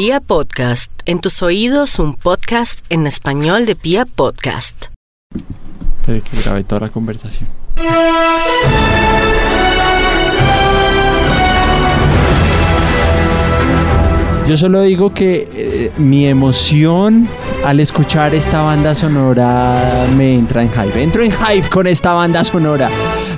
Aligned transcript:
Pia 0.00 0.20
Podcast, 0.20 0.92
en 1.06 1.18
tus 1.18 1.42
oídos 1.42 1.98
un 1.98 2.14
podcast 2.14 2.86
en 2.88 3.08
español 3.08 3.66
de 3.66 3.74
Pia 3.74 4.06
Podcast. 4.06 4.84
Espere 5.98 6.20
que 6.20 6.40
grabé 6.40 6.62
toda 6.62 6.82
la 6.82 6.88
conversación. 6.88 7.48
Yo 14.48 14.56
solo 14.56 14.82
digo 14.82 15.12
que 15.12 15.48
eh, 15.52 15.92
mi 15.98 16.28
emoción 16.28 17.28
al 17.64 17.80
escuchar 17.80 18.36
esta 18.36 18.62
banda 18.62 18.94
sonora 18.94 20.06
me 20.16 20.32
entra 20.32 20.62
en 20.62 20.70
hype. 20.70 21.02
Entro 21.02 21.24
en 21.24 21.32
hype 21.32 21.68
con 21.68 21.88
esta 21.88 22.12
banda 22.12 22.44
sonora. 22.44 22.88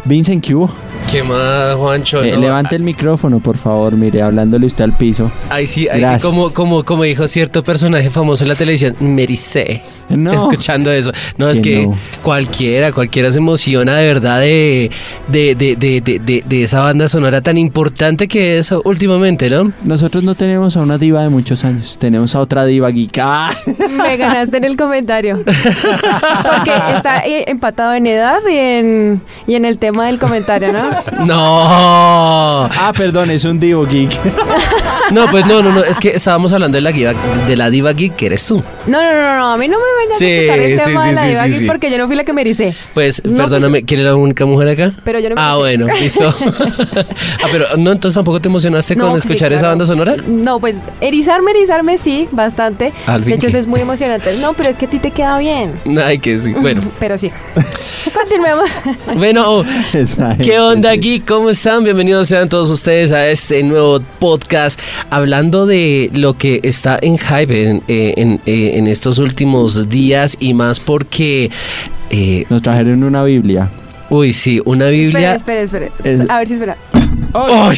Vincent, 0.05 0.45
¿qué 0.45 0.55
hubo? 0.55 0.71
¿Qué 1.11 1.25
más, 1.25 1.75
Juancho? 1.75 2.23
Eh, 2.23 2.31
No, 2.33 2.41
levante 2.41 2.77
el 2.77 2.83
micrófono, 2.83 3.41
por 3.41 3.59
favor, 3.59 3.95
mire, 3.95 4.23
hablándole 4.23 4.67
usted 4.67 4.85
al 4.85 4.93
piso. 4.93 5.31
Ahí 5.49 5.67
sí, 5.67 5.89
ahí 5.89 6.05
sí, 6.05 6.21
como, 6.23 6.53
como, 6.53 6.85
como 6.85 7.03
dijo 7.03 7.27
cierto 7.27 7.65
personaje 7.65 8.11
famoso 8.11 8.45
en 8.45 8.49
la 8.49 8.55
televisión, 8.55 8.95
mericé. 9.01 9.83
No. 10.11 10.33
Escuchando 10.33 10.91
eso. 10.93 11.13
No, 11.39 11.49
es 11.49 11.61
Que 11.61 11.71
que 11.81 11.87
no. 11.87 11.97
cualquiera, 12.23 12.93
cualquiera 12.93 13.33
se 13.33 13.39
emociona 13.39 13.97
de 13.97 14.07
verdad 14.07 14.41
de, 14.41 14.91
de, 15.29 15.55
de, 15.55 15.77
de, 15.77 16.01
de, 16.01 16.19
de- 16.19 16.45
de 16.47 16.63
esa 16.63 16.81
banda 16.81 17.09
sonora 17.09 17.41
tan 17.41 17.57
importante 17.59 18.29
que 18.29 18.59
es 18.59 18.73
últimamente, 18.85 19.49
¿no? 19.51 19.73
Nosotros 19.85 20.25
no 20.25 20.35
tenemos 20.35 20.77
a 20.77 20.81
una 20.81 20.99
diva 20.99 21.23
de 21.23 21.29
muchos 21.29 21.65
años, 21.65 21.97
tenemos 21.99 22.35
a 22.35 22.41
otra 22.41 22.65
diva 22.65 22.91
geek. 22.91 23.19
¡Ah! 23.23 23.55
Me 23.91 24.17
ganaste 24.17 24.57
en 24.57 24.65
el 24.65 24.77
comentario. 24.77 25.43
Porque 25.45 26.73
está 26.97 27.21
eh, 27.27 27.45
empatado 27.49 27.95
en 27.95 28.07
edad 28.07 28.39
y 28.51 28.57
en, 28.57 29.23
y 29.47 29.55
en 29.55 29.65
el 29.65 29.79
tema 29.79 30.07
del 30.07 30.19
comentario, 30.19 30.73
¿no? 30.73 30.91
No. 31.25 31.37
Ah, 32.65 32.93
perdón, 32.97 33.31
es 33.31 33.45
un 33.45 33.61
divo 33.61 33.85
geek. 33.87 34.11
No, 35.13 35.31
pues 35.31 35.45
no, 35.47 35.63
no, 35.63 35.73
no. 35.73 35.83
Es 35.85 35.99
que 35.99 36.11
estábamos 36.11 36.53
hablando 36.53 36.77
de 36.77 36.83
la 36.83 36.93
diva, 36.93 37.15
de 37.47 37.57
la 37.57 37.69
diva 37.71 37.93
geek 37.93 38.15
que 38.17 38.27
eres 38.27 38.47
tú. 38.47 38.63
No, 38.87 39.03
no, 39.03 39.13
no, 39.13 39.37
no, 39.39 39.53
a 39.53 39.57
mí 39.57 39.67
no 39.69 39.77
me 39.79 39.85
vengas 40.03 40.19
Sí, 40.19 40.27
a 40.27 40.41
quitar 40.43 40.59
el 40.59 40.79
sí, 40.79 40.85
tema 40.85 41.03
sí, 41.03 41.09
de 41.09 41.15
la 41.15 41.21
sí, 41.23 41.29
diva 41.29 41.51
sí. 41.51 41.65
porque 41.67 41.91
yo 41.91 41.99
no 41.99 42.07
fui 42.07 42.17
la 42.17 42.25
que 42.25 42.33
me 42.33 42.41
ericé. 42.43 42.75
Pues, 42.95 43.23
No, 43.25 43.37
perdóname, 43.39 43.83
¿quién 43.85 44.01
es 44.01 44.07
la 44.07 44.15
única 44.15 44.47
mujer 44.47 44.69
acá? 44.69 44.93
Pero 45.05 45.19
yo 45.19 45.29
no 45.31 45.35
me 45.37 45.41
Ah, 45.43 45.57
bueno, 45.57 45.87
listo. 46.01 46.35
ah, 47.43 47.47
pero 47.51 47.77
no, 47.77 47.93
entonces 47.93 48.15
tampoco 48.15 48.41
te 48.41 48.49
emocionaste 48.49 48.95
No, 48.97 49.09
con 49.11 49.21
sí, 49.21 49.27
escuchar 49.27 49.53
esa 49.53 49.69
banda 49.69 49.85
sonora. 49.87 50.15
No, 50.27 50.61
pues 50.61 50.77
erizarme, 51.01 51.51
erizarme 51.53 51.99
sí, 51.99 52.29
bastante. 52.31 52.93
Al 53.07 53.21
fin 53.23 53.31
de 53.31 53.35
hecho, 53.37 53.47
que- 53.47 53.49
eso 53.51 53.59
es 53.59 53.67
muy 53.67 53.81
emocionante. 53.81 54.37
No, 54.39 54.55
pero 54.55 54.71
es 54.71 54.77
que 54.77 54.87
a 54.87 54.91
ti 54.91 54.99
te 54.99 55.11
queda 55.11 55.39
bien. 55.39 55.75
Ay, 56.03 56.19
que 56.19 56.39
sí. 56.39 56.53
Bueno, 56.53 56.83
Pero 56.99 57.19
sí. 57.19 57.31
Continuemos. 58.15 58.71
bueno, 59.17 59.65
¿qué 60.43 60.59
onda 60.59 60.91
aquí? 60.91 61.21
¿Cómo 61.21 61.51
están? 61.51 61.85
Bienvenidos 61.85 62.29
sean 62.29 62.49
todos 62.49 62.71
ustedes 62.71 63.13
a 63.13 63.27
este 63.29 63.63
nuevo 63.63 64.01
podcast 64.19 64.81
hablando 65.09 65.67
de 65.67 66.11
lo 66.13 66.35
que 66.35 66.61
está 66.63 66.99
en 67.01 67.17
hype 67.19 67.69
en, 67.69 67.83
eh, 67.89 68.15
en, 68.17 68.41
eh, 68.47 68.73
en 68.75 68.87
estos 68.87 69.19
últimos 69.19 69.89
días 69.89 70.37
y 70.41 70.53
más 70.55 70.81
porque, 70.81 71.51
eh, 72.11 72.45
Nos 72.51 72.63
trajeron 72.63 73.03
una 73.05 73.25
Biblia. 73.25 73.71
uy, 74.11 74.33
sí, 74.33 74.61
una 74.65 74.89
Biblia. 74.89 75.35
Espera, 75.37 75.63
espera, 75.63 75.87
espera. 75.87 76.25
Es- 76.25 76.29
A 76.31 76.39
ver 76.39 76.49
si 76.49 76.55
espera. 76.55 76.77
¡Oh! 77.33 77.71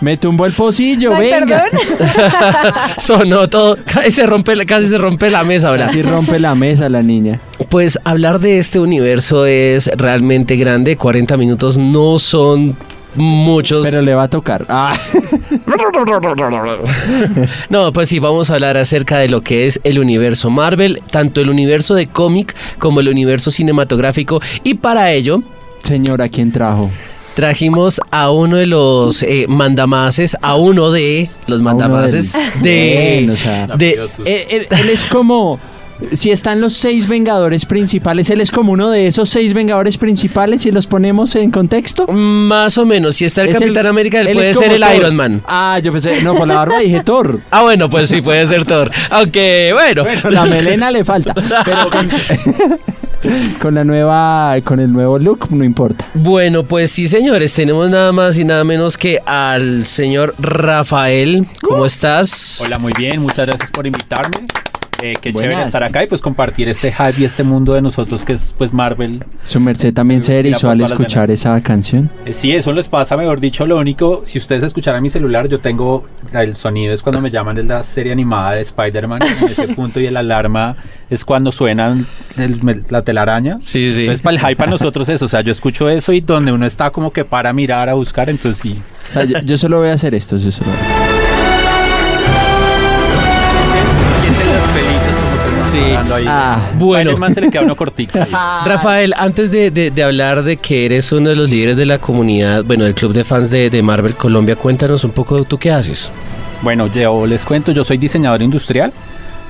Me 0.00 0.16
tumbó 0.18 0.44
el 0.44 0.52
pocillo, 0.52 1.14
Ay, 1.14 1.30
venga. 1.30 1.64
perdón. 1.70 1.80
Sonó 2.98 3.48
todo, 3.48 3.78
casi 3.86 4.10
se 4.10 4.26
rompe, 4.26 4.54
la- 4.54 4.66
casi 4.66 4.88
se 4.88 4.98
rompe 4.98 5.30
la 5.30 5.44
mesa 5.44 5.68
ahora. 5.68 5.86
Así 5.86 6.02
rompe 6.02 6.38
la 6.38 6.54
mesa 6.54 6.88
la 6.90 7.02
niña. 7.02 7.40
Pues 7.70 7.98
hablar 8.04 8.38
de 8.40 8.58
este 8.58 8.80
universo 8.80 9.46
es 9.46 9.90
realmente 9.96 10.56
grande. 10.56 10.96
40 10.96 11.36
minutos 11.38 11.78
no 11.78 12.18
son 12.18 12.76
muchos. 13.16 13.84
Pero 13.86 14.02
le 14.02 14.14
va 14.14 14.24
a 14.24 14.28
tocar. 14.28 14.64
Ah. 14.68 14.96
No, 17.70 17.92
pues 17.92 18.08
sí, 18.08 18.18
vamos 18.18 18.50
a 18.50 18.54
hablar 18.54 18.76
acerca 18.76 19.18
de 19.18 19.28
lo 19.28 19.42
que 19.42 19.66
es 19.66 19.80
el 19.84 19.98
universo 19.98 20.50
Marvel, 20.50 21.00
tanto 21.10 21.40
el 21.40 21.50
universo 21.50 21.94
de 21.94 22.06
cómic 22.06 22.54
como 22.78 23.00
el 23.00 23.08
universo 23.08 23.50
cinematográfico. 23.50 24.40
Y 24.62 24.74
para 24.74 25.12
ello 25.12 25.42
Señora, 25.82 26.28
¿quién 26.28 26.50
trajo? 26.52 26.90
trajimos 27.34 28.00
a 28.12 28.30
uno 28.30 28.56
de 28.58 28.66
los 28.66 29.22
eh, 29.24 29.46
mandamases, 29.48 30.36
a 30.40 30.54
uno 30.54 30.92
de 30.92 31.28
los 31.48 31.62
mandamases 31.62 32.32
de... 32.62 33.24
Bueno, 33.26 33.32
o 33.32 33.36
sea, 33.36 33.66
de 33.76 33.92
Él, 34.24 34.46
él- 34.48 34.66
él 34.70 34.88
es 34.90 35.02
como. 35.10 35.58
Si 36.16 36.30
están 36.30 36.60
los 36.60 36.76
seis 36.76 37.08
vengadores 37.08 37.66
principales, 37.66 38.28
él 38.30 38.40
es 38.40 38.50
como 38.50 38.72
uno 38.72 38.90
de 38.90 39.06
esos 39.06 39.30
seis 39.30 39.54
vengadores 39.54 39.96
principales 39.96 40.66
y 40.66 40.72
los 40.72 40.86
ponemos 40.86 41.36
en 41.36 41.50
contexto. 41.50 42.06
más 42.08 42.78
o 42.78 42.86
menos, 42.86 43.16
si 43.16 43.24
está 43.24 43.42
el 43.42 43.50
Es 43.50 43.58
Capitán 43.58 43.86
América, 43.86 44.20
él, 44.20 44.28
él 44.28 44.34
puede 44.34 44.54
ser 44.54 44.72
el 44.72 44.80
Thor. 44.80 44.94
Iron 44.96 45.16
Man. 45.16 45.42
Ah, 45.46 45.78
yo 45.82 45.92
pensé, 45.92 46.20
no, 46.22 46.34
por 46.34 46.48
la 46.48 46.54
barba 46.54 46.78
dije 46.78 47.02
Thor. 47.04 47.40
Ah, 47.50 47.62
bueno, 47.62 47.88
pues 47.88 48.10
sí, 48.10 48.20
puede 48.20 48.44
ser 48.46 48.64
Thor. 48.64 48.90
Aunque, 49.10 49.70
bueno. 49.72 50.02
Bueno, 50.02 50.30
la 50.30 50.44
melena 50.44 50.90
le 50.90 51.04
falta. 51.04 51.32
Pero 51.64 51.90
con, 51.90 52.10
con 53.60 53.74
la 53.74 53.84
nueva, 53.84 54.56
con 54.64 54.80
el 54.80 54.92
nuevo 54.92 55.18
look, 55.18 55.50
no 55.50 55.64
importa. 55.64 56.06
Bueno, 56.14 56.64
pues 56.64 56.90
sí, 56.90 57.06
señores, 57.06 57.52
tenemos 57.54 57.88
nada 57.90 58.12
más 58.12 58.36
y 58.38 58.44
nada 58.44 58.64
menos 58.64 58.98
que 58.98 59.20
al 59.24 59.84
señor 59.84 60.34
Rafael. 60.38 61.46
¿Cómo 61.62 61.86
estás? 61.86 62.60
Hola, 62.64 62.78
muy 62.78 62.92
bien, 62.98 63.22
muchas 63.22 63.46
gracias 63.46 63.70
por 63.70 63.86
invitarme. 63.86 64.46
Eh, 65.06 65.14
qué 65.20 65.32
Buenas. 65.32 65.50
chévere 65.50 65.66
estar 65.66 65.82
acá 65.84 66.02
y 66.02 66.06
pues 66.06 66.22
compartir 66.22 66.66
este 66.70 66.90
hype 66.90 67.20
y 67.20 67.24
este 67.24 67.42
mundo 67.42 67.74
de 67.74 67.82
nosotros 67.82 68.24
que 68.24 68.32
es 68.32 68.54
pues 68.56 68.72
Marvel. 68.72 69.22
Su 69.44 69.60
merced 69.60 69.92
también 69.92 70.22
se 70.22 70.34
erizó 70.38 70.70
al 70.70 70.80
escuchar 70.80 71.30
esa 71.30 71.60
canción. 71.60 72.08
Eh, 72.24 72.32
sí, 72.32 72.52
eso 72.52 72.72
les 72.72 72.88
pasa, 72.88 73.14
mejor 73.16 73.38
dicho, 73.38 73.66
lo 73.66 73.76
único, 73.76 74.22
si 74.24 74.38
ustedes 74.38 74.62
escucharan 74.62 75.02
mi 75.02 75.10
celular, 75.10 75.46
yo 75.48 75.58
tengo 75.60 76.06
el 76.32 76.56
sonido 76.56 76.94
es 76.94 77.02
cuando 77.02 77.20
me 77.20 77.30
llaman 77.30 77.56
de 77.56 77.64
la 77.64 77.82
serie 77.82 78.12
animada 78.12 78.52
de 78.52 78.62
Spider-Man, 78.62 79.20
en 79.42 79.48
ese 79.50 79.68
punto 79.74 80.00
y 80.00 80.06
el 80.06 80.16
alarma 80.16 80.76
es 81.10 81.22
cuando 81.26 81.52
suenan 81.52 82.06
el- 82.38 82.84
la 82.88 83.02
telaraña. 83.02 83.58
Sí, 83.60 83.92
sí. 83.92 84.00
Entonces, 84.02 84.22
para 84.22 84.36
el 84.36 84.40
hype 84.46 84.62
a 84.62 84.66
nosotros 84.66 85.06
eso, 85.10 85.26
o 85.26 85.28
sea, 85.28 85.42
yo 85.42 85.52
escucho 85.52 85.90
eso 85.90 86.14
y 86.14 86.20
donde 86.22 86.50
uno 86.50 86.64
está 86.64 86.88
como 86.90 87.12
que 87.12 87.26
para 87.26 87.52
mirar, 87.52 87.90
a 87.90 87.94
buscar, 87.94 88.30
entonces 88.30 88.62
sí. 88.62 88.80
O 89.10 89.12
sea, 89.12 89.24
yo, 89.24 89.38
yo 89.40 89.58
solo 89.58 89.80
voy 89.80 89.90
a 89.90 89.92
hacer 89.92 90.14
esto. 90.14 90.38
Yo 90.38 90.50
solo 90.50 90.70
voy 90.70 90.78
a- 91.00 91.03
Sienten 91.03 91.03
Sí. 95.74 96.12
ahí. 96.12 96.24
Ah, 96.28 96.58
bueno. 96.78 97.16
Se 97.34 97.40
le 97.40 97.50
queda 97.50 97.62
uno 97.62 97.76
cortico. 97.76 98.18
ahí. 98.18 98.30
Rafael, 98.66 99.14
antes 99.16 99.50
de, 99.50 99.70
de- 99.70 99.90
de 99.90 100.02
hablar 100.02 100.42
de 100.42 100.56
que 100.56 100.86
eres 100.86 101.10
uno 101.12 101.30
de 101.30 101.36
los 101.36 101.50
líderes 101.50 101.76
de 101.76 101.86
la 101.86 101.98
comunidad, 101.98 102.64
bueno, 102.64 102.84
del 102.84 102.94
club 102.94 103.12
de 103.12 103.24
fans 103.24 103.50
de, 103.50 103.70
de 103.70 103.82
Marvel 103.82 104.14
Colombia, 104.14 104.56
cuéntanos 104.56 105.04
un 105.04 105.10
poco 105.12 105.42
tú 105.44 105.58
qué 105.58 105.70
haces. 105.72 106.10
Bueno, 106.62 106.86
yo 106.86 107.26
les 107.26 107.44
cuento, 107.44 107.72
yo 107.72 107.84
soy 107.84 107.98
diseñador 107.98 108.40
industrial. 108.42 108.92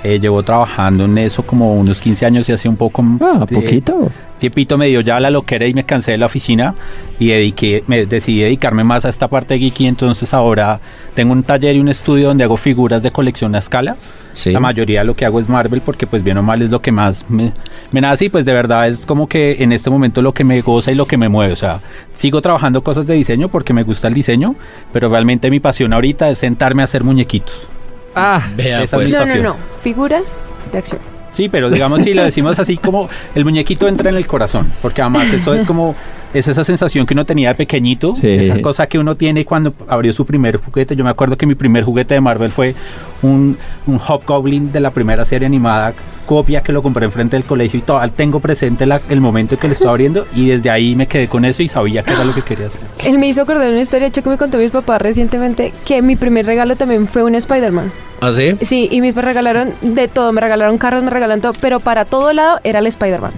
Eh, 0.03 0.19
llevo 0.21 0.43
trabajando 0.43 1.07
en 1.07 1.17
eso 1.17 1.45
como 1.47 1.75
unos 1.77 1.99
15 1.99 2.27
años 2.27 2.47
y 2.51 2.53
hace 2.53 2.69
un 2.69 2.77
poco... 2.77 3.03
Ah, 3.23 3.47
de- 3.49 3.55
poquito. 3.57 4.11
Tiempito 4.39 4.77
me 4.77 4.87
dio 4.89 5.01
ya 5.01 5.19
la 5.19 5.31
loquera 5.31 5.67
y 5.67 5.73
me 5.73 5.85
cansé 5.85 6.11
de 6.11 6.19
la 6.19 6.27
oficina 6.27 6.75
y 7.19 7.29
dediqué, 7.29 7.83
me 7.87 8.05
decidí 8.05 8.41
dedicarme 8.41 8.85
más 8.85 9.07
a 9.07 9.09
esta 9.09 9.29
parte 9.29 9.59
geeky. 9.59 9.87
Entonces 9.87 10.35
ahora 10.35 10.79
tengo 11.15 11.33
un 11.33 11.43
taller 11.43 11.77
y 11.77 11.81
un 11.81 11.89
estudio 11.89 12.29
donde 12.29 12.45
hago 12.45 12.59
figuras 12.59 13.03
de 13.03 13.11
colección 13.13 13.55
a 13.55 13.59
escala. 13.59 13.97
Sí. 14.35 14.53
La 14.53 14.61
mayoría 14.61 15.01
de 15.01 15.07
lo 15.07 15.17
que 15.17 15.25
hago 15.25 15.41
es 15.41 15.49
Marvel 15.49 15.81
porque 15.81 16.07
pues 16.07 16.23
bien 16.23 16.37
o 16.37 16.43
mal 16.43 16.61
es 16.61 16.71
lo 16.71 16.83
que 16.83 16.93
más 16.93 17.25
me, 17.31 17.53
me 17.91 18.01
nace 18.01 18.27
y 18.27 18.29
pues 18.29 18.45
de 18.45 18.53
verdad 18.53 18.87
es 18.89 19.07
como 19.07 19.29
que 19.29 19.57
en 19.61 19.73
este 19.73 19.89
momento 19.89 20.21
lo 20.21 20.35
que 20.35 20.45
me 20.45 20.61
goza 20.61 20.93
y 20.93 20.95
lo 20.95 21.07
que 21.07 21.17
me 21.17 21.29
mueve. 21.29 21.53
O 21.53 21.57
sea, 21.57 21.81
sigo 22.15 22.43
trabajando 22.43 22.85
cosas 22.85 23.07
de 23.07 23.15
diseño 23.15 23.49
porque 23.49 23.73
me 23.73 23.85
gusta 23.85 24.09
el 24.09 24.15
diseño, 24.15 24.57
pero 24.93 25.09
realmente 25.09 25.51
mi 25.51 25.61
pasión 25.61 25.93
ahorita 25.93 26.29
es 26.29 26.39
sentarme 26.39 26.83
a 26.83 26.85
hacer 26.85 27.05
muñequitos. 27.05 27.69
Ah, 28.15 28.47
Vea, 28.57 28.85
pues. 28.91 29.13
No, 29.13 29.25
no, 29.25 29.37
no. 29.37 29.57
Figuras 29.83 30.43
de 30.71 30.79
acción. 30.79 31.01
Sí, 31.31 31.49
pero 31.49 31.69
digamos 31.69 32.03
si 32.03 32.15
lo 32.15 32.23
decimos 32.23 32.59
así 32.61 32.77
como 32.77 33.09
el 33.35 33.45
muñequito 33.45 33.89
entra 33.89 34.09
en 34.11 34.17
el 34.17 34.27
corazón, 34.27 34.73
porque 34.81 35.03
además 35.03 35.33
eso 35.33 35.53
es 35.55 35.65
como 35.65 35.97
es 36.35 36.49
esa 36.49 36.65
sensación 36.65 37.07
que 37.07 37.15
uno 37.15 37.25
tenía 37.25 37.49
de 37.51 37.55
pequeñito, 37.55 38.13
Sí. 38.15 38.29
esa 38.29 38.61
cosa 38.61 38.87
que 38.87 38.99
uno 38.99 39.15
tiene 39.15 39.45
cuando 39.47 39.73
abrió 39.89 40.13
su 40.13 40.27
primer 40.27 40.59
juguete. 40.59 40.95
Yo 40.97 41.05
me 41.05 41.11
acuerdo 41.11 41.37
que 41.39 41.47
mi 41.47 41.55
primer 41.55 41.85
juguete 41.85 42.15
de 42.15 42.21
Marvel 42.21 42.51
fue 42.53 42.75
un, 43.23 43.57
un 43.87 43.99
Hobgoblin 43.99 44.73
de 44.73 44.81
la 44.81 44.91
primera 44.91 45.25
serie 45.25 45.47
animada, 45.47 45.95
copia 46.27 46.63
que 46.63 46.73
lo 46.73 46.83
compré 46.83 47.05
enfrente 47.05 47.37
del 47.37 47.45
colegio 47.45 47.79
y 47.79 47.83
todo. 47.83 48.01
Tengo 48.11 48.41
presente 48.41 48.85
la- 48.87 49.01
el 49.09 49.21
momento 49.21 49.55
en 49.55 49.61
que 49.61 49.67
lo 49.69 49.73
estaba 49.75 49.93
abriendo 49.93 50.27
y 50.35 50.49
desde 50.49 50.71
ahí 50.71 50.95
me 50.97 51.07
quedé 51.07 51.29
con 51.29 51.45
eso 51.45 51.63
y 51.63 51.69
sabía 51.69 52.03
que 52.03 52.13
era 52.13 52.25
lo 52.25 52.35
que 52.35 52.43
quería 52.43 52.67
hacer. 52.67 52.83
Él 53.07 53.19
me 53.19 53.29
hizo 53.29 53.43
acordar 53.43 53.71
una 53.71 53.81
historia 53.81 54.09
hecho 54.09 54.23
que 54.23 54.31
me 54.31 54.39
contó 54.39 54.59
mis 54.59 54.71
papás 54.71 55.01
recientemente 55.03 55.73
que 55.85 56.03
mi 56.03 56.17
primer 56.17 56.47
regalo 56.47 56.77
también 56.77 57.07
fue 57.09 57.23
un 57.23 57.35
Spider-Man. 57.35 57.93
¿Ah, 58.21 58.33
sí? 58.33 58.55
Sí, 58.63 58.89
y 58.91 59.01
mis 59.03 59.15
me 59.15 59.23
regalaron 59.23 59.73
de 59.83 60.09
todo, 60.09 60.33
me 60.33 60.41
regalaron 60.41 60.79
carros, 60.79 61.03
me 61.03 61.11
regalaron 61.11 61.43
todo, 61.43 61.53
pero 61.61 61.79
para 61.81 62.07
todo 62.07 62.33
lado 62.33 62.59
era 62.65 62.79
el 62.79 62.87
Spider-Man. 62.87 63.33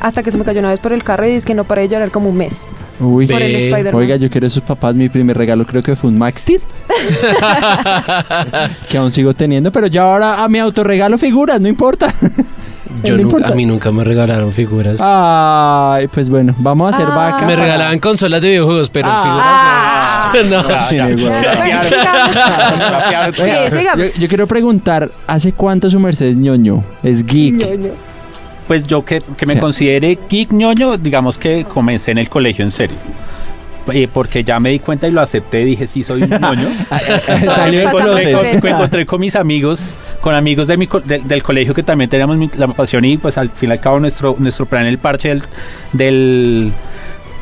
Hasta 0.00 0.22
que 0.22 0.30
se 0.32 0.38
me 0.38 0.44
cayó 0.44 0.58
una 0.60 0.70
vez 0.70 0.80
por 0.80 0.92
el 0.92 1.02
carro 1.04 1.26
y 1.28 1.32
es 1.32 1.44
que 1.44 1.54
no 1.54 1.64
paré 1.64 1.82
de 1.82 1.88
llorar 1.90 2.10
como 2.10 2.28
un 2.30 2.36
mes. 2.36 2.68
uy. 3.00 3.26
Por 3.26 3.40
el 3.40 3.52
Ve, 3.52 3.58
Spider-Man. 3.70 3.94
Oiga, 3.94 4.16
yo 4.16 4.28
quiero 4.30 4.46
esos 4.46 4.62
papás. 4.62 4.94
Mi 4.96 5.08
primer 5.08 5.36
regalo 5.38 5.64
creo 5.64 5.82
que 5.82 5.94
fue 5.96 6.10
un 6.10 6.18
Max 6.18 6.40
Steel. 6.40 6.60
que 8.88 8.98
aún 8.98 9.12
sigo 9.12 9.32
teniendo, 9.34 9.70
pero 9.72 9.86
ya 9.86 10.02
ahora 10.02 10.42
a 10.42 10.48
mi 10.48 10.58
autorregalo 10.58 11.18
figuras, 11.18 11.60
no 11.60 11.68
importa. 11.68 12.12
Yo 13.04 13.16
No 13.16 13.22
nunca- 13.22 13.36
importa. 13.36 13.48
a 13.48 13.54
mí 13.56 13.64
nunca 13.64 13.90
me 13.90 14.04
regalaron 14.04 14.52
figuras. 14.52 14.98
Ay, 15.02 16.08
pues 16.08 16.28
bueno, 16.28 16.54
vamos 16.58 16.92
a 16.92 16.96
hacer 16.96 17.06
Ah. 17.10 17.14
vaca. 17.16 17.46
me 17.46 17.56
regalaban 17.56 17.98
consolas 17.98 18.42
de 18.42 18.48
videojuegos, 18.50 18.90
pero 18.90 19.08
Ah. 19.10 20.30
figuras 20.34 20.50
no. 20.50 20.62
Yo, 20.68 20.84
sigamos. 23.70 24.14
yo 24.18 24.28
quiero 24.28 24.46
preguntar, 24.46 25.10
¿hace 25.26 25.52
cuánto 25.52 25.88
su 25.88 25.98
merced 25.98 26.26
es 26.26 26.36
ñoño? 26.36 26.84
Es 27.02 27.24
geek. 27.24 27.54
Ñoño. 27.54 27.92
Pues 28.72 28.86
yo 28.86 29.04
que, 29.04 29.20
que 29.36 29.44
me 29.44 29.52
Sí. 29.52 29.60
considere 29.60 30.18
geek 30.30 30.50
ñoño, 30.50 30.96
digamos 30.96 31.36
que 31.36 31.64
comencé 31.66 32.10
en 32.10 32.16
el 32.16 32.30
colegio 32.30 32.64
en 32.64 32.70
serio. 32.70 32.96
Eh, 33.92 34.08
porque 34.10 34.42
ya 34.44 34.58
me 34.60 34.70
di 34.70 34.78
cuenta 34.78 35.06
y 35.06 35.10
lo 35.10 35.20
acepté, 35.20 35.62
dije 35.66 35.86
sí 35.86 36.02
soy 36.02 36.22
un 36.22 36.30
ñoño. 36.40 36.70
Salió 37.54 37.84
pasamos 37.92 38.14
me, 38.24 38.60
me 38.62 38.70
encontré 38.70 39.04
con 39.04 39.20
mis 39.20 39.36
amigos, 39.36 39.92
con 40.22 40.34
amigos 40.34 40.68
de 40.68 40.78
mi 40.78 40.86
co- 40.86 41.00
del- 41.00 41.28
del 41.28 41.42
colegio 41.42 41.74
que 41.74 41.82
también 41.82 42.08
teníamos 42.08 42.38
mi- 42.38 42.48
la 42.56 42.66
pasión 42.68 43.04
y 43.04 43.18
pues 43.18 43.36
al 43.36 43.50
fin 43.50 43.68
y 43.68 43.72
al 43.72 43.80
cabo 43.80 44.00
nuestro, 44.00 44.36
nuestro 44.38 44.64
plan, 44.64 44.86
el 44.86 44.96
parche 44.96 45.28
del, 45.28 45.42
del, 45.92 46.72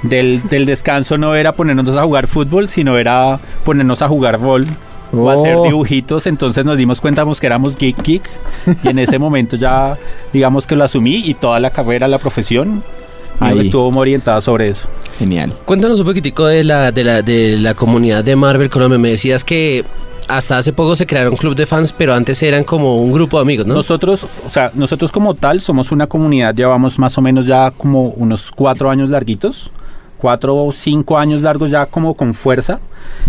del, 0.03 0.41
del 0.51 0.67
descanso 0.67 1.17
no 1.17 1.37
era 1.37 1.53
ponernos 1.53 1.97
a 1.97 2.03
jugar 2.03 2.27
fútbol, 2.27 2.67
sino 2.69 2.99
era 2.99 3.39
ponernos 3.65 4.03
a 4.03 4.09
jugar 4.09 4.39
bol 4.39 4.65
o 5.13 5.29
hacer 5.31 5.57
Oh. 5.57 5.65
dibujitos, 5.65 6.27
entonces 6.27 6.65
nos 6.65 6.77
dimos 6.77 7.01
cuenta 7.01 7.25
que 7.41 7.47
éramos 7.47 7.77
geek 7.77 8.03
geek 8.03 8.23
y 8.85 8.89
en 8.89 8.99
ese 8.99 9.19
momento 9.19 9.57
ya 9.57 9.97
digamos 10.33 10.67
que 10.67 10.77
lo 10.77 10.85
asumí 10.85 11.17
y 11.25 11.35
toda 11.35 11.59
la 11.61 11.71
carrera, 11.71 12.09
la 12.09 12.19
profesión 12.19 12.83
Ahí. 13.41 13.59
estuvo 13.61 13.91
muy 13.91 14.03
orientada 14.03 14.41
sobre 14.41 14.69
eso. 14.69 14.87
Genial. 15.19 15.53
Cuéntanos 15.65 15.99
un 16.01 16.07
poquitico 16.07 16.47
de 16.47 16.65
la, 16.65 16.93
de 16.93 17.05
la, 17.05 17.23
de 17.23 17.57
la 17.57 17.75
comunidad 17.75 18.23
de 18.25 18.37
Marvel 18.37 18.69
Colombia. 18.71 18.99
Me 18.99 19.11
decías 19.11 19.45
que 19.45 19.85
hasta 20.29 20.59
hace 20.59 20.73
poco 20.73 20.95
se 20.95 21.07
crearon 21.07 21.37
club 21.37 21.55
de 21.57 21.67
fans, 21.67 21.93
pero 21.93 22.15
antes 22.15 22.43
eran 22.43 22.65
como 22.65 23.03
un 23.03 23.11
grupo 23.13 23.39
de 23.39 23.43
amigos, 23.43 23.67
¿no? 23.67 23.75
Nosotros, 23.75 24.27
o 24.47 24.51
sea, 24.51 24.71
nosotros 24.75 25.11
como 25.11 25.35
tal 25.35 25.61
somos 25.61 25.91
una 25.91 26.07
comunidad, 26.07 26.55
llevamos 26.55 26.99
más 26.99 27.19
o 27.19 27.21
menos 27.21 27.47
ya 27.47 27.71
como 27.73 28.09
unos 28.11 28.51
cuatro 28.51 28.91
años 28.91 29.11
larguitos, 29.11 29.71
cuatro 30.21 30.55
o 30.57 30.73
cinco 30.73 31.19
años 31.19 31.43
largos 31.43 31.71
ya 31.71 31.87
como 31.87 32.15
con 32.15 32.35
fuerza, 32.35 32.79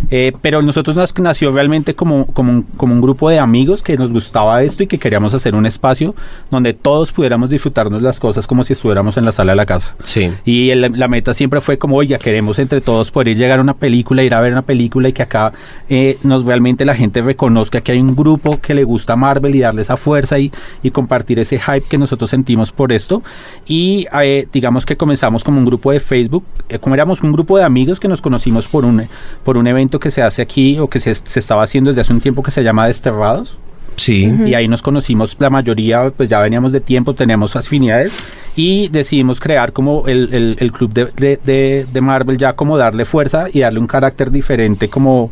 eh, 0.09 0.33
pero 0.41 0.61
nosotros 0.61 0.95
nas- 0.95 1.17
nació 1.19 1.51
realmente 1.51 1.95
como, 1.95 2.27
como, 2.27 2.51
un, 2.51 2.61
como 2.63 2.93
un 2.93 3.01
grupo 3.01 3.29
de 3.29 3.39
amigos 3.39 3.81
que 3.81 3.97
nos 3.97 4.11
gustaba 4.11 4.61
esto 4.61 4.83
y 4.83 4.87
que 4.87 4.99
queríamos 4.99 5.33
hacer 5.33 5.55
un 5.55 5.65
espacio 5.65 6.13
donde 6.49 6.73
todos 6.73 7.11
pudiéramos 7.11 7.49
disfrutarnos 7.49 8.01
las 8.01 8.19
cosas 8.19 8.45
como 8.45 8.63
si 8.63 8.73
estuviéramos 8.73 9.17
en 9.17 9.25
la 9.25 9.31
sala 9.31 9.53
de 9.53 9.55
la 9.55 9.65
casa. 9.65 9.95
Sí. 10.03 10.29
Y 10.45 10.69
el- 10.71 10.91
la 10.99 11.07
meta 11.07 11.33
siempre 11.33 11.61
fue 11.61 11.77
como, 11.77 11.95
oiga, 11.95 12.17
queremos 12.17 12.59
entre 12.59 12.81
todos 12.81 13.09
poder 13.11 13.35
llegar 13.37 13.59
a 13.59 13.61
una 13.61 13.73
película, 13.75 14.23
ir 14.23 14.33
a 14.33 14.41
ver 14.41 14.51
una 14.51 14.61
película 14.63 15.07
y 15.09 15.13
que 15.13 15.23
acá 15.23 15.53
eh, 15.89 16.17
nos 16.23 16.43
realmente 16.45 16.83
la 16.85 16.95
gente 16.95 17.21
reconozca 17.21 17.81
que 17.81 17.93
hay 17.93 17.99
un 18.01 18.15
grupo 18.15 18.59
que 18.61 18.73
le 18.73 18.83
gusta 18.83 19.15
Marvel 19.15 19.55
y 19.55 19.59
darle 19.61 19.81
esa 19.83 19.95
fuerza 19.97 20.37
y, 20.39 20.51
y 20.83 20.91
compartir 20.91 21.39
ese 21.39 21.59
hype 21.59 21.87
que 21.87 21.97
nosotros 21.97 22.29
sentimos 22.29 22.71
por 22.71 22.91
esto. 22.91 23.23
Y 23.65 24.05
eh, 24.21 24.47
digamos 24.51 24.85
que 24.85 24.97
comenzamos 24.97 25.43
como 25.43 25.59
un 25.59 25.65
grupo 25.65 25.91
de 25.91 25.99
Facebook, 25.99 26.43
eh, 26.69 26.79
como 26.81 26.95
éramos 26.95 27.21
un 27.23 27.31
grupo 27.31 27.57
de 27.57 27.63
amigos 27.63 27.99
que 27.99 28.07
nos 28.09 28.21
conocimos 28.21 28.67
por 28.67 28.83
un, 28.83 29.07
por 29.45 29.55
un 29.57 29.67
evento 29.67 29.99
que 29.99 30.11
se 30.11 30.21
hace 30.21 30.41
aquí 30.41 30.77
o 30.79 30.89
que 30.89 30.99
se, 30.99 31.15
se 31.15 31.39
estaba 31.39 31.63
haciendo 31.63 31.91
desde 31.91 32.01
hace 32.01 32.11
un 32.13 32.19
tiempo 32.21 32.43
que 32.43 32.51
se 32.51 32.63
llama 32.63 32.87
Desterrados. 32.87 33.57
Sí. 33.97 34.33
Y 34.47 34.53
ahí 34.55 34.67
nos 34.67 34.81
conocimos 34.81 35.35
la 35.37 35.49
mayoría, 35.51 36.11
pues 36.15 36.27
ya 36.27 36.39
veníamos 36.39 36.71
de 36.71 36.79
tiempo, 36.79 37.13
teníamos 37.13 37.55
afinidades 37.55 38.17
y 38.55 38.87
decidimos 38.87 39.39
crear 39.39 39.73
como 39.73 40.07
el, 40.07 40.33
el- 40.33 40.57
el 40.59 40.71
club 40.71 40.91
de, 40.91 41.05
de- 41.15 41.39
de- 41.43 41.85
de 41.91 42.01
Marvel, 42.01 42.37
ya 42.37 42.53
como 42.53 42.77
darle 42.77 43.05
fuerza 43.05 43.45
y 43.53 43.59
darle 43.59 43.79
un 43.79 43.85
carácter 43.87 44.31
diferente 44.31 44.89
como 44.89 45.31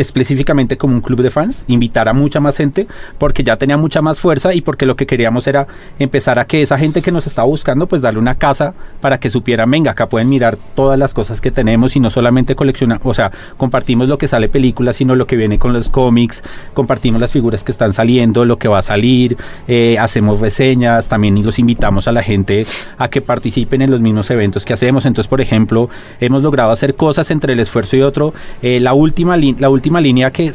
específicamente 0.00 0.78
como 0.78 0.94
un 0.94 1.02
club 1.02 1.20
de 1.20 1.30
fans, 1.30 1.64
invitar 1.68 2.08
a 2.08 2.14
mucha 2.14 2.40
más 2.40 2.56
gente 2.56 2.86
porque 3.18 3.44
ya 3.44 3.56
tenía 3.56 3.76
mucha 3.76 4.00
más 4.00 4.18
fuerza 4.18 4.54
y 4.54 4.62
porque 4.62 4.86
lo 4.86 4.96
que 4.96 5.06
queríamos 5.06 5.46
era 5.46 5.66
empezar 5.98 6.38
a 6.38 6.46
que 6.46 6.62
esa 6.62 6.78
gente 6.78 7.02
que 7.02 7.12
nos 7.12 7.26
estaba 7.26 7.46
buscando 7.46 7.86
pues 7.86 8.00
darle 8.00 8.18
una 8.18 8.36
casa 8.36 8.72
para 9.02 9.20
que 9.20 9.28
supieran, 9.28 9.70
venga, 9.70 9.90
acá 9.90 10.08
pueden 10.08 10.30
mirar 10.30 10.56
todas 10.74 10.98
las 10.98 11.12
cosas 11.12 11.40
que 11.42 11.50
tenemos 11.50 11.96
y 11.96 12.00
no 12.00 12.08
solamente 12.08 12.54
coleccionar, 12.54 13.00
o 13.04 13.12
sea, 13.12 13.30
compartimos 13.58 14.08
lo 14.08 14.16
que 14.16 14.26
sale 14.26 14.48
películas, 14.48 14.96
sino 14.96 15.14
lo 15.16 15.26
que 15.26 15.36
viene 15.36 15.58
con 15.58 15.74
los 15.74 15.90
cómics, 15.90 16.42
compartimos 16.72 17.20
las 17.20 17.32
figuras 17.32 17.62
que 17.62 17.72
están 17.72 17.92
saliendo, 17.92 18.46
lo 18.46 18.56
que 18.58 18.68
va 18.68 18.78
a 18.78 18.82
salir, 18.82 19.36
eh, 19.68 19.98
hacemos 19.98 20.40
reseñas, 20.40 21.08
también 21.08 21.44
los 21.44 21.58
invitamos 21.58 22.08
a 22.08 22.12
la 22.12 22.22
gente 22.22 22.66
a 22.96 23.08
que 23.08 23.20
participen 23.20 23.82
en 23.82 23.90
los 23.90 24.00
mismos 24.00 24.30
eventos 24.30 24.64
que 24.64 24.72
hacemos. 24.72 25.04
Entonces, 25.04 25.28
por 25.28 25.40
ejemplo, 25.40 25.90
hemos 26.20 26.42
logrado 26.42 26.70
hacer 26.70 26.94
cosas 26.94 27.30
entre 27.30 27.52
el 27.52 27.60
esfuerzo 27.60 27.96
y 27.96 28.02
otro. 28.02 28.32
Eh, 28.62 28.80
la, 28.80 28.94
última 28.94 29.36
la 29.36 29.68
última 29.68 29.89
línea 29.98 30.30
que 30.30 30.52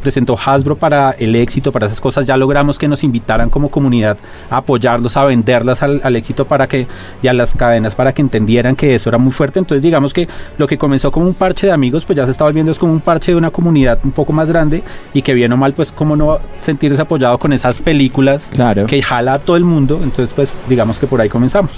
presentó 0.00 0.38
Hasbro 0.38 0.76
para 0.76 1.10
el 1.18 1.34
éxito, 1.34 1.72
para 1.72 1.86
esas 1.86 2.00
cosas, 2.00 2.24
ya 2.24 2.36
logramos 2.36 2.78
que 2.78 2.86
nos 2.86 3.02
invitaran 3.02 3.50
como 3.50 3.68
comunidad 3.68 4.16
a 4.48 4.58
apoyarlos, 4.58 5.16
a 5.16 5.24
venderlas 5.24 5.82
al, 5.82 6.00
al 6.04 6.14
éxito 6.14 6.44
para 6.44 6.68
que, 6.68 6.86
y 7.20 7.26
a 7.26 7.32
las 7.32 7.54
cadenas 7.54 7.96
para 7.96 8.12
que 8.12 8.22
entendieran 8.22 8.76
que 8.76 8.94
eso 8.94 9.08
era 9.08 9.18
muy 9.18 9.32
fuerte. 9.32 9.58
Entonces, 9.58 9.82
digamos 9.82 10.14
que 10.14 10.28
lo 10.56 10.68
que 10.68 10.78
comenzó 10.78 11.10
como 11.10 11.26
un 11.26 11.34
parche 11.34 11.66
de 11.66 11.72
amigos, 11.72 12.04
pues 12.04 12.16
ya 12.16 12.24
se 12.26 12.30
está 12.30 12.44
volviendo 12.44 12.70
es 12.70 12.78
como 12.78 12.92
un 12.92 13.00
parche 13.00 13.32
de 13.32 13.36
una 13.38 13.50
comunidad 13.50 13.98
un 14.04 14.12
poco 14.12 14.32
más 14.32 14.48
grande 14.48 14.84
y 15.12 15.22
que 15.22 15.34
bien 15.34 15.52
o 15.52 15.56
mal, 15.56 15.72
pues 15.72 15.90
cómo 15.90 16.14
no 16.14 16.38
sentirse 16.60 17.02
apoyado 17.02 17.36
con 17.38 17.52
esas 17.52 17.82
películas 17.82 18.48
Claro. 18.52 18.86
que 18.86 19.02
jala 19.02 19.32
a 19.32 19.38
todo 19.40 19.56
el 19.56 19.64
mundo. 19.64 19.98
Entonces, 20.02 20.32
pues 20.36 20.52
digamos 20.68 21.00
que 21.00 21.08
por 21.08 21.20
ahí 21.20 21.28
comenzamos. 21.28 21.72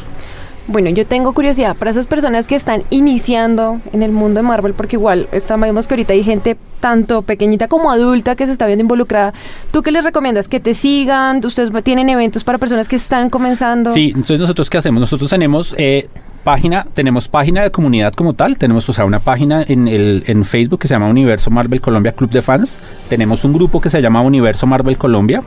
Bueno, 0.68 0.90
yo 0.90 1.04
tengo 1.06 1.32
curiosidad 1.32 1.76
para 1.76 1.90
esas 1.90 2.06
personas 2.06 2.46
que 2.46 2.54
están 2.54 2.84
iniciando 2.90 3.80
en 3.92 4.02
el 4.02 4.12
mundo 4.12 4.38
de 4.40 4.46
Marvel, 4.46 4.74
porque 4.74 4.96
igual 4.96 5.28
sabemos 5.44 5.88
que 5.88 5.94
ahorita 5.94 6.12
hay 6.12 6.22
gente 6.22 6.56
tanto 6.80 7.22
pequeñita 7.22 7.66
como 7.68 7.90
adulta 7.90 8.36
que 8.36 8.46
se 8.46 8.52
está 8.52 8.66
viendo 8.66 8.82
involucrada. 8.82 9.34
¿Tú 9.72 9.82
qué 9.82 9.90
les 9.90 10.04
recomiendas? 10.04 10.46
¿Que 10.46 10.60
te 10.60 10.74
sigan? 10.74 11.44
¿Ustedes 11.44 11.70
tienen 11.82 12.08
eventos 12.08 12.44
para 12.44 12.58
personas 12.58 12.88
que 12.88 12.96
están 12.96 13.28
comenzando? 13.28 13.92
Sí, 13.92 14.12
entonces 14.14 14.40
nosotros 14.40 14.70
qué 14.70 14.78
hacemos? 14.78 15.00
Nosotros 15.00 15.28
tenemos 15.30 15.74
eh, 15.78 16.08
página, 16.44 16.86
tenemos 16.94 17.28
página 17.28 17.62
de 17.64 17.70
comunidad 17.72 18.12
como 18.12 18.34
tal, 18.34 18.56
tenemos 18.56 18.88
una 18.88 19.18
página 19.18 19.64
en 19.66 19.88
el 19.88 20.22
en 20.26 20.44
Facebook 20.44 20.80
que 20.80 20.88
se 20.88 20.94
llama 20.94 21.08
Universo 21.08 21.50
Marvel 21.50 21.80
Colombia 21.80 22.12
Club 22.12 22.30
de 22.30 22.40
Fans, 22.42 22.78
tenemos 23.08 23.44
un 23.44 23.52
grupo 23.52 23.80
que 23.80 23.90
se 23.90 24.00
llama 24.00 24.22
Universo 24.22 24.66
Marvel 24.66 24.96
Colombia, 24.96 25.42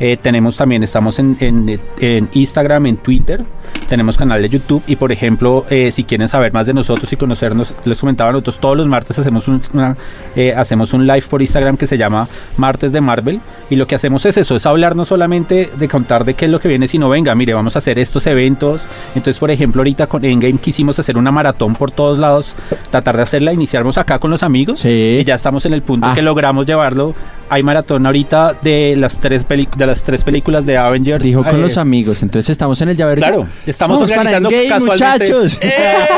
eh, 0.00 0.16
tenemos 0.20 0.56
también, 0.56 0.82
estamos 0.82 1.18
en, 1.18 1.36
en- 1.40 1.80
en 2.00 2.28
Instagram, 2.32 2.86
en 2.86 2.96
Twitter, 2.98 3.42
tenemos 3.86 4.16
canal 4.16 4.40
de 4.42 4.48
YouTube 4.48 4.82
y 4.86 4.96
por 4.96 5.12
ejemplo, 5.12 5.64
eh, 5.70 5.90
si 5.92 6.04
quieren 6.04 6.28
saber 6.28 6.52
más 6.52 6.66
de 6.66 6.74
nosotros 6.74 7.12
y 7.12 7.16
conocernos, 7.16 7.74
les 7.84 7.98
comentaba, 7.98 8.32
nosotros 8.32 8.58
todos 8.58 8.76
los 8.76 8.86
martes 8.86 9.18
hacemos 9.18 9.48
un, 9.48 9.60
una- 9.72 9.96
eh, 10.36 10.54
hacemos 10.56 10.92
un 10.92 11.06
live 11.06 11.24
por 11.28 11.42
Instagram 11.42 11.76
que 11.76 11.86
se 11.86 11.96
llama 11.98 12.28
Martes 12.56 12.92
de 12.92 13.00
Marvel 13.00 13.40
y 13.70 13.76
lo 13.76 13.86
que 13.86 13.94
hacemos 13.94 14.24
es 14.26 14.36
eso, 14.36 14.56
es 14.56 14.66
hablar 14.66 14.96
no 14.96 15.04
solamente 15.04 15.70
de 15.76 15.88
contar 15.88 16.24
de 16.24 16.34
qué 16.34 16.44
es 16.46 16.50
lo 16.50 16.60
que 16.60 16.68
viene, 16.68 16.88
sino 16.88 17.08
venga, 17.08 17.34
mire, 17.34 17.54
vamos 17.54 17.76
a 17.76 17.78
hacer 17.78 17.98
estos 17.98 18.26
eventos. 18.26 18.82
Entonces, 19.14 19.38
por 19.38 19.50
ejemplo, 19.50 19.80
ahorita 19.80 20.06
con 20.06 20.24
Endgame 20.24 20.58
quisimos 20.58 20.98
hacer 20.98 21.16
una 21.18 21.30
maratón 21.30 21.74
por 21.74 21.90
todos 21.90 22.18
lados, 22.18 22.54
tratar 22.90 23.16
de 23.16 23.22
hacerla, 23.22 23.52
iniciamos 23.52 23.98
acá 23.98 24.18
con 24.18 24.30
los 24.30 24.42
amigos 24.42 24.80
Sí. 24.80 24.88
y 25.20 25.24
ya 25.24 25.34
estamos 25.34 25.64
en 25.66 25.72
el 25.74 25.82
punto 25.82 26.06
Ah. 26.06 26.14
que 26.14 26.22
logramos 26.22 26.66
llevarlo. 26.66 27.14
Hay 27.54 27.62
maratón 27.62 28.04
ahorita 28.04 28.56
de 28.62 28.96
las 28.96 29.20
tres, 29.20 29.46
de 29.48 29.86
las 29.86 30.02
tres 30.02 30.24
películas 30.24 30.66
de 30.66 30.76
Avengers. 30.76 31.22
Dijo 31.22 31.44
con 31.44 31.54
Eh, 31.54 31.58
los 31.60 31.76
amigos, 31.78 32.20
entonces 32.24 32.50
estamos 32.50 32.80
en 32.82 32.88
el 32.88 32.96
llavero. 32.96 33.20
Claro, 33.20 33.46
estamos 33.64 33.98
Vamos 33.98 34.10
para 34.10 34.22
organizando 34.22 34.50
casualmente. 34.68 35.32
muchachos. 35.34 35.60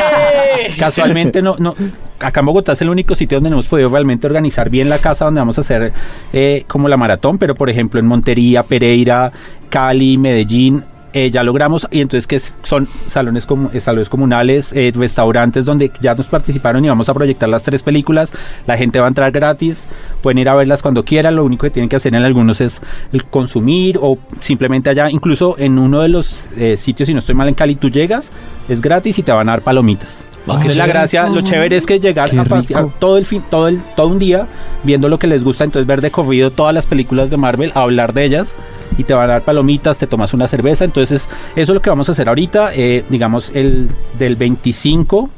Casualmente 0.79 1.43
no, 1.43 1.55
no, 1.59 1.75
acá 2.21 2.41
en 2.41 2.47
Bogotá 2.47 2.73
es 2.73 2.81
el 2.81 2.89
único 2.89 3.15
sitio 3.15 3.37
donde 3.37 3.51
no 3.51 3.57
hemos 3.57 3.67
podido 3.69 3.91
realmente 3.91 4.27
organizar 4.27 4.71
bien 4.71 4.89
la 4.89 4.97
casa 4.99 5.27
donde 5.27 5.41
vamos 5.41 5.59
a 5.59 5.61
hacer 5.61 5.93
eh, 6.33 6.65
como 6.67 6.89
la 6.89 6.97
maratón, 6.97 7.37
pero 7.37 7.55
por 7.55 7.69
ejemplo 7.69 8.01
en 8.01 8.07
Montería, 8.07 8.63
Pereira, 8.63 9.31
Cali, 9.69 10.17
Medellín. 10.17 10.85
Eh, 11.17 11.31
ya 11.31 11.43
logramos 11.43 11.89
y 11.91 12.03
entonces 12.03 12.27
que 12.27 12.39
son 12.39 12.87
salones 13.07 13.47
como 13.47 13.71
eh, 13.73 13.81
salones 13.81 14.11
comunales 14.11 14.71
eh, 14.75 14.93
restaurantes 14.95 15.65
donde 15.65 15.91
ya 15.99 16.15
nos 16.15 16.27
participaron 16.27 16.85
y 16.85 16.89
vamos 16.89 17.09
a 17.09 17.15
proyectar 17.15 17.49
las 17.49 17.63
tres 17.63 17.83
películas. 17.83 18.35
La 18.67 18.77
gente 18.77 19.01
va 19.01 19.07
a 19.07 19.09
entrar 19.09 19.33
gratis 19.33 19.89
pueden 20.21 20.37
ir 20.37 20.49
a 20.51 20.55
verlas 20.55 20.83
cuando 20.83 21.07
quieran. 21.07 21.37
Lo 21.37 21.45
único 21.47 21.63
que 21.63 21.71
tienen 21.71 21.89
que 21.89 21.97
hacer 21.97 22.15
en 22.15 22.23
algunos 22.23 22.61
es 22.61 22.83
el 23.15 23.25
consumir 23.25 23.99
o 24.03 24.19
simplemente 24.41 24.91
allá. 24.91 25.09
Incluso 25.09 25.57
en 25.59 25.79
uno 25.79 26.03
de 26.03 26.09
los 26.11 26.45
eh, 26.55 26.77
sitios 26.77 27.07
si 27.07 27.15
no 27.15 27.21
estoy 27.21 27.35
mal 27.35 27.49
en 27.49 27.55
Cali 27.55 27.77
tú 27.77 27.89
llegas 27.89 28.31
es 28.69 28.83
gratis 28.83 29.19
y 29.19 29.23
te 29.23 29.33
van 29.33 29.49
a 29.49 29.53
dar 29.53 29.63
palomitas. 29.63 30.23
Ah, 30.47 30.61
la 30.75 30.87
gracia, 30.87 31.29
lo 31.31 31.41
chévere 31.41 31.77
es 31.77 31.87
que 31.87 31.99
llegar 31.99 32.29
Qué 32.29 32.39
a 32.39 32.45
rico. 32.45 32.93
todo 32.99 33.17
el 33.17 33.25
fin, 33.25 33.43
todo 33.51 33.69
el, 33.69 33.81
todo 33.97 34.09
un 34.09 34.19
día 34.19 34.47
viendo 34.85 35.09
lo 35.09 35.19
que 35.19 35.27
les 35.27 35.43
gusta, 35.43 35.65
entonces 35.65 35.87
ver 35.87 36.03
de 36.03 36.11
corrido 36.11 36.51
todas 36.51 36.75
las 36.75 36.85
películas 36.87 37.31
de 37.31 37.39
Marvel, 37.39 37.73
hablar 37.75 38.13
de 38.13 38.27
ellas 38.27 38.55
y 38.99 39.05
te 39.05 39.15
van 39.15 39.31
a 39.31 39.35
dar 39.35 39.43
palomitas, 39.43 39.99
te 39.99 40.07
tomas 40.07 40.35
una 40.35 40.49
cerveza, 40.49 40.85
entonces 40.85 41.29
eso 41.55 41.73
es 41.73 41.75
lo 41.75 41.83
que 41.83 41.91
vamos 41.91 42.09
a 42.09 42.13
hacer 42.13 42.29
ahorita, 42.29 42.73
eh, 42.75 43.05
digamos 43.09 43.51
el 43.55 43.89
del 44.19 44.37
25 44.37 45.31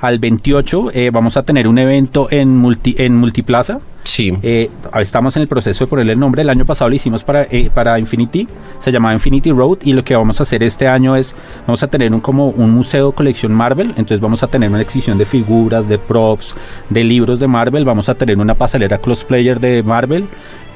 al 0.00 0.18
28 0.18 0.90
eh, 0.92 1.10
vamos 1.10 1.36
a 1.36 1.42
tener 1.42 1.66
un 1.66 1.78
evento 1.78 2.28
en 2.30 2.56
multi, 2.56 2.94
en 2.98 3.16
multiplaza. 3.16 3.80
Sí. 4.04 4.36
Eh, 4.42 4.70
estamos 5.00 5.34
en 5.36 5.42
el 5.42 5.48
proceso 5.48 5.84
de 5.84 5.88
ponerle 5.88 6.12
el 6.12 6.20
nombre. 6.20 6.42
El 6.42 6.50
año 6.50 6.66
pasado 6.66 6.90
lo 6.90 6.96
hicimos 6.96 7.24
para, 7.24 7.44
eh, 7.44 7.70
para 7.72 7.98
Infinity, 7.98 8.46
se 8.78 8.92
llamaba 8.92 9.14
Infinity 9.14 9.50
Road 9.50 9.78
y 9.82 9.94
lo 9.94 10.04
que 10.04 10.14
vamos 10.14 10.40
a 10.40 10.42
hacer 10.42 10.62
este 10.62 10.86
año 10.86 11.16
es, 11.16 11.34
vamos 11.66 11.82
a 11.82 11.88
tener 11.88 12.12
un 12.12 12.20
como 12.20 12.48
un 12.48 12.70
museo 12.70 13.12
colección 13.12 13.52
Marvel, 13.52 13.88
entonces 13.90 14.20
vamos 14.20 14.42
a 14.42 14.46
tener 14.46 14.68
una 14.68 14.82
exhibición 14.82 15.16
de 15.16 15.24
figuras, 15.24 15.88
de 15.88 15.98
props, 15.98 16.54
de 16.90 17.02
libros 17.02 17.40
de 17.40 17.48
Marvel, 17.48 17.84
vamos 17.84 18.08
a 18.10 18.14
tener 18.14 18.38
una 18.38 18.54
pasarela 18.54 18.98
crossplayer 18.98 19.58
de 19.58 19.82
Marvel, 19.82 20.26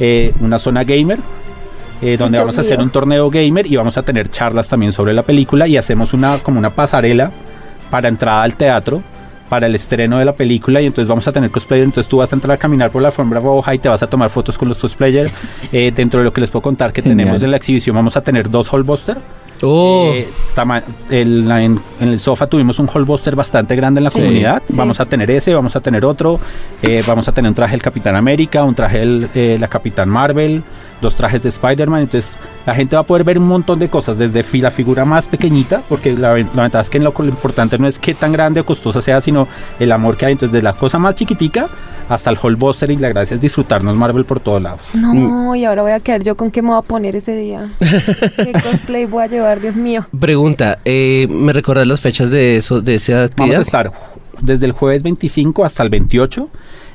eh, 0.00 0.32
una 0.40 0.58
zona 0.58 0.84
gamer 0.84 1.18
eh, 2.02 2.16
donde 2.16 2.38
vamos 2.38 2.56
a 2.58 2.60
hacer 2.60 2.78
un 2.80 2.90
torneo 2.90 3.30
gamer 3.30 3.66
y 3.66 3.76
vamos 3.76 3.96
a 3.98 4.02
tener 4.02 4.30
charlas 4.30 4.68
también 4.68 4.92
sobre 4.92 5.12
la 5.12 5.22
película 5.22 5.66
y 5.66 5.76
hacemos 5.76 6.12
una 6.14 6.38
como 6.38 6.58
una 6.58 6.70
pasarela 6.70 7.30
para 7.90 8.08
entrada 8.08 8.42
al 8.42 8.54
teatro 8.54 9.02
para 9.48 9.66
el 9.66 9.74
estreno 9.74 10.18
de 10.18 10.26
la 10.26 10.32
película 10.34 10.80
y 10.82 10.86
entonces 10.86 11.08
vamos 11.08 11.26
a 11.26 11.32
tener 11.32 11.50
cosplayer, 11.50 11.84
entonces 11.84 12.06
tú 12.08 12.18
vas 12.18 12.30
a 12.30 12.36
entrar 12.36 12.52
a 12.54 12.58
caminar 12.58 12.90
por 12.90 13.00
la 13.00 13.08
alfombra 13.08 13.40
roja 13.40 13.74
y 13.74 13.78
te 13.78 13.88
vas 13.88 14.02
a 14.02 14.06
tomar 14.06 14.28
fotos 14.28 14.58
con 14.58 14.68
los 14.68 14.78
cosplayers. 14.78 15.32
Eh, 15.72 15.90
dentro 15.94 16.20
de 16.20 16.24
lo 16.24 16.32
que 16.32 16.40
les 16.42 16.50
puedo 16.50 16.62
contar 16.62 16.92
que 16.92 17.00
Genial. 17.02 17.18
tenemos 17.18 17.42
en 17.42 17.50
la 17.50 17.56
exhibición 17.56 17.96
vamos 17.96 18.16
a 18.16 18.20
tener 18.22 18.50
dos 18.50 18.68
hallbuster. 18.70 19.16
Oh, 19.62 20.12
Eh, 20.14 20.28
el- 21.10 21.50
en, 21.50 21.80
en 22.00 22.08
el 22.08 22.20
sofá 22.20 22.46
tuvimos 22.46 22.78
un 22.78 22.86
hallbuster 22.86 23.34
bastante 23.34 23.74
grande 23.74 23.98
en 24.00 24.04
la 24.04 24.10
Sí. 24.10 24.18
comunidad. 24.20 24.62
Sí. 24.68 24.76
Vamos 24.76 25.00
a 25.00 25.06
tener 25.06 25.30
ese, 25.30 25.52
vamos 25.54 25.74
a 25.76 25.80
tener 25.80 26.04
otro. 26.04 26.38
eh, 26.82 27.02
vamos 27.06 27.26
a 27.28 27.32
tener 27.32 27.48
un 27.48 27.54
traje 27.54 27.72
del 27.72 27.82
Capitán 27.82 28.16
América, 28.16 28.62
un 28.64 28.74
traje 28.74 29.04
de 29.06 29.58
la 29.58 29.68
Capitán 29.68 30.08
Marvel, 30.08 30.62
dos 31.00 31.14
trajes 31.14 31.42
de 31.42 31.48
Spider-Man. 31.48 32.02
Entonces 32.02 32.36
la 32.66 32.74
gente 32.74 32.96
va 32.96 33.00
a 33.02 33.06
poder 33.06 33.24
ver 33.24 33.38
un 33.38 33.46
montón 33.46 33.78
de 33.78 33.88
cosas, 33.88 34.18
desde 34.18 34.42
fi- 34.42 34.60
la 34.60 34.70
figura 34.70 35.04
más 35.04 35.26
pequeñita, 35.28 35.82
porque 35.88 36.12
la, 36.12 36.30
la 36.36 36.62
ventaja 36.62 36.80
es 36.80 36.90
que 36.90 36.98
lo, 36.98 37.12
lo 37.16 37.24
importante 37.24 37.78
no 37.78 37.86
es 37.86 37.98
qué 37.98 38.14
tan 38.14 38.32
grande 38.32 38.60
o 38.60 38.66
costosa 38.66 39.00
sea, 39.02 39.20
sino 39.20 39.48
el 39.78 39.92
amor 39.92 40.16
que 40.16 40.26
hay. 40.26 40.32
Entonces 40.32 40.52
desde 40.52 40.62
la 40.64 40.72
cosa 40.74 40.98
más 40.98 41.14
chiquitica 41.14 41.68
hasta 42.08 42.30
el 42.30 42.36
hallbuster 42.38 42.90
y 42.90 42.96
la 42.96 43.08
gracia 43.10 43.34
es 43.34 43.40
disfrutarnos 43.40 43.94
Marvel 43.94 44.24
por 44.24 44.40
todos 44.40 44.62
lados. 44.62 44.80
No, 44.94 45.54
y 45.54 45.64
ahora 45.66 45.82
voy 45.82 45.92
a 45.92 46.00
quedar 46.00 46.22
yo 46.22 46.36
con 46.38 46.50
qué 46.50 46.62
me 46.62 46.68
voy 46.70 46.78
a 46.78 46.82
poner 46.82 47.14
ese 47.16 47.36
día. 47.36 47.66
¿Qué 47.78 48.52
cosplay 48.52 49.04
voy 49.04 49.24
a 49.24 49.26
llevar, 49.26 49.60
Dios 49.60 49.76
mío? 49.76 50.06
pregunta, 50.18 50.78
eh, 50.86 51.26
¿me 51.30 51.52
recordás 51.52 51.86
las 51.86 52.00
fechas 52.00 52.30
de 52.30 52.56
eso, 52.56 52.80
de 52.80 52.94
esa 52.94 53.12
Vamos 53.12 53.26
actividad? 53.30 53.58
a 53.58 53.62
estar 53.62 53.92
desde 54.40 54.66
el 54.66 54.72
jueves 54.72 55.02
25 55.02 55.64
hasta 55.64 55.82
el 55.82 55.90
28 55.90 56.48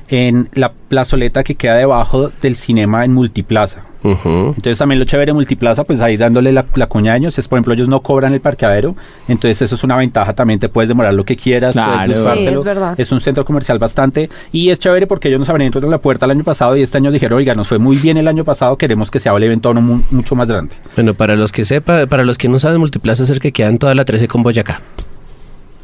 en 0.10 0.50
la 0.54 0.72
plazoleta 0.72 1.44
que 1.44 1.56
queda 1.56 1.76
debajo 1.76 2.32
del 2.42 2.56
cinema 2.56 3.06
en 3.06 3.14
Multiplaza. 3.14 3.84
Entonces 4.06 4.78
también 4.78 5.00
lo 5.00 5.06
chévere 5.06 5.28
de 5.30 5.34
Multiplaza, 5.34 5.86
pues 5.86 6.02
ahí 6.02 6.18
dándole 6.18 6.52
la, 6.52 6.66
la 6.76 6.88
cuña 6.88 7.14
a 7.14 7.18
ellos, 7.18 7.40
es 7.40 7.48
por 7.48 7.56
ejemplo 7.58 7.74
ellos 7.74 7.88
no 7.88 8.02
cobran 8.02 8.34
el 8.34 8.42
parqueadero, 8.42 8.98
entonces 9.30 9.62
eso 9.62 9.76
es 9.76 9.84
una 9.86 9.96
ventaja, 9.96 10.34
también 10.34 10.60
te 10.60 10.68
puedes 10.68 10.90
demorar 10.90 11.14
lo 11.14 11.24
que 11.24 11.38
quieras, 11.38 11.72
Claro. 11.72 12.14
puedes 12.14 12.24
Sí, 12.38 12.46
es 12.48 12.64
verdad. 12.66 12.96
Es 13.00 13.14
un 13.14 13.22
centro 13.22 13.46
comercial 13.46 13.80
bastante 13.80 14.30
y 14.52 14.72
es 14.72 14.80
chévere 14.80 15.08
porque 15.08 15.30
ellos 15.30 15.40
nos 15.40 15.48
abrieron 15.48 15.90
la 15.90 16.00
puerta 16.00 16.26
el 16.26 16.32
año 16.32 16.44
pasado 16.44 16.76
y 16.76 16.82
este 16.82 16.98
año 16.98 17.12
dijeron, 17.12 17.38
oiga, 17.38 17.56
nos 17.56 17.70
fue 17.70 17.78
muy 17.80 17.96
bien 17.96 18.18
el 18.18 18.28
año 18.28 18.44
pasado, 18.44 18.78
queremos 18.78 19.10
que 19.10 19.22
sea 19.22 19.34
el 19.38 19.44
evento 19.44 19.74
mu- 19.74 20.02
mucho 20.12 20.36
más 20.36 20.50
grande. 20.50 20.76
Bueno, 20.98 21.14
para 21.14 21.38
los 21.38 21.54
que 21.54 21.64
sepa, 21.64 22.06
para 22.08 22.26
los 22.26 22.38
que 22.38 22.50
no 22.50 22.60
saben, 22.60 22.82
Multiplaza 22.82 23.24
es 23.24 23.30
el 23.30 23.40
que 23.40 23.54
queda 23.54 23.70
en 23.70 23.78
toda 23.78 23.96
la 23.96 24.04
13 24.04 24.28
con 24.28 24.44
Boyacá. 24.44 24.82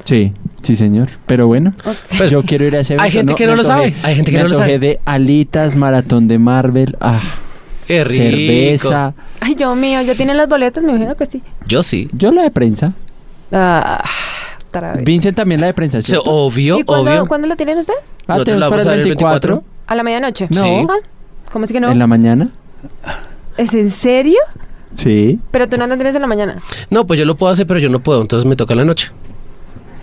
Sí, 0.10 0.34
sí, 0.64 0.76
señor. 0.76 1.10
Pero 1.28 1.46
bueno, 1.46 1.74
yo 2.32 2.42
quiero 2.44 2.66
ir 2.66 2.76
a 2.76 2.80
ese 2.80 2.96
hay 3.00 3.12
gente 3.12 3.36
que 3.36 3.46
no 3.46 3.56
lo 3.56 3.62
antojé- 3.62 3.68
sabe, 3.68 3.96
hay 4.02 4.16
gente 4.16 4.32
que 4.32 4.38
me 4.38 4.44
no 4.44 4.50
lo 4.50 4.56
sabe. 4.56 4.80
de 4.80 5.00
alitas, 5.06 5.76
maratón 5.76 6.28
de 6.28 6.40
Marvel, 6.40 6.98
ah, 7.00 7.22
¡Qué 7.86 8.04
rico! 8.04 8.24
cerveza. 8.24 9.14
Ay, 9.40 9.54
Dios 9.54 9.78
mío, 9.78 10.02
¿ya 10.02 10.16
tienen 10.16 10.36
las 10.38 10.50
boletas? 10.50 10.84
Me 10.84 10.90
imagino 10.92 11.16
que 11.16 11.28
sí. 11.28 11.44
Yo 11.68 11.84
sí. 11.84 12.10
Yo 12.14 12.32
la 12.32 12.42
de 12.42 12.50
prensa. 12.50 12.94
Ah. 13.52 14.04
Vincent 15.04 15.36
también 15.36 15.62
la 15.62 15.68
de 15.68 15.74
prensa. 15.76 16.00
O 16.00 16.02
sea, 16.02 16.08
¿cierto? 16.20 16.30
obvio, 16.32 16.80
¿Y 16.80 16.84
cuándo, 16.84 17.12
obvio. 17.12 17.28
cuándo 17.28 17.48
la 17.48 17.56
tienen 17.56 17.78
ustedes? 17.78 18.00
Ah, 18.28 18.34
nosotros 18.34 18.60
la 18.60 18.70
para 18.70 18.84
vamos 18.84 18.86
a 18.86 18.90
ver 18.90 19.00
el 19.00 19.02
el 19.02 19.10
24. 19.10 19.54
24. 19.58 19.74
¿A 19.88 19.96
la 19.96 20.04
medianoche? 20.04 20.48
No. 20.52 20.62
Sí. 20.64 20.88
Ah, 20.90 20.96
¿Cómo 21.52 21.66
es 21.66 21.72
que 21.72 21.80
no? 21.80 21.92
¿En 21.92 22.00
la 22.00 22.08
mañana? 22.08 22.50
¿Es 23.58 23.74
en 23.74 23.90
serio? 23.92 24.40
Sí. 24.96 25.40
Pero 25.52 25.68
tú 25.68 25.78
no 25.78 25.86
la 25.88 25.96
tienes 25.96 26.16
en 26.16 26.22
la 26.22 26.28
mañana. 26.28 26.58
No, 26.90 27.06
pues 27.08 27.20
yo 27.20 27.26
lo 27.26 27.36
puedo 27.36 27.52
hacer, 27.54 27.66
pero 27.68 27.80
yo 27.80 27.90
no 27.90 28.00
puedo, 28.00 28.22
entonces 28.22 28.48
me 28.48 28.56
toca 28.56 28.74
en 28.74 28.80
la 28.80 28.86
noche. 28.86 29.12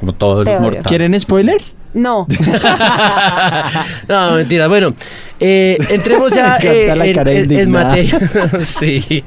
Como 0.00 0.12
todos 0.14 0.44
Te 0.44 0.50
los 0.50 0.60
odio. 0.60 0.60
mortales. 0.62 0.86
¿Quieren 0.88 1.20
spoilers? 1.20 1.74
No. 1.94 2.26
no, 4.08 4.32
mentira. 4.32 4.68
Bueno, 4.68 4.94
eh, 5.40 5.78
entremos 5.88 6.32
ya 6.32 6.58
Me 6.62 6.68
eh, 6.70 7.10
en, 7.12 7.28
en- 7.28 7.52
en 7.58 7.70
materia. 7.70 8.18
sí. 8.62 9.24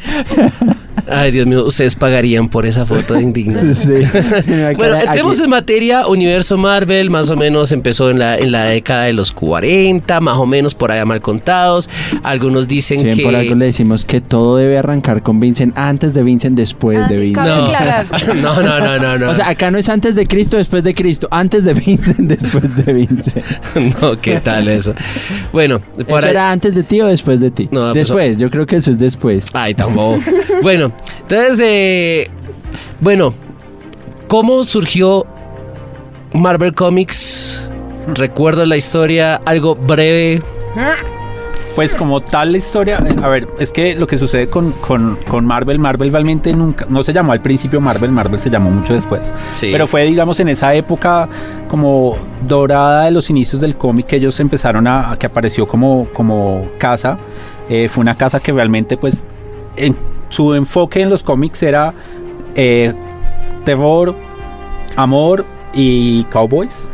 Ay, 1.07 1.31
Dios 1.31 1.45
mío, 1.47 1.65
ustedes 1.65 1.95
pagarían 1.95 2.49
por 2.49 2.65
esa 2.65 2.85
foto 2.85 3.13
de 3.13 3.21
indignada. 3.23 3.73
Sí. 3.75 3.89
Una 4.47 4.71
Bueno, 4.77 4.95
entremos 4.99 5.37
aquí. 5.37 5.43
en 5.45 5.49
materia. 5.49 6.07
Universo 6.07 6.57
Marvel 6.57 7.09
más 7.09 7.29
o 7.29 7.35
menos 7.37 7.71
empezó 7.71 8.09
en 8.09 8.19
la, 8.19 8.37
en 8.37 8.51
la 8.51 8.65
década 8.65 9.03
de 9.03 9.13
los 9.13 9.31
40, 9.31 10.19
más 10.21 10.37
o 10.37 10.45
menos 10.45 10.75
por 10.75 10.91
allá 10.91 11.05
mal 11.05 11.21
contados. 11.21 11.89
Algunos 12.23 12.67
dicen 12.67 13.01
Sí, 13.01 13.09
que... 13.17 13.23
por 13.23 13.35
algo 13.35 13.55
le 13.55 13.65
decimos 13.65 14.05
que 14.05 14.21
todo 14.21 14.57
debe 14.57 14.77
arrancar 14.77 15.23
con 15.23 15.39
Vincent 15.39 15.77
antes 15.77 16.13
de 16.13 16.23
Vincent, 16.23 16.55
después 16.57 16.97
Ah, 17.01 17.07
de 17.07 17.15
sí, 17.15 17.21
Vincent. 17.21 17.47
No. 17.47 18.33
no, 18.35 18.61
no, 18.63 18.79
no, 18.79 18.99
no, 18.99 19.17
no. 19.19 19.29
O 19.31 19.35
sea, 19.35 19.49
acá 19.49 19.71
no 19.71 19.77
es 19.77 19.89
antes 19.89 20.15
de 20.15 20.25
Cristo, 20.27 20.57
después 20.57 20.83
de 20.83 20.93
Cristo. 20.95 21.27
Antes 21.31 21.63
de 21.63 21.73
Vincent, 21.73 22.17
después 22.19 22.75
de 22.85 22.93
Vincent. 22.93 23.45
no, 24.01 24.19
¿qué 24.19 24.39
tal 24.39 24.67
eso? 24.67 24.93
Bueno, 25.53 25.79
por 26.07 26.19
¿Eso 26.19 26.27
ahí... 26.27 26.31
era 26.31 26.51
antes 26.51 26.75
de 26.75 26.83
ti 26.83 27.01
o 27.01 27.07
después 27.07 27.39
de 27.39 27.51
ti? 27.51 27.69
No, 27.71 27.81
pues, 27.81 27.93
después, 27.93 28.37
yo 28.37 28.49
creo 28.49 28.65
que 28.65 28.77
eso 28.77 28.91
es 28.91 28.99
después. 28.99 29.43
Ay, 29.53 29.73
tampoco. 29.73 30.19
bueno, 30.61 30.88
entonces, 31.21 31.59
eh, 31.63 32.29
bueno, 32.99 33.33
¿cómo 34.27 34.63
surgió 34.63 35.25
Marvel 36.33 36.73
Comics? 36.73 37.61
Recuerdo 38.13 38.65
la 38.65 38.77
historia, 38.77 39.41
algo 39.45 39.75
breve. 39.75 40.41
Pues 41.75 41.95
como 41.95 42.19
tal 42.21 42.51
la 42.51 42.57
historia, 42.57 42.97
eh, 43.05 43.15
a 43.23 43.27
ver, 43.29 43.47
es 43.59 43.71
que 43.71 43.95
lo 43.95 44.05
que 44.05 44.17
sucede 44.17 44.49
con, 44.49 44.71
con, 44.73 45.17
con 45.29 45.45
Marvel, 45.45 45.79
Marvel 45.79 46.11
realmente 46.11 46.51
nunca, 46.53 46.85
no 46.89 47.03
se 47.03 47.13
llamó 47.13 47.31
al 47.31 47.41
principio 47.41 47.79
Marvel, 47.79 48.11
Marvel 48.11 48.39
se 48.39 48.49
llamó 48.49 48.69
mucho 48.69 48.93
después. 48.93 49.33
Sí. 49.53 49.69
Pero 49.71 49.87
fue, 49.87 50.03
digamos, 50.05 50.39
en 50.39 50.49
esa 50.49 50.73
época 50.73 51.29
como 51.69 52.17
dorada 52.45 53.05
de 53.05 53.11
los 53.11 53.29
inicios 53.29 53.61
del 53.61 53.75
cómic 53.75 54.07
que 54.07 54.17
ellos 54.17 54.39
empezaron 54.39 54.87
a, 54.87 55.11
a 55.11 55.19
que 55.19 55.27
apareció 55.27 55.67
como, 55.67 56.07
como 56.11 56.67
casa. 56.77 57.17
Eh, 57.69 57.87
fue 57.89 58.01
una 58.01 58.15
casa 58.15 58.39
que 58.39 58.51
realmente, 58.51 58.97
pues, 58.97 59.23
en 59.77 59.95
su 60.29 60.53
enfoque 60.53 61.01
en 61.01 61.09
los 61.09 61.23
cómics 61.23 61.61
era 61.63 61.93
eh, 62.55 62.93
terror, 63.65 64.15
amor 64.95 65.45
y 65.73 66.23
cowboys. 66.25 66.87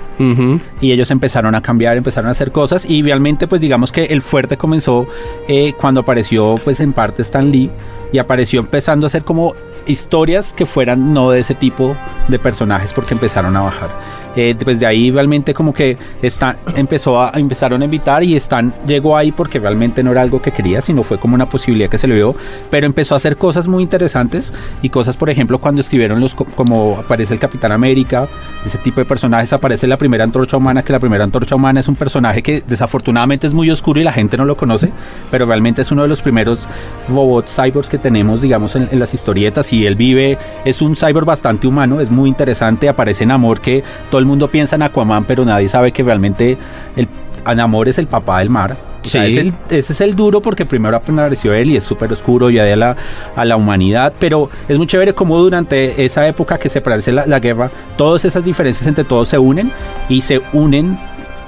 Y 0.80 0.94
ellos 0.94 1.12
empezaron 1.12 1.56
a 1.56 1.62
cambiar, 1.62 1.98
empezaron 1.98 2.30
a 2.30 2.32
hacer 2.32 2.52
cosas. 2.52 2.86
Y 2.86 3.02
realmente 3.02 3.48
pues 3.48 3.62
digamos 3.62 3.92
que 3.92 4.06
el 4.06 4.22
fuerte 4.22 4.58
comenzó 4.58 5.08
eh, 5.48 5.74
cuando 5.74 6.02
apareció 6.02 6.56
pues 6.64 6.80
en 6.80 6.94
parte 6.94 7.22
Stan 7.22 7.52
Lee. 7.52 7.70
Y 8.12 8.18
apareció 8.18 8.62
empezando 8.62 9.06
a 9.06 9.08
hacer 9.08 9.26
como 9.26 9.56
historias 9.88 10.54
que 10.54 10.66
fueran 10.66 11.14
no 11.14 11.32
de 11.32 11.42
ese 11.42 11.54
tipo 11.54 11.96
de 12.28 12.40
personajes 12.40 12.94
porque 12.94 13.14
empezaron 13.14 13.58
a 13.58 13.62
bajar. 13.62 13.90
Eh, 14.36 14.54
pues 14.64 14.80
de 14.80 14.86
ahí 14.86 15.12
realmente 15.12 15.54
como 15.54 15.74
que 15.74 15.98
Stan 16.22 16.58
empezó 16.76 17.22
a 17.22 17.32
empezaron 17.36 17.82
a 17.82 17.86
invitar 17.86 18.24
y 18.24 18.36
Stan 18.36 18.74
llegó 18.86 19.16
ahí 19.16 19.32
porque 19.32 19.60
realmente 19.60 20.04
no 20.04 20.12
era 20.12 20.22
algo 20.22 20.42
que 20.42 20.52
quería, 20.52 20.82
sino 20.82 21.04
fue 21.04 21.18
como 21.18 21.36
una 21.36 21.48
posibilidad 21.48 21.90
que 21.90 21.98
se 21.98 22.08
le 22.08 22.16
vio, 22.16 22.36
pero 22.70 22.86
empezó 22.86 23.14
a 23.14 23.18
hacer 23.18 23.38
cosas 23.38 23.68
muy 23.68 23.82
interesantes 23.84 24.54
y 24.82 24.90
cosas 24.90 25.16
por 25.16 25.30
ejemplo 25.30 25.60
cuando 25.60 25.80
escribieron 25.82 26.20
los 26.20 26.36
co- 26.36 26.46
como 26.56 26.98
aparece 27.00 27.34
el 27.34 27.40
Capitán 27.40 27.72
América, 27.72 28.28
ese 28.66 28.78
tipo 28.80 29.00
de 29.00 29.06
personajes 29.06 29.54
aparece 29.54 29.88
la 29.88 29.98
primera 29.98 30.24
antorcha 30.26 30.58
humana, 30.58 30.84
que 30.84 30.92
la 30.92 31.00
primera 31.00 31.24
antorcha 31.24 31.56
humana 31.56 31.80
es 31.80 31.88
un 31.88 31.96
personaje 31.96 32.44
que 32.44 32.62
desafortunadamente 32.68 33.48
es 33.48 33.54
muy 33.54 33.70
oscuro 33.72 34.02
y 34.02 34.04
la 34.04 34.12
gente 34.12 34.36
no 34.38 34.44
lo 34.46 34.58
conoce, 34.58 34.92
pero 35.32 35.46
realmente 35.46 35.82
es 35.82 35.92
uno 35.92 36.02
de 36.02 36.08
los 36.10 36.22
primeros 36.22 36.68
robots 37.08 37.56
cyborgs 37.56 37.90
que 37.90 37.98
tenemos, 37.98 38.42
digamos, 38.42 38.76
en, 38.76 38.90
en 38.92 39.00
las 39.00 39.14
historietas 39.14 39.72
y 39.72 39.86
él 39.86 39.96
vive, 39.96 40.38
es 40.66 40.82
un 40.82 40.96
cyborg 40.96 41.26
bastante 41.26 41.68
humano, 41.68 42.02
es 42.02 42.10
muy 42.12 42.28
interesante, 42.30 42.90
aparece 42.90 43.24
en 43.24 43.32
Amor 43.32 43.62
que 43.62 43.84
todo 44.10 44.20
el 44.20 44.25
mundo 44.26 44.50
piensa 44.50 44.76
en 44.76 44.82
Aquaman, 44.84 45.24
pero 45.26 45.46
nadie 45.46 45.70
sabe 45.70 45.92
que 45.92 46.04
realmente 46.04 46.58
el 46.96 47.08
Namor 47.56 47.88
es 47.90 47.98
el 47.98 48.08
papá 48.08 48.40
del 48.40 48.50
mar. 48.50 48.76
O 49.04 49.08
sea, 49.08 49.26
es 49.28 49.38
el- 49.38 49.54
ese 49.70 49.94
es 49.94 50.02
el 50.02 50.16
duro 50.16 50.42
porque 50.42 50.66
primero 50.66 50.98
apareció 50.98 51.54
él 51.54 51.70
y 51.70 51.78
es 51.78 51.84
súper 51.84 52.12
oscuro 52.12 52.50
y 52.50 52.58
a 52.58 52.76
la, 52.76 52.96
a 53.36 53.46
la 53.46 53.56
humanidad, 53.56 54.14
pero 54.18 54.50
es 54.68 54.78
muy 54.80 54.88
chévere 54.88 55.14
como 55.14 55.38
durante 55.38 56.04
esa 56.04 56.28
época 56.28 56.58
que 56.58 56.70
se 56.70 56.82
parece 56.82 57.12
la, 57.12 57.28
la 57.28 57.40
guerra, 57.40 57.70
todas 57.98 58.26
esas 58.26 58.44
diferencias 58.44 58.88
entre 58.88 59.04
todos 59.04 59.30
se 59.30 59.38
unen 59.38 59.72
y 60.10 60.22
se 60.22 60.42
unen 60.54 60.98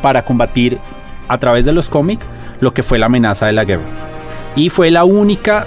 para 0.03 0.23
combatir 0.23 0.77
a 1.27 1.37
través 1.39 1.65
de 1.65 1.73
los 1.73 1.89
cómics 1.89 2.23
lo 2.61 2.73
que 2.75 2.83
fue 2.83 2.99
la 2.99 3.07
amenaza 3.07 3.47
de 3.47 3.53
la 3.53 3.65
guerra. 3.65 3.81
Y 4.55 4.69
fue 4.69 4.91
la 4.91 5.03
única, 5.03 5.65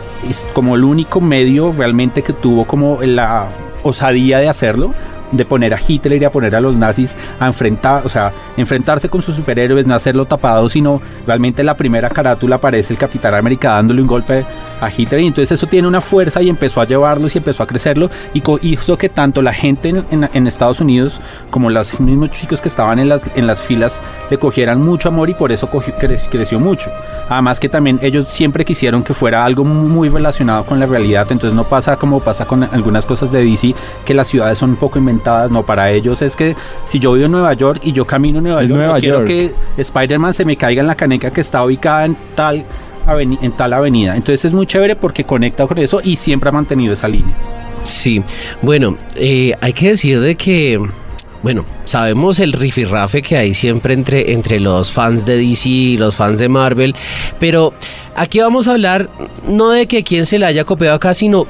como 0.53 0.77
el 0.77 0.85
único 0.85 1.21
medio 1.21 1.73
realmente 1.77 2.23
que 2.23 2.33
tuvo 2.33 2.67
como 2.67 3.01
la 3.03 3.49
osadía 3.83 4.39
de 4.39 4.49
hacerlo, 4.49 4.93
de 5.33 5.45
poner 5.45 5.75
a 5.75 5.81
Hitler 5.87 6.23
y 6.23 6.25
a 6.25 6.33
poner 6.33 6.55
a 6.55 6.61
los 6.61 6.77
nazis 6.77 7.17
a 7.39 7.47
enfrentar, 7.47 8.05
o 8.05 8.09
sea, 8.09 8.33
enfrentarse 8.57 9.09
con 9.09 9.23
sus 9.23 9.37
superhéroes, 9.37 9.87
no 9.87 9.95
hacerlo 9.95 10.27
tapado, 10.27 10.69
sino 10.69 11.01
realmente 11.27 11.63
la 11.63 11.75
primera 11.75 12.09
carátula 12.09 12.57
aparece 12.57 12.93
el 12.93 12.99
Capitán 12.99 13.35
América 13.35 13.71
dándole 13.71 14.03
un 14.03 14.09
golpe 14.09 14.45
a 14.81 14.91
Hitler 14.95 15.21
y 15.21 15.27
entonces 15.27 15.53
eso 15.53 15.67
tiene 15.67 15.87
una 15.89 16.01
fuerza 16.01 16.41
y 16.43 16.49
empezó 16.49 16.81
a 16.81 16.87
llevarlos 16.87 17.35
y 17.35 17.39
empezó 17.39 17.63
a 17.63 17.67
crecerlo 17.67 18.11
y 18.35 18.43
hizo 18.63 18.97
que 18.97 19.09
tanto 19.09 19.43
la 19.43 19.53
gente 19.53 19.89
en, 19.91 20.05
en- 20.11 20.29
en 20.33 20.47
Estados 20.47 20.81
Unidos 20.81 21.21
como 21.51 21.71
los 21.71 21.99
mismos 22.01 22.31
chicos 22.31 22.61
que 22.61 22.69
estaban 22.69 22.99
en 22.99 23.09
las, 23.09 23.25
en 23.35 23.47
las 23.47 23.61
filas 23.63 24.01
le 24.31 24.39
cogieran 24.39 24.83
mucho 24.83 25.09
amor 25.09 25.29
y 25.31 25.35
por 25.35 25.53
eso 25.53 25.69
cogió- 25.71 25.95
cre- 25.99 26.29
creció 26.31 26.59
mucho. 26.61 26.91
Además 27.29 27.61
que 27.61 27.69
también 27.69 27.99
ellos 28.03 28.27
siempre 28.29 28.65
quisieron 28.65 29.03
que 29.03 29.15
fuera 29.15 29.45
algo 29.45 29.65
muy 29.65 30.09
relacionado 30.09 30.65
con 30.65 30.81
la 30.81 30.87
realidad, 30.87 31.27
entonces 31.31 31.55
no 31.57 31.65
pasa 31.65 31.97
como 31.97 32.21
pasa 32.21 32.45
con 32.47 32.65
algunas 32.65 33.07
cosas 33.07 33.31
de 33.31 33.45
DC, 33.45 33.75
que 34.05 34.15
las 34.15 34.29
ciudades 34.29 34.59
son 34.59 34.71
un 34.71 34.77
poco 34.77 34.99
inventadas, 34.99 35.51
no, 35.51 35.65
para 35.65 35.91
ellos 35.91 36.23
es 36.23 36.35
que 36.37 36.57
si 36.87 36.99
yo 36.99 37.13
vivo 37.13 37.27
en 37.27 37.33
Nueva 37.33 37.53
York 37.55 37.81
y 37.85 37.93
yo 37.93 38.07
camino 38.07 38.39
en 38.39 38.45
Nueva 38.45 38.63
York, 38.63 38.71
Nueva 38.79 38.99
yo 38.99 39.01
quiero 39.01 39.19
que 39.27 39.55
Spider-Man 39.83 40.35
se 40.35 40.45
me 40.45 40.57
caiga 40.57 40.81
en 40.81 40.87
la 40.87 40.95
caneca 40.95 41.31
que 41.33 41.41
está 41.41 41.65
ubicada 41.65 42.05
en 42.07 42.17
tal 42.35 42.65
en 43.09 43.53
tal 43.53 43.73
avenida. 43.73 44.17
Entonces 44.17 44.47
es 44.47 44.53
muy 44.53 44.67
chévere 44.67 44.97
porque 44.97 45.25
conecta 45.25 45.67
con 45.67 45.79
eso 45.79 46.01
y 46.03 46.17
siempre 46.17 46.49
ha 46.49 46.53
mantenido 46.53 46.95
esa 46.95 47.09
línea. 47.09 47.35
Sí, 47.83 48.23
bueno, 48.63 48.97
eh, 49.17 49.55
hay 49.61 49.73
que 49.73 49.91
decir 49.91 50.21
de 50.21 50.37
que, 50.37 50.79
bueno, 51.43 51.65
sabemos 51.85 52.39
el 52.39 52.53
rifirrafe 52.53 53.23
que 53.23 53.37
hay 53.37 53.55
siempre 53.55 53.95
entre, 53.95 54.33
entre 54.33 54.61
los 54.61 54.93
fans 54.93 55.25
de 55.25 55.39
DC 55.39 55.69
y 55.69 55.97
los 55.97 56.15
fans 56.15 56.39
de 56.39 56.49
Marvel, 56.49 56.95
pero 57.39 57.73
aquí 58.15 58.41
vamos 58.41 58.69
a 58.69 58.73
hablar 58.73 59.09
no 59.49 59.71
de 59.71 59.87
que 59.87 60.03
quién 60.05 60.27
se 60.27 60.39
la 60.39 60.49
haya 60.49 60.65
copiado 60.65 60.97
acá, 60.97 61.15
sino 61.15 61.47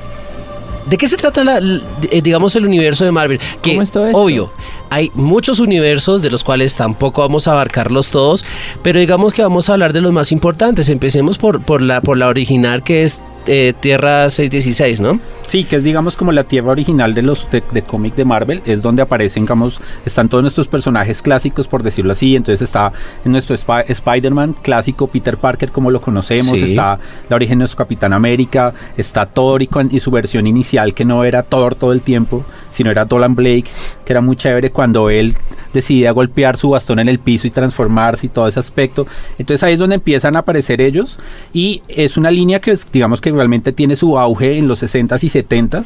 de 0.87 0.97
qué 0.97 1.07
se 1.09 1.17
trata, 1.17 1.45
la- 1.45 1.59
eh, 1.59 2.23
digamos, 2.23 2.57
el 2.57 2.67
universo 2.67 3.05
de 3.05 3.13
Marvel. 3.13 3.41
Que, 3.63 3.71
¿Cómo 3.73 3.83
es 3.83 3.91
todo 3.91 4.07
esto? 4.07 4.19
obvio, 4.19 4.51
hay 4.91 5.11
muchos 5.15 5.61
universos 5.61 6.23
de 6.23 6.31
los 6.31 6.43
cuales 6.45 6.75
tampoco 6.77 7.21
vamos 7.23 7.47
a 7.49 7.53
abarcarlos 7.53 8.11
todos, 8.11 8.45
pero 8.83 8.99
digamos 9.01 9.33
que 9.33 9.43
vamos 9.43 9.69
a 9.69 9.75
hablar 9.75 9.93
de 9.93 10.01
los 10.01 10.13
más 10.13 10.33
importantes. 10.33 10.89
Empecemos 10.89 11.39
por, 11.39 11.63
por, 11.63 11.83
la, 11.83 12.01
por 12.01 12.17
la 12.17 12.29
original 12.29 12.83
que 12.83 13.03
es 13.05 13.21
eh, 13.53 13.75
Tierra 13.81 14.31
616, 14.31 15.01
¿no? 15.01 15.19
Sí, 15.45 15.65
que 15.65 15.75
es 15.77 15.83
digamos 15.83 16.17
como 16.17 16.31
la 16.31 16.45
tierra 16.45 16.71
original 16.71 17.15
de 17.15 17.23
los 17.23 17.51
de, 17.51 17.65
de 17.73 17.83
cómic 17.83 18.15
de 18.15 18.25
Marvel, 18.25 18.63
es 18.65 18.81
donde 18.81 19.03
aparecen, 19.03 19.43
digamos, 19.43 19.81
están 20.07 20.29
todos 20.29 20.43
nuestros 20.43 20.69
personajes 20.69 21.21
clásicos, 21.21 21.67
por 21.67 21.83
decirlo 21.83 22.13
así. 22.13 22.37
Entonces 22.37 22.63
está 22.63 22.93
en 23.25 23.33
nuestro 23.33 23.57
Spi- 23.57 23.85
Spider-Man 23.89 24.55
clásico, 24.63 25.09
Peter 25.09 25.37
Parker 25.37 25.73
como 25.73 25.91
lo 25.91 26.01
conocemos, 26.01 26.59
Sí. 26.61 26.65
está 26.67 27.01
la 27.29 27.35
origen 27.37 27.59
de 27.59 27.63
nuestro 27.63 27.79
Capitán 27.79 28.13
América, 28.13 28.73
está 28.97 29.27
Thor 29.27 29.63
y, 29.63 29.67
con- 29.67 29.89
y 29.93 29.99
su 29.99 30.13
versión 30.13 30.47
inicial 30.47 30.95
que 30.95 31.05
no 31.05 31.25
era 31.25 31.43
Thor 31.43 31.75
todo 31.75 31.93
el 31.93 32.03
tiempo, 32.03 32.45
sino 32.71 32.91
era 32.91 33.05
Dolan 33.05 33.35
Blake, 33.35 33.67
que 34.05 34.13
era 34.13 34.21
muy 34.21 34.37
chévere 34.37 34.71
cuando 34.71 35.11
él 35.11 35.35
decidía 35.73 36.13
golpear 36.13 36.57
su 36.57 36.71
bastón 36.71 36.99
en 36.99 37.09
el 37.09 37.19
piso 37.19 37.47
y 37.47 37.51
transformarse 37.51 38.27
y 38.27 38.29
todo 38.29 38.49
ese 38.49 38.61
aspecto. 38.61 39.07
Entonces 39.39 39.63
ahí 39.63 39.75
es 39.75 39.79
donde 39.79 39.97
empiezan 39.97 40.37
a 40.37 40.41
aparecer 40.41 40.81
ellos 40.81 41.19
y 41.53 41.83
es 41.89 42.17
una 42.17 42.31
línea 42.31 42.61
que 42.61 42.77
digamos 42.93 43.21
que 43.21 43.31
realmente 43.31 43.73
tiene 43.73 43.97
su 43.97 44.19
auge 44.19 44.57
en 44.57 44.69
los 44.69 44.83
60s 44.83 45.23
y 45.23 45.29
70s, 45.29 45.85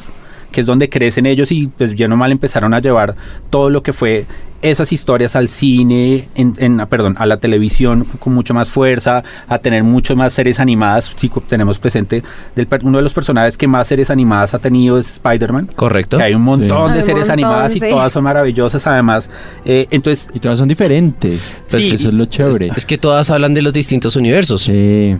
que 0.51 0.61
es 0.61 0.67
donde 0.67 0.89
crecen 0.89 1.25
ellos 1.25 1.51
y 1.51 1.67
pues 1.67 1.95
ya 1.95 2.07
mal 2.07 2.31
empezaron 2.31 2.73
a 2.73 2.79
llevar 2.79 3.15
todo 3.49 3.69
lo 3.69 3.83
que 3.83 3.93
fue 3.93 4.25
esas 4.61 4.91
historias 4.91 5.35
al 5.35 5.47
cine, 5.49 6.27
en, 6.35 6.55
en- 6.57 6.79
ah, 6.79 6.85
perdón, 6.87 7.15
a 7.19 7.25
la 7.25 7.37
televisión 7.37 8.05
con 8.19 8.33
mucho 8.33 8.53
más 8.53 8.69
fuerza, 8.69 9.23
a 9.47 9.57
tener 9.59 9.83
mucho 9.83 10.15
más 10.15 10.33
series 10.33 10.59
animadas. 10.59 11.11
Sí, 11.15 11.31
tenemos 11.47 11.77
presente 11.77 12.23
del 12.55 12.65
per- 12.67 12.83
uno 12.83 12.97
de 12.97 13.03
los 13.03 13.13
personajes 13.13 13.57
que 13.57 13.67
más 13.67 13.87
series 13.87 14.09
animadas 14.09 14.53
ha 14.53 14.59
tenido 14.59 14.97
es 14.97 15.11
Spider-Man. 15.11 15.69
Correcto. 15.75 16.17
Que 16.17 16.23
hay 16.23 16.33
un 16.33 16.41
montón 16.41 16.87
Sí. 16.89 16.93
de 16.93 16.99
Hay 16.99 17.05
series 17.05 17.27
montón, 17.27 17.31
animadas 17.31 17.75
y 17.75 17.79
todas 17.79 18.11
son 18.13 18.23
maravillosas 18.23 18.87
además. 18.87 19.29
Eh, 19.65 19.87
entonces, 19.91 20.29
Y 20.33 20.39
todas 20.39 20.57
son 20.57 20.67
diferentes. 20.67 21.39
Pues 21.69 21.83
Sí, 21.83 21.89
que 21.89 21.95
eso 21.97 22.07
es 22.09 22.13
lo 22.13 22.25
chévere. 22.25 22.69
Es 22.75 22.85
que 22.85 22.97
todas 22.97 23.29
hablan 23.29 23.53
de 23.53 23.61
los 23.61 23.73
distintos 23.73 24.15
universos. 24.15 24.63
Sí. 24.63 25.15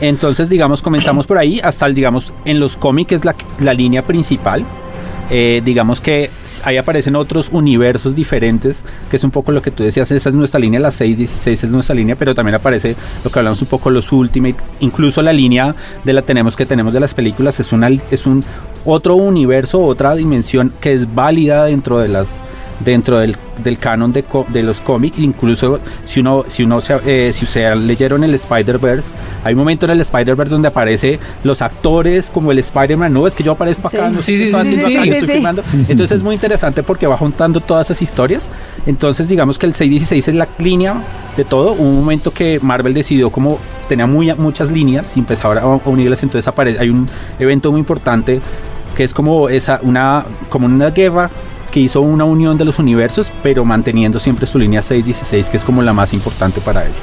Entonces, 0.00 0.48
digamos, 0.48 0.80
comenzamos 0.82 1.26
por 1.26 1.36
ahí 1.38 1.60
hasta, 1.62 1.86
digamos, 1.88 2.32
en 2.46 2.58
los 2.58 2.76
cómics 2.76 3.12
es 3.12 3.24
la, 3.24 3.34
la 3.60 3.74
línea 3.74 4.02
principal. 4.02 4.64
Eh, 5.30 5.62
digamos 5.64 6.00
que 6.00 6.30
ahí 6.64 6.76
aparecen 6.76 7.14
otros 7.14 7.50
universos 7.52 8.16
diferentes, 8.16 8.82
que 9.08 9.16
es 9.16 9.24
un 9.24 9.30
poco 9.30 9.52
lo 9.52 9.62
que 9.62 9.70
tú 9.70 9.84
decías, 9.84 10.10
esa 10.10 10.28
es 10.28 10.34
nuestra 10.34 10.58
línea, 10.58 10.80
la 10.80 10.90
616 10.90 11.64
es 11.64 11.70
nuestra 11.70 11.94
línea, 11.94 12.16
pero 12.16 12.34
también 12.34 12.56
aparece 12.56 12.96
lo 13.22 13.30
que 13.30 13.38
hablamos 13.38 13.62
un 13.62 13.68
poco 13.68 13.90
los 13.90 14.10
Ultimate, 14.10 14.56
incluso 14.80 15.22
la 15.22 15.32
línea 15.32 15.74
de 16.02 16.12
la 16.12 16.22
tenemos 16.22 16.56
que 16.56 16.66
tenemos 16.66 16.92
de 16.92 17.00
las 17.00 17.14
películas 17.14 17.60
es 17.60 17.72
una 17.72 17.88
es 18.10 18.26
un 18.26 18.44
otro 18.84 19.14
universo, 19.14 19.84
otra 19.84 20.14
dimensión 20.14 20.72
que 20.80 20.92
es 20.92 21.14
válida 21.14 21.66
dentro 21.66 21.98
de 21.98 22.08
las 22.08 22.28
dentro 22.80 23.18
del, 23.18 23.36
del 23.62 23.78
canon 23.78 24.12
de, 24.12 24.24
de 24.48 24.62
los 24.62 24.80
cómics, 24.80 25.18
incluso 25.18 25.80
si 26.06 26.20
uno, 26.20 26.44
si 26.48 26.62
uno 26.62 26.80
se, 26.80 26.96
eh, 27.06 27.32
si 27.32 27.44
ustedes 27.44 27.76
leyeron 27.76 28.24
el 28.24 28.34
Spider-Verse, 28.34 29.08
hay 29.44 29.52
un 29.54 29.58
momento 29.58 29.86
en 29.86 29.92
el 29.92 30.00
Spider-Verse 30.00 30.50
donde 30.50 30.68
aparece 30.68 31.18
los 31.44 31.62
actores 31.62 32.30
como 32.30 32.52
el 32.52 32.58
Spider-Man, 32.58 33.12
no, 33.12 33.26
es 33.26 33.34
que 33.34 33.42
yo 33.42 33.52
aparezco 33.52 33.88
acá, 33.88 34.08
Sí. 34.08 34.14
no 34.16 34.22
Sí, 34.22 34.38
sí, 34.38 34.48
acá, 34.54 35.04
yo 35.04 35.12
estoy 35.14 35.28
filmando. 35.28 35.62
Entonces 35.88 36.18
es 36.18 36.22
muy 36.22 36.34
interesante 36.34 36.82
porque 36.82 37.06
va 37.06 37.16
juntando 37.16 37.60
todas 37.60 37.86
esas 37.88 38.02
historias. 38.02 38.48
Entonces 38.86 39.28
digamos 39.28 39.58
que 39.58 39.66
el 39.66 39.74
616 39.74 40.28
es 40.28 40.34
la 40.34 40.48
línea 40.58 40.94
de 41.36 41.44
todo. 41.44 41.72
Hubo 41.72 41.82
un 41.88 42.00
momento 42.00 42.32
que 42.32 42.58
Marvel 42.60 42.94
decidió 42.94 43.30
como 43.30 43.58
tenía 43.88 44.06
muy, 44.06 44.32
muchas 44.34 44.70
líneas 44.70 45.12
y 45.16 45.20
empezó 45.20 45.48
ahora 45.48 45.62
a 45.62 45.64
a 45.64 45.88
unirlas, 45.88 46.22
entonces 46.22 46.46
aparece, 46.46 46.78
hay 46.78 46.90
un 46.90 47.08
evento 47.38 47.70
muy 47.72 47.80
importante 47.80 48.40
que 48.96 49.04
es 49.04 49.14
como 49.14 49.48
esa 49.48 49.80
una 49.82 50.24
como 50.48 50.66
una 50.66 50.90
guerra 50.90 51.30
que 51.70 51.80
hizo 51.80 52.00
una 52.00 52.24
unión 52.24 52.58
de 52.58 52.64
los 52.64 52.78
universos, 52.78 53.30
pero 53.42 53.64
manteniendo 53.64 54.18
siempre 54.20 54.46
su 54.46 54.58
línea 54.58 54.82
616, 54.82 55.50
que 55.50 55.56
es 55.56 55.64
como 55.64 55.82
la 55.82 55.92
más 55.92 56.12
importante 56.12 56.60
para 56.60 56.84
ellos. 56.84 56.96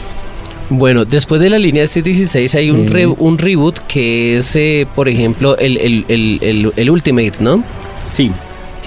Bueno, 0.70 1.06
después 1.06 1.40
de 1.40 1.50
la 1.50 1.58
línea 1.60 1.86
C16 1.86 2.54
hay 2.56 2.72
un, 2.72 2.88
re- 2.88 3.08
un 3.08 3.38
reboot 3.38 3.80
que 3.88 4.38
es, 4.38 4.54
eh, 4.58 4.86
por 4.96 5.08
ejemplo, 5.08 5.58
el, 5.58 5.78
el, 5.78 6.06
el, 6.10 6.40
el- 6.42 6.74
el 6.76 6.90
Ultimate, 6.90 7.34
¿no? 7.40 7.64
Sí, 8.12 8.32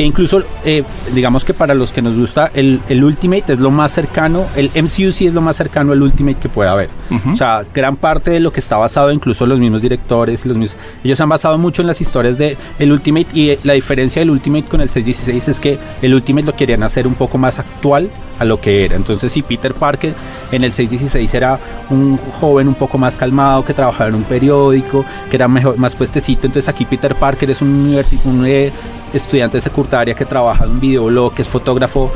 que 0.01 0.07
incluso 0.07 0.43
eh, 0.65 0.83
digamos 1.13 1.45
que 1.45 1.53
para 1.53 1.75
los 1.75 1.93
que 1.93 2.01
nos 2.01 2.17
gusta 2.17 2.51
el, 2.55 2.81
el 2.89 3.05
Ultimate 3.05 3.53
es 3.53 3.59
lo 3.59 3.71
más 3.71 3.93
cercano, 3.93 4.47
el 4.57 4.71
MCU 4.75 5.13
sí 5.13 5.27
es 5.27 5.35
lo 5.35 5.43
más 5.43 5.57
cercano 5.57 5.93
al 5.93 6.01
Ultimate 6.01 6.39
que 6.41 6.49
puede 6.49 6.71
haber. 6.71 6.89
O 7.31 7.37
sea, 7.37 7.67
gran 7.75 7.97
parte 7.97 8.31
de 8.31 8.41
lo 8.41 8.51
que 8.51 8.61
está 8.61 8.79
basado, 8.79 9.13
incluso 9.13 9.45
los 9.45 9.59
mismos 9.59 9.83
directores, 9.83 10.47
los 10.47 10.57
mismos, 10.57 10.81
ellos 11.05 11.21
han 11.21 11.29
basado 11.29 11.59
mucho 11.59 11.83
en 11.83 11.89
las 11.89 12.01
historias 12.01 12.39
de 12.39 12.57
el 12.79 12.93
Ultimate 12.93 13.27
y 13.35 13.51
eh, 13.51 13.59
la 13.63 13.75
diferencia 13.75 14.21
del 14.21 14.31
Ultimate 14.31 14.65
con 14.65 14.81
el 14.81 14.89
616 14.89 15.49
es 15.49 15.61
que 15.61 15.79
el 16.01 16.15
Ultimate 16.15 16.47
lo 16.47 16.55
querían 16.55 16.83
hacer 16.83 17.07
un 17.07 17.15
poco 17.15 17.37
más 17.37 17.59
actual 17.59 18.09
a 18.41 18.45
lo 18.45 18.61
que 18.61 18.85
era. 18.87 18.97
Entonces, 18.97 19.33
si 19.33 19.43
Peter 19.43 19.75
Parker 19.75 20.15
en 20.51 20.65
el 20.65 20.73
616 20.73 21.33
era 21.35 21.61
un 21.91 22.19
joven 22.41 22.67
un 22.67 22.75
poco 22.75 22.99
más 22.99 23.17
calmado 23.17 23.65
que 23.65 23.75
trabajaba 23.75 24.09
en 24.09 24.17
un 24.17 24.25
periódico, 24.25 25.05
que 25.31 25.37
era 25.37 25.47
mejor, 25.47 25.79
más 25.79 25.95
puestecito, 25.95 26.47
entonces 26.47 26.69
aquí 26.69 26.85
Peter 26.85 27.15
Parker 27.15 27.51
es 27.51 27.63
un, 27.63 27.97
un 28.25 28.47
eh, 28.47 28.73
estudiante 29.13 29.59
de 29.59 29.61
secundaria 29.61 30.15
que 30.15 30.25
trabaja 30.25 30.65
en 30.65 30.71
un 30.71 30.81
videoblog, 30.81 31.35
que 31.35 31.43
es 31.43 31.49
fotógrafo, 31.49 32.11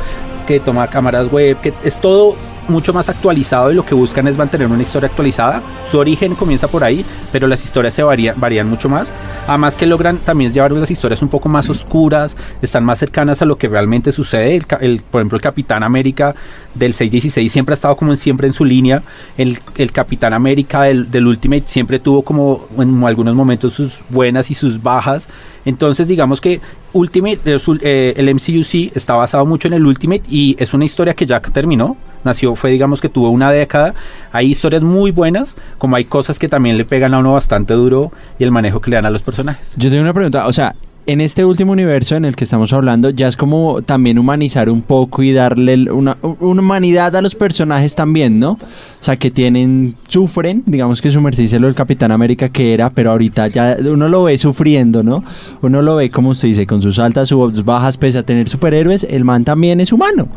que 0.47 0.59
toma 0.59 0.87
cámaras 0.87 1.31
web, 1.31 1.61
que 1.61 1.73
es 1.83 2.01
todo 2.01 2.35
mucho 2.67 2.93
más 2.93 3.09
actualizado 3.09 3.71
y 3.71 3.75
lo 3.75 3.85
que 3.85 3.95
buscan 3.95 4.27
es 4.27 4.37
mantener 4.37 4.67
una 4.67 4.81
historia 4.83 5.07
actualizada. 5.09 5.61
Su 5.91 5.97
origen 5.99 6.35
comienza 6.35 6.67
por 6.67 6.83
ahí, 6.83 7.05
pero 7.31 7.47
las 7.47 7.63
historias 7.63 7.93
se 7.93 8.03
varían, 8.03 8.69
mucho 8.69 8.89
más. 8.89 9.11
Además 9.47 9.75
que 9.75 9.85
logran 9.85 10.17
también 10.17 10.51
llevar 10.51 10.71
las 10.71 10.89
historias 10.91 11.21
un 11.21 11.29
poco 11.29 11.49
más 11.49 11.69
oscuras, 11.69 12.35
están 12.61 12.83
más 12.83 12.99
cercanas 12.99 13.41
a 13.41 13.45
lo 13.45 13.57
que 13.57 13.67
realmente 13.67 14.11
sucede. 14.11 14.55
El, 14.55 14.65
el- 14.81 15.01
por 15.01 15.21
ejemplo, 15.21 15.35
el 15.35 15.41
Capitán 15.41 15.83
América 15.83 16.35
del 16.73 16.93
616 16.93 17.51
siempre 17.51 17.73
ha 17.73 17.75
estado 17.75 17.95
como 17.95 18.11
en, 18.11 18.17
siempre 18.17 18.47
en 18.47 18.53
su 18.53 18.65
línea. 18.65 19.03
El, 19.37 19.59
el 19.77 19.91
Capitán 19.91 20.33
América 20.33 20.83
del, 20.83 21.09
del 21.11 21.27
Ultimate 21.27 21.63
siempre 21.67 21.99
tuvo 21.99 22.23
como 22.23 22.67
en 22.77 23.03
algunos 23.03 23.35
momentos 23.35 23.73
sus 23.73 23.93
buenas 24.09 24.49
y 24.51 24.53
sus 24.55 24.81
bajas. 24.81 25.27
Entonces 25.65 26.07
digamos 26.07 26.41
que 26.41 26.61
Ultimate, 26.93 27.39
eh, 27.45 27.59
eh, 27.81 28.13
el 28.17 28.33
MCU 28.33 28.63
sí 28.63 28.91
está 28.95 29.15
basado 29.15 29.45
mucho 29.45 29.67
en 29.67 29.73
el 29.73 29.85
Ultimate 29.85 30.23
y 30.29 30.55
es 30.59 30.73
una 30.73 30.85
historia 30.85 31.13
que 31.13 31.25
ya 31.25 31.39
terminó. 31.41 31.97
Nació, 32.25 32.55
fue 32.55 32.71
digamos 32.71 32.99
que 32.99 33.07
tuvo 33.09 33.29
una 33.29 33.51
década. 33.51 33.93
Hay 34.31 34.47
historias 34.51 34.83
muy 34.83 35.11
buenas, 35.11 35.55
como 35.77 35.95
hay 35.95 36.05
cosas 36.05 36.39
que 36.39 36.49
también 36.49 36.77
le 36.77 36.85
pegan 36.85 37.13
a 37.13 37.19
uno 37.19 37.33
bastante 37.33 37.73
duro 37.73 38.11
y 38.37 38.43
el 38.43 38.51
manejo 38.51 38.81
que 38.81 38.89
le 38.89 38.95
dan 38.97 39.05
a 39.05 39.09
los 39.11 39.21
personajes. 39.21 39.65
Yo 39.77 39.89
tengo 39.89 40.03
una 40.03 40.13
pregunta, 40.13 40.47
o 40.47 40.53
sea, 40.53 40.75
en 41.07 41.21
este 41.21 41.45
último 41.45 41.71
universo 41.71 42.15
en 42.15 42.25
el 42.25 42.35
que 42.35 42.43
estamos 42.43 42.73
hablando, 42.73 43.11
ya 43.11 43.27
es 43.27 43.37
como 43.37 43.81
también 43.83 44.17
humanizar 44.17 44.69
un 44.69 44.81
poco 44.81 45.21
y 45.21 45.33
darle 45.33 45.91
una 45.91 46.17
humanidad 46.21 47.15
a 47.15 47.21
los 47.21 47.35
personajes 47.35 47.93
también, 47.95 48.39
¿no? 48.39 48.51
O 48.53 49.03
sea, 49.03 49.17
que 49.17 49.29
tienen, 49.29 49.95
sufren, 50.07 50.63
digamos 50.65 51.01
que 51.01 51.11
su 51.11 51.21
merced 51.21 51.51
lo 51.59 51.67
del 51.67 51.75
Capitán 51.75 52.11
América 52.11 52.49
que 52.49 52.73
era, 52.73 52.89
pero 52.89 53.11
ahorita 53.11 53.47
ya 53.49 53.77
uno 53.87 54.09
lo 54.09 54.23
ve 54.23 54.37
sufriendo, 54.37 55.03
¿no? 55.03 55.23
Uno 55.61 55.81
lo 55.83 55.95
ve, 55.95 56.09
como 56.09 56.29
usted 56.29 56.47
dice, 56.47 56.65
con 56.65 56.81
sus 56.81 56.97
altas, 56.97 57.29
sus 57.29 57.63
bajas, 57.63 57.97
pese 57.97 58.17
a 58.17 58.23
tener 58.23 58.49
superhéroes, 58.49 59.05
el 59.07 59.23
man 59.23 59.43
también 59.43 59.79
es 59.81 59.93
humano. 59.93 60.27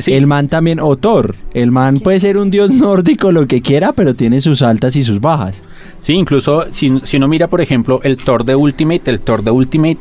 Sí. 0.00 0.12
El 0.12 0.26
man 0.26 0.48
también, 0.48 0.80
o 0.80 0.96
Thor, 0.96 1.34
el 1.54 1.70
man 1.70 1.98
puede 2.00 2.20
ser 2.20 2.36
un 2.38 2.50
dios 2.50 2.70
nórdico, 2.72 3.32
lo 3.32 3.46
que 3.46 3.60
quiera, 3.60 3.92
pero 3.92 4.14
tiene 4.14 4.40
sus 4.40 4.62
altas 4.62 4.96
y 4.96 5.02
sus 5.04 5.20
bajas. 5.20 5.62
Sí, 6.00 6.14
incluso 6.14 6.66
si, 6.72 7.00
si 7.04 7.16
uno 7.18 7.28
mira, 7.28 7.48
por 7.48 7.60
ejemplo, 7.60 8.00
el 8.02 8.16
Thor 8.16 8.44
de 8.44 8.54
Ultimate, 8.56 9.10
el 9.10 9.20
Thor 9.20 9.42
de 9.42 9.50
Ultimate 9.50 9.98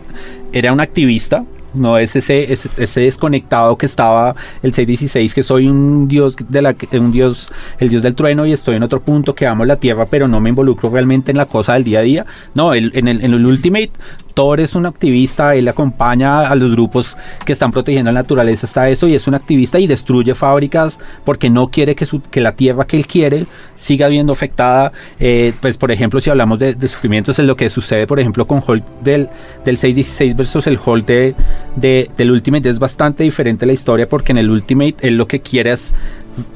era 0.53 0.71
un 0.71 0.79
activista, 0.79 1.43
no 1.73 1.97
es 1.99 2.15
ese, 2.15 2.51
ese, 2.51 2.67
ese 2.77 3.01
desconectado 3.01 3.77
que 3.77 3.85
estaba 3.85 4.35
el 4.63 4.73
616, 4.73 5.33
que 5.35 5.43
soy 5.43 5.67
un 5.67 6.07
dios 6.07 6.35
de 6.49 6.62
la 6.63 6.75
un 6.93 7.12
dios, 7.12 7.51
el 7.79 7.89
dios 7.89 8.01
del 8.01 8.15
trueno 8.15 8.45
y 8.47 8.53
estoy 8.53 8.75
en 8.75 8.81
otro 8.83 9.01
punto 9.01 9.35
que 9.35 9.45
amo 9.45 9.65
la 9.65 9.75
tierra, 9.75 10.07
pero 10.09 10.27
no 10.27 10.39
me 10.41 10.49
involucro 10.49 10.89
realmente 10.89 11.29
en 11.31 11.38
la 11.38 11.45
cosa 11.45 11.73
del 11.75 11.83
día 11.83 11.99
a 11.99 12.03
día. 12.03 12.25
No, 12.55 12.73
el- 12.73 12.91
en, 12.95 13.07
el, 13.07 13.23
en 13.23 13.33
el 13.33 13.45
Ultimate, 13.45 13.91
Thor 14.33 14.59
es 14.61 14.75
un 14.75 14.85
activista, 14.85 15.55
él 15.55 15.67
acompaña 15.67 16.41
a 16.47 16.55
los 16.55 16.71
grupos 16.71 17.17
que 17.45 17.51
están 17.53 17.71
protegiendo 17.71 18.11
la 18.11 18.19
naturaleza 18.21 18.67
hasta 18.67 18.89
eso 18.89 19.07
y 19.07 19.15
es 19.15 19.27
un 19.27 19.35
activista 19.35 19.79
y 19.79 19.87
destruye 19.87 20.33
fábricas 20.33 20.99
porque 21.25 21.49
no 21.49 21.67
quiere 21.67 21.95
que, 21.95 22.05
su- 22.05 22.21
que 22.21 22.39
la 22.41 22.53
tierra 22.55 22.85
que 22.85 22.97
él 22.97 23.05
quiere 23.07 23.45
siga 23.75 24.07
viendo 24.07 24.31
afectada. 24.33 24.91
Eh, 25.19 25.53
pues 25.61 25.77
por 25.77 25.91
ejemplo, 25.91 26.21
si 26.21 26.29
hablamos 26.29 26.59
de, 26.59 26.75
de 26.75 26.87
sufrimientos, 26.87 27.37
es 27.39 27.45
lo 27.45 27.55
que 27.55 27.69
sucede 27.69 28.07
por 28.07 28.19
ejemplo 28.19 28.45
con 28.47 28.63
Hulk 28.65 28.83
del, 29.01 29.27
del 29.65 29.77
616 29.77 30.35
versus 30.35 30.67
el 30.67 30.79
Hulk 30.83 31.05
de, 31.05 31.35
de- 31.75 32.09
del 32.17 32.31
Ultimate 32.31 32.69
es 32.69 32.79
bastante 32.79 33.23
diferente 33.23 33.65
la 33.65 33.73
historia 33.73 34.07
porque 34.07 34.31
en 34.31 34.37
el 34.37 34.49
Ultimate 34.49 34.95
él 35.01 35.17
lo 35.17 35.27
que 35.27 35.41
quiere 35.41 35.71
es... 35.71 35.93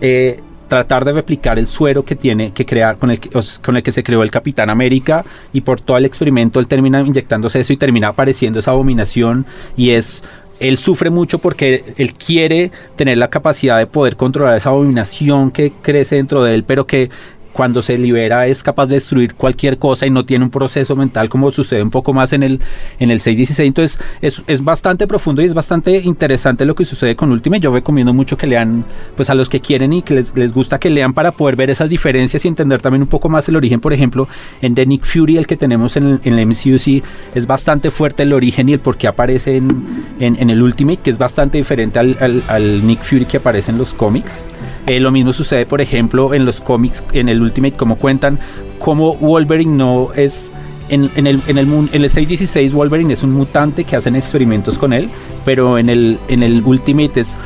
eh, 0.02 0.40
tratar 0.74 1.06
de 1.06 1.14
replicar 1.14 1.60
el 1.60 1.68
suero 1.68 2.04
que 2.04 2.16
tiene 2.16 2.52
que 2.52 2.66
crear 2.66 2.98
con 2.98 3.12
el 3.12 3.20
que, 3.20 3.30
con 3.64 3.76
el 3.76 3.84
que 3.84 3.92
se 3.92 4.04
creó 4.04 4.24
el 4.24 4.32
Capitán 4.32 4.72
América 4.72 5.24
y 5.54 5.62
por 5.62 5.80
todo 5.80 5.98
el 5.98 6.06
experimento 6.06 6.60
él 6.60 6.68
termina 6.68 7.00
inyectándose 7.00 7.60
eso 7.60 7.74
y 7.74 7.78
termina 7.78 8.08
apareciendo 8.08 8.58
esa 8.58 8.72
abominación 8.72 9.46
y 9.78 9.92
es 9.92 10.24
él 10.60 10.80
sufre 10.80 11.12
mucho 11.12 11.38
porque 11.38 11.94
él 11.98 12.14
quiere 12.14 12.72
tener 12.96 13.20
la 13.20 13.30
capacidad 13.30 13.78
de 13.78 13.86
poder 13.86 14.16
controlar 14.16 14.58
esa 14.58 14.70
abominación 14.70 15.52
que 15.52 15.72
crece 15.84 16.16
dentro 16.16 16.44
de 16.44 16.56
él, 16.56 16.64
pero 16.64 16.88
que 16.88 17.12
cuando 17.54 17.82
se 17.82 17.98
libera 17.98 18.48
es 18.48 18.64
capaz 18.64 18.88
de 18.88 18.96
destruir 18.96 19.36
cualquier 19.36 19.78
cosa 19.78 20.06
y 20.06 20.10
no 20.10 20.26
tiene 20.26 20.44
un 20.46 20.52
proceso 20.52 20.96
mental 20.96 21.30
como 21.30 21.52
sucede 21.52 21.84
un 21.84 21.92
poco 21.92 22.12
más 22.14 22.34
en 22.34 22.44
el, 22.44 22.60
en 23.00 23.12
el 23.12 23.20
616. 23.22 23.68
Entonces 23.68 24.00
es, 24.22 24.42
es 24.48 24.64
bastante 24.64 25.08
profundo 25.08 25.42
y 25.42 25.46
es 25.46 25.54
bastante 25.54 25.98
interesante 26.00 26.66
lo 26.66 26.76
que 26.76 26.84
sucede 26.86 27.16
con 27.16 27.32
Ultimate. 27.32 27.62
Yo 27.62 27.72
recomiendo 27.72 28.14
mucho 28.14 28.38
que 28.38 28.48
lean 28.48 28.84
pues 29.16 29.30
a 29.30 29.36
los 29.36 29.50
que 29.50 29.60
quieren 29.62 29.94
y 29.94 30.02
que 30.02 30.16
les, 30.16 30.36
les 30.36 30.52
gusta 30.54 30.80
que 30.80 30.90
lean 30.90 31.14
para 31.14 31.32
poder 31.32 31.56
ver 31.56 31.70
esas 31.70 31.90
diferencias 31.90 32.44
y 32.44 32.48
entender 32.48 32.82
también 32.82 33.02
un 33.04 33.08
poco 33.08 33.30
más 33.30 33.48
el 33.48 33.56
origen. 33.56 33.80
Por 33.80 33.94
ejemplo, 33.94 34.28
en 34.62 34.76
The 34.76 34.86
Nick 34.86 35.06
Fury, 35.06 35.38
el 35.38 35.48
que 35.48 35.56
tenemos 35.58 35.96
en 35.96 36.04
el, 36.06 36.20
en 36.24 36.40
el 36.40 36.46
MCU, 36.48 36.80
sí, 36.80 37.04
es 37.36 37.46
bastante 37.48 37.92
fuerte 37.92 38.24
el 38.24 38.34
origen 38.34 38.68
y 38.70 38.74
el 38.74 38.80
por 38.80 38.98
qué 38.98 39.08
aparece 39.08 39.58
en, 39.58 39.86
en, 40.20 40.36
en 40.42 40.50
el 40.50 40.62
Ultimate, 40.62 40.98
que 41.04 41.10
es 41.12 41.18
bastante 41.18 41.58
diferente 41.60 42.00
al, 42.00 42.18
al- 42.20 42.44
al 42.48 42.88
Nick 42.88 43.04
Fury 43.04 43.26
que 43.26 43.38
aparece 43.38 43.72
en 43.72 43.78
los 43.78 43.94
cómics. 43.94 44.44
Eh, 44.88 45.00
lo 45.00 45.12
mismo 45.12 45.34
sucede, 45.34 45.66
por 45.66 45.82
ejemplo, 45.82 46.34
en 46.34 46.46
los 46.46 46.60
cómics, 46.60 47.04
en 47.14 47.30
el 47.30 47.42
Ultimate, 47.44 47.76
como 47.76 47.98
cuentan, 47.98 48.40
como 48.80 49.16
Wolverine 49.16 49.76
no 49.76 50.10
es... 50.16 50.52
En, 50.90 51.06
el, 51.06 51.12
en, 51.16 51.28
el, 51.28 51.42
en 51.48 51.58
el 51.58 52.10
616 52.10 52.74
Wolverine 52.74 53.14
es 53.14 53.24
un 53.24 53.32
mutante 53.32 53.86
que 53.86 53.96
hacen 53.96 54.18
experimentos 54.18 54.78
con 54.78 54.92
él, 54.92 55.10
pero 55.46 55.78
en 55.78 55.90
el, 55.90 56.20
en 56.28 56.44
el 56.44 56.62
Ultimate 56.62 57.22
es 57.22 57.38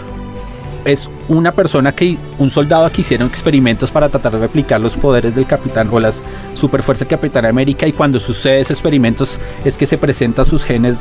es 0.88 1.10
una 1.28 1.52
persona 1.52 1.94
que, 1.94 2.18
un 2.38 2.50
soldado 2.50 2.90
que 2.90 3.02
hicieron 3.02 3.28
experimentos 3.28 3.92
para 3.92 4.08
tratar 4.08 4.32
de 4.32 4.40
replicar 4.40 4.80
los 4.80 4.96
poderes 4.96 5.36
del 5.36 5.46
capitán 5.46 5.90
o 5.92 6.00
las 6.00 6.24
superfuerzas 6.56 7.02
del 7.08 7.10
capitán 7.10 7.46
América 7.46 7.86
y 7.86 7.92
cuando 7.92 8.22
sucede 8.22 8.62
esos 8.62 8.72
experimentos 8.72 9.38
es 9.66 9.78
que 9.78 9.86
se 9.86 9.98
presenta 9.98 10.46
sus 10.46 10.64
genes 10.64 11.00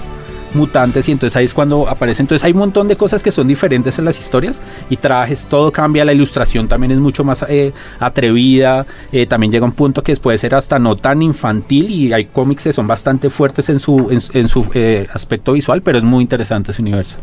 mutantes 0.54 1.08
y 1.08 1.12
entonces 1.12 1.36
ahí 1.36 1.44
es 1.44 1.54
cuando 1.54 1.88
aparece 1.88 2.22
entonces 2.22 2.44
hay 2.44 2.52
un 2.52 2.58
montón 2.58 2.88
de 2.88 2.96
cosas 2.96 3.22
que 3.22 3.30
son 3.30 3.48
diferentes 3.48 3.98
en 3.98 4.04
las 4.04 4.18
historias 4.18 4.60
y 4.90 4.96
trajes 4.96 5.46
todo 5.46 5.72
cambia 5.72 6.04
la 6.04 6.12
ilustración 6.12 6.68
también 6.68 6.92
es 6.92 6.98
mucho 6.98 7.24
más 7.24 7.44
eh, 7.48 7.72
atrevida 7.98 8.86
eh, 9.12 9.26
también 9.26 9.52
llega 9.52 9.64
un 9.64 9.72
punto 9.72 10.02
que 10.02 10.16
puede 10.16 10.38
ser 10.38 10.54
hasta 10.54 10.78
no 10.78 10.96
tan 10.96 11.22
infantil 11.22 11.90
y 11.90 12.12
hay 12.12 12.26
cómics 12.26 12.64
que 12.64 12.72
son 12.72 12.86
bastante 12.86 13.30
fuertes 13.30 13.68
en 13.68 13.80
su 13.80 14.10
en, 14.10 14.20
en 14.32 14.48
su 14.48 14.66
eh, 14.74 15.06
aspecto 15.12 15.52
visual 15.52 15.82
pero 15.82 15.98
es 15.98 16.04
muy 16.04 16.22
interesante 16.22 16.72
ese 16.72 16.82
universo 16.82 17.16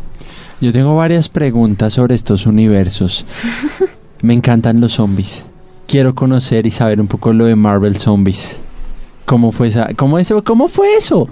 Yo 0.62 0.72
tengo 0.72 0.96
varias 0.96 1.28
preguntas 1.28 1.94
sobre 1.94 2.16
estos 2.16 2.46
universos. 2.46 3.26
Me 4.22 4.34
encantan 4.34 4.80
los 4.80 4.94
zombies. 4.94 5.44
Quiero 5.88 6.16
conocer 6.16 6.66
y 6.66 6.72
saber 6.72 7.02
un 7.02 7.08
poco 7.08 7.34
lo 7.34 7.46
de 7.46 7.56
Marvel 7.56 7.98
Zombies. 7.98 8.58
¿Cómo 9.26 9.52
fue 9.52 9.68
esa, 9.68 9.94
cómo 9.96 10.18
eso, 10.20 10.44
cómo 10.44 10.68
fue 10.70 10.96
eso? 10.96 11.28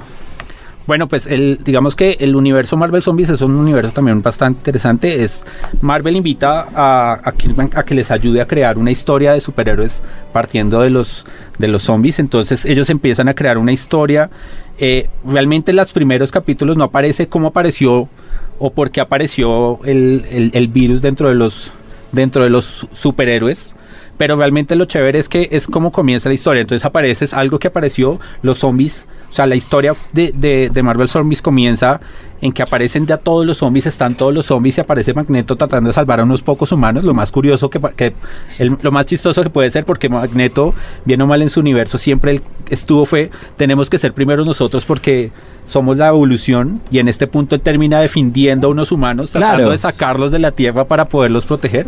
Bueno, 0.88 1.08
pues 1.08 1.28
el, 1.28 1.60
digamos 1.64 1.96
que 1.96 2.18
el 2.20 2.36
universo 2.36 2.76
Marvel 2.76 3.04
Zombies 3.04 3.30
es 3.30 3.42
un 3.42 3.56
universo 3.56 3.92
también 3.92 4.22
bastante 4.22 4.60
interesante. 4.60 5.24
Es 5.24 5.46
Marvel 5.80 6.16
invita 6.16 6.68
a, 6.74 7.22
a 7.24 7.84
que 7.84 7.94
les 7.96 8.10
ayude 8.12 8.42
a 8.42 8.48
crear 8.48 8.78
una 8.78 8.92
historia 8.92 9.32
de 9.34 9.42
superhéroes 9.42 10.02
partiendo 10.34 10.82
de 10.82 10.90
los 10.90 11.26
de 11.60 11.68
los 11.68 11.84
zombies. 11.84 12.20
Entonces 12.20 12.66
ellos 12.66 12.90
empiezan 12.90 13.28
a 13.30 13.36
crear 13.36 13.58
una 13.58 13.72
historia. 13.72 14.32
Eh, 14.80 15.08
realmente 15.24 15.70
en 15.72 15.78
los 15.78 15.92
primeros 15.92 16.32
capítulos 16.32 16.76
no 16.76 16.86
aparece 16.86 17.28
cómo 17.28 17.50
apareció 17.50 18.10
o 18.58 18.72
por 18.72 18.90
qué 18.90 19.02
apareció 19.02 19.80
el, 19.86 20.26
el- 20.32 20.52
el 20.54 20.68
virus 20.68 21.02
dentro 21.04 21.30
de 21.30 21.36
los 21.36 21.72
dentro 22.12 22.44
de 22.44 22.50
los 22.50 22.88
superhéroes. 22.94 23.76
Pero 24.22 24.36
realmente 24.36 24.76
lo 24.76 24.86
chévere 24.86 25.18
es 25.18 25.28
que 25.28 25.50
es 25.52 25.66
como 25.66 25.92
comienza 25.92 26.30
la 26.30 26.36
historia. 26.36 26.62
Entonces 26.62 26.86
aparece 26.86 27.26
es 27.26 27.34
algo 27.34 27.58
que 27.58 27.70
apareció, 27.70 28.20
los 28.44 28.60
zombies. 28.60 29.08
O 29.32 29.34
sea, 29.34 29.48
la 29.48 29.56
historia 29.56 29.96
de, 30.14 30.32
de- 30.36 30.70
de 30.72 30.84
Marvel 30.84 31.10
Zombies 31.10 31.42
comienza 31.42 32.00
en 32.40 32.52
que 32.52 32.62
aparecen 32.62 33.08
ya 33.08 33.18
todos 33.18 33.48
los 33.48 33.58
zombies, 33.58 33.88
están 33.88 34.14
todos 34.14 34.32
los 34.32 34.46
zombies 34.46 34.78
y 34.78 34.82
aparece 34.82 35.16
Magneto 35.16 35.56
tratando 35.56 35.88
de 35.88 35.94
salvar 35.94 36.20
a 36.20 36.24
unos 36.24 36.44
pocos 36.44 36.72
humanos. 36.72 37.04
Lo 37.04 37.16
más 37.16 37.32
curioso 37.32 37.68
que, 37.72 37.80
que 37.96 38.14
lo 38.84 38.92
más 38.92 39.08
chistoso 39.08 39.42
que 39.42 39.50
puede 39.50 39.72
ser, 39.72 39.86
porque 39.86 40.08
Magneto, 40.08 40.76
bien 41.04 41.20
o 41.22 41.26
mal 41.26 41.42
en 41.42 41.50
su 41.50 41.60
universo, 41.60 41.98
siempre 41.98 42.42
estuvo 42.70 43.06
fue, 43.06 43.32
tenemos 43.58 43.90
que 43.90 43.98
ser 43.98 44.14
primero 44.14 44.46
nosotros 44.46 44.86
porque 44.86 45.32
somos 45.66 45.98
la 46.00 46.08
evolución 46.10 46.82
y 46.92 47.00
en 47.00 47.08
este 47.08 47.28
punto 47.28 47.56
él 47.56 47.62
termina 47.62 48.00
defendiendo 48.02 48.68
a 48.68 48.72
unos 48.72 48.92
humanos, 48.92 49.32
tratando 49.32 49.58
Claro. 49.58 49.72
de 49.72 49.78
sacarlos 49.78 50.32
de 50.32 50.40
la 50.40 50.52
tierra 50.52 50.84
para 50.86 51.06
poderlos 51.06 51.46
proteger 51.46 51.88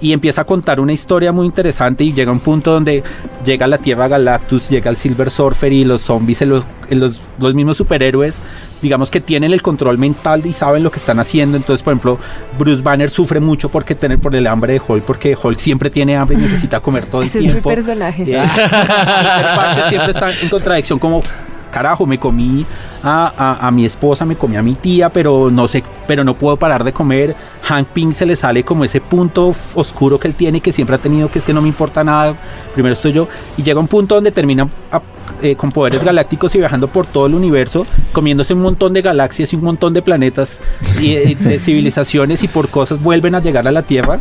y 0.00 0.12
empieza 0.12 0.42
a 0.42 0.44
contar 0.44 0.78
una 0.78 0.92
historia 0.92 1.32
muy 1.32 1.46
interesante 1.46 2.04
y 2.04 2.12
llega 2.12 2.30
a 2.30 2.34
un 2.34 2.40
punto 2.40 2.72
donde 2.72 3.02
llega 3.44 3.64
a 3.64 3.68
la 3.68 3.78
tierra 3.78 4.06
Galactus, 4.08 4.68
llega 4.68 4.90
el 4.90 4.96
Silver 4.96 5.30
Surfer 5.30 5.72
y 5.72 5.84
los 5.84 6.02
zombies, 6.02 6.42
los, 6.42 6.64
los, 6.90 7.20
los 7.40 7.54
mismos 7.54 7.76
superhéroes, 7.76 8.40
digamos 8.82 9.10
que 9.10 9.20
tienen 9.20 9.52
el 9.52 9.62
control 9.62 9.98
mental 9.98 10.42
y 10.46 10.52
saben 10.52 10.84
lo 10.84 10.90
que 10.92 10.98
están 10.98 11.18
haciendo. 11.18 11.56
Entonces, 11.56 11.82
por 11.82 11.92
ejemplo, 11.92 12.18
Bruce 12.58 12.82
Banner 12.82 13.10
sufre 13.10 13.40
mucho 13.40 13.68
porque 13.68 13.94
tener 13.96 14.18
por 14.20 14.36
el 14.36 14.46
hambre 14.46 14.74
de 14.74 14.82
Hulk, 14.86 15.02
porque 15.04 15.36
Hulk 15.42 15.58
siempre 15.58 15.90
tiene 15.90 16.16
hambre 16.16 16.36
y 16.36 16.40
necesita 16.42 16.78
comer 16.80 17.06
todo 17.06 17.22
el 17.22 17.26
Ese 17.26 17.40
es 17.40 17.46
mi 17.46 17.50
tiempo. 17.52 17.70
personaje. 17.70 18.22
Y 18.24 18.26
Peter 18.26 19.56
Parker 19.56 19.88
siempre 19.88 20.10
está 20.12 20.30
en 20.40 20.48
contradicción 20.50 20.98
como 20.98 21.22
carajo, 21.74 22.06
me 22.06 22.18
comí 22.18 22.64
a, 23.02 23.58
a- 23.66 23.70
mi 23.72 23.84
esposa, 23.84 24.24
me 24.24 24.36
comí 24.36 24.56
a 24.56 24.62
mi 24.62 24.74
tía, 24.74 25.08
pero 25.08 25.50
no 25.50 25.66
sé, 25.66 25.82
pero 26.06 26.22
no 26.22 26.34
puedo 26.34 26.56
parar 26.56 26.84
de 26.84 26.92
comer. 26.92 27.34
Hank 27.64 27.88
Pym 27.88 28.12
se 28.12 28.24
le 28.26 28.36
sale 28.36 28.62
como 28.62 28.84
ese 28.84 29.00
punto 29.00 29.52
oscuro 29.74 30.18
que 30.20 30.28
él 30.28 30.34
tiene, 30.34 30.60
que 30.60 30.70
siempre 30.72 30.94
ha 30.96 30.98
tenido, 30.98 31.30
que 31.30 31.38
es 31.40 31.44
que 31.44 31.52
no 31.52 31.60
me 31.62 31.68
importa 31.68 32.04
nada, 32.04 32.34
primero 32.74 32.92
estoy 32.92 33.12
yo, 33.12 33.26
y 33.56 33.62
llega 33.62 33.80
un 33.80 33.88
punto 33.88 34.14
donde 34.14 34.30
termina 34.30 34.68
eh, 35.42 35.56
con 35.56 35.72
poderes 35.72 36.04
galácticos 36.04 36.54
y 36.54 36.58
viajando 36.58 36.86
por 36.88 37.06
todo 37.06 37.26
el 37.26 37.34
universo, 37.34 37.84
comiéndose 38.12 38.54
un 38.54 38.60
montón 38.62 38.92
de 38.92 39.02
galaxias 39.02 39.52
y 39.52 39.56
un 39.56 39.64
montón 39.64 39.92
de 39.94 40.02
planetas 40.02 40.60
y 41.00 41.14
eh, 41.16 41.36
de 41.40 41.58
civilizaciones 41.58 42.44
y 42.44 42.48
por 42.48 42.68
cosas 42.68 43.02
vuelven 43.02 43.34
a 43.34 43.40
llegar 43.40 43.66
a 43.66 43.72
la 43.72 43.82
Tierra 43.82 44.20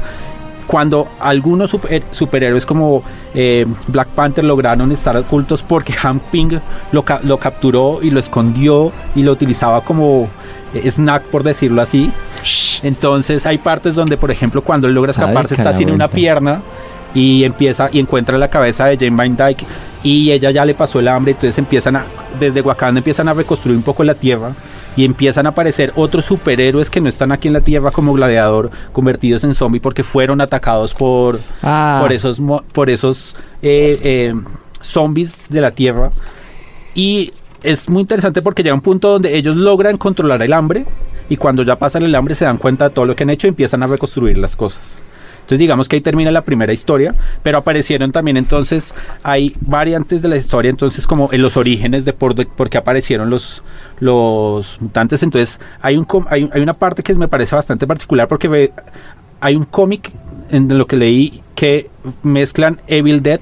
cuando 0.67 1.07
algunos 1.19 1.69
super- 1.69 2.03
superhéroes 2.11 2.65
como 2.65 3.03
eh, 3.33 3.65
Black 3.87 4.09
Panther 4.09 4.43
lograron 4.43 4.91
estar 4.91 5.15
ocultos 5.17 5.63
porque 5.63 5.93
Hank 5.93 6.21
Pym 6.31 6.59
lo, 6.91 7.03
ca- 7.03 7.19
lo 7.23 7.37
capturó 7.37 7.99
y 8.01 8.09
lo 8.11 8.19
escondió 8.19 8.91
y 9.15 9.23
lo 9.23 9.31
utilizaba 9.31 9.81
como 9.81 10.27
eh, 10.73 10.89
snack, 10.89 11.23
por 11.23 11.43
decirlo 11.43 11.81
así. 11.81 12.11
Entonces 12.83 13.45
hay 13.45 13.57
partes 13.57 13.95
donde, 13.95 14.17
por 14.17 14.31
ejemplo, 14.31 14.61
cuando 14.61 14.87
él 14.87 14.93
logra 14.93 15.11
escapar, 15.11 15.47
se 15.47 15.55
Sádica 15.55 15.69
está 15.69 15.77
sin 15.77 15.89
una 15.91 16.07
pierna 16.07 16.61
y 17.15 17.43
empieza 17.43 17.89
y 17.91 17.99
encuentra 17.99 18.37
la 18.37 18.47
cabeza 18.49 18.85
de 18.87 18.97
Jane 18.97 19.15
Van 19.15 19.35
Dyke 19.37 19.65
y 20.03 20.31
ella 20.31 20.51
ya 20.51 20.65
le 20.65 20.73
pasó 20.73 20.99
el 20.99 21.07
hambre, 21.07 21.31
entonces 21.33 21.57
empiezan 21.57 21.95
a, 21.95 22.05
desde 22.39 22.59
Wakanda 22.61 22.99
empiezan 22.99 23.27
a 23.29 23.33
reconstruir 23.33 23.77
un 23.77 23.83
poco 23.83 24.03
la 24.03 24.15
tierra 24.15 24.53
y 24.95 25.05
empiezan 25.05 25.45
a 25.45 25.49
aparecer 25.49 25.91
otros 25.95 26.25
superhéroes 26.25 26.89
que 26.89 27.01
no 27.01 27.09
están 27.09 27.31
aquí 27.31 27.47
en 27.47 27.53
la 27.53 27.61
tierra 27.61 27.91
como 27.91 28.13
gladiador 28.13 28.71
convertidos 28.91 29.43
en 29.43 29.53
zombie 29.53 29.81
porque 29.81 30.03
fueron 30.03 30.41
atacados 30.41 30.93
por, 30.93 31.41
Ah, 31.61 31.97
por 32.01 32.11
esos, 32.13 32.41
por 32.71 32.89
esos 32.89 33.35
eh, 33.61 33.99
eh, 34.03 34.33
zombies 34.81 35.45
de 35.49 35.61
la 35.61 35.71
tierra. 35.71 36.11
Y 36.95 37.31
es 37.63 37.89
muy 37.89 38.01
interesante 38.01 38.41
porque 38.41 38.61
llega 38.61 38.75
un 38.75 38.81
punto 38.81 39.09
donde 39.09 39.35
ellos 39.35 39.55
logran 39.55 39.97
controlar 39.97 40.41
el 40.41 40.53
hambre 40.53 40.85
y 41.29 41.37
cuando 41.37 41.63
ya 41.63 41.77
pasan 41.77 42.03
el 42.03 42.13
hambre 42.13 42.35
se 42.35 42.45
dan 42.45 42.57
cuenta 42.57 42.89
de 42.89 42.95
todo 42.95 43.05
lo 43.05 43.15
que 43.15 43.23
han 43.23 43.29
hecho 43.29 43.47
y 43.47 43.49
empiezan 43.49 43.81
a 43.83 43.87
reconstruir 43.87 44.37
las 44.37 44.55
cosas. 44.55 44.81
Entonces 45.43 45.59
digamos 45.59 45.89
que 45.89 45.97
ahí 45.97 46.01
termina 46.01 46.31
la 46.31 46.41
primera 46.41 46.71
historia, 46.71 47.15
pero 47.41 47.57
aparecieron 47.57 48.13
también 48.13 48.37
entonces, 48.37 48.95
hay 49.23 49.53
variantes 49.59 50.21
de 50.21 50.29
la 50.29 50.37
historia, 50.37 50.69
entonces 50.69 51.05
como 51.05 51.29
en 51.33 51.41
los 51.41 51.57
orígenes 51.57 52.05
de 52.05 52.13
por, 52.13 52.33
de 52.33 52.45
por 52.45 52.69
qué 52.69 52.77
aparecieron 52.77 53.29
los, 53.29 53.61
los 53.99 54.79
mutantes, 54.81 55.23
entonces 55.23 55.59
hay, 55.81 55.97
un, 55.97 56.03
com- 56.05 56.25
hay, 56.29 56.49
hay 56.53 56.61
una 56.61 56.73
parte 56.73 57.03
que 57.03 57.13
me 57.15 57.27
parece 57.27 57.55
bastante 57.55 57.87
particular 57.87 58.27
porque 58.27 58.47
ve- 58.47 58.73
hay 59.39 59.55
un 59.55 59.65
cómic 59.65 60.11
en 60.49 60.77
lo 60.77 60.87
que 60.87 60.95
leí 60.97 61.41
que 61.55 61.89
mezclan 62.23 62.79
Evil 62.87 63.21
Dead 63.23 63.39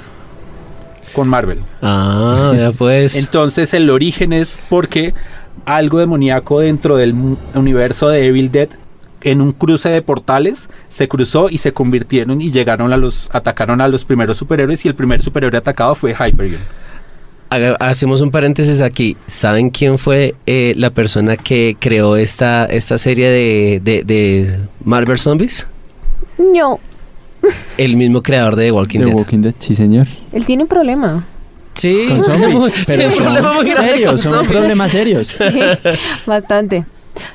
con 1.13 1.27
Marvel. 1.27 1.59
Ah, 1.81 2.53
ya 2.57 2.71
pues. 2.77 3.15
Entonces 3.17 3.73
el 3.73 3.89
origen 3.89 4.33
es 4.33 4.57
porque 4.69 5.13
algo 5.65 5.99
demoníaco 5.99 6.59
dentro 6.61 6.95
del 6.97 7.13
universo 7.55 8.07
de 8.09 8.25
Evil 8.27 8.51
Dead 8.51 8.69
en 9.23 9.41
un 9.41 9.51
cruce 9.51 9.89
de 9.89 10.01
portales 10.01 10.67
se 10.89 11.07
cruzó 11.07 11.49
y 11.49 11.59
se 11.59 11.73
convirtieron 11.73 12.41
y 12.41 12.51
llegaron 12.51 12.91
a 12.91 12.97
los 12.97 13.29
atacaron 13.31 13.79
a 13.79 13.87
los 13.87 14.03
primeros 14.03 14.37
superhéroes 14.37 14.83
y 14.83 14.87
el 14.87 14.95
primer 14.95 15.21
superhéroe 15.21 15.57
atacado 15.59 15.93
fue 15.93 16.13
Hyperion. 16.13 16.61
Hacemos 17.79 18.21
un 18.21 18.31
paréntesis 18.31 18.79
aquí. 18.81 19.17
¿Saben 19.27 19.69
quién 19.71 19.97
fue 19.97 20.35
eh, 20.45 20.73
la 20.77 20.89
persona 20.89 21.35
que 21.35 21.75
creó 21.79 22.15
esta, 22.15 22.65
esta 22.65 22.97
serie 22.97 23.29
de, 23.29 23.81
de, 23.83 24.03
de 24.03 24.57
Marvel 24.85 25.19
Zombies? 25.19 25.67
No, 26.37 26.79
El 27.77 27.97
mismo 27.97 28.23
creador 28.23 28.55
de 28.55 28.65
The 28.65 28.71
Walking 28.71 28.99
The 28.99 29.05
Dead. 29.05 29.13
Walking 29.15 29.39
Dead, 29.41 29.53
sí 29.59 29.75
señor. 29.75 30.07
él 30.31 30.45
tiene 30.45 30.63
un 30.63 30.69
problema. 30.69 31.25
Sí, 31.73 32.05
Con 32.07 32.23
zombies. 32.23 32.73
Tiene 32.85 32.85
Pero 32.85 33.07
un 33.09 33.13
son 33.15 33.23
problema 33.23 33.53
muy 33.53 33.65
grande 33.69 33.91
serios, 33.91 34.11
con 34.11 34.21
son 34.21 34.31
zombies. 34.33 34.51
problemas 34.51 34.91
serios. 34.91 35.27
Sí, 35.37 35.59
bastante. 36.25 36.85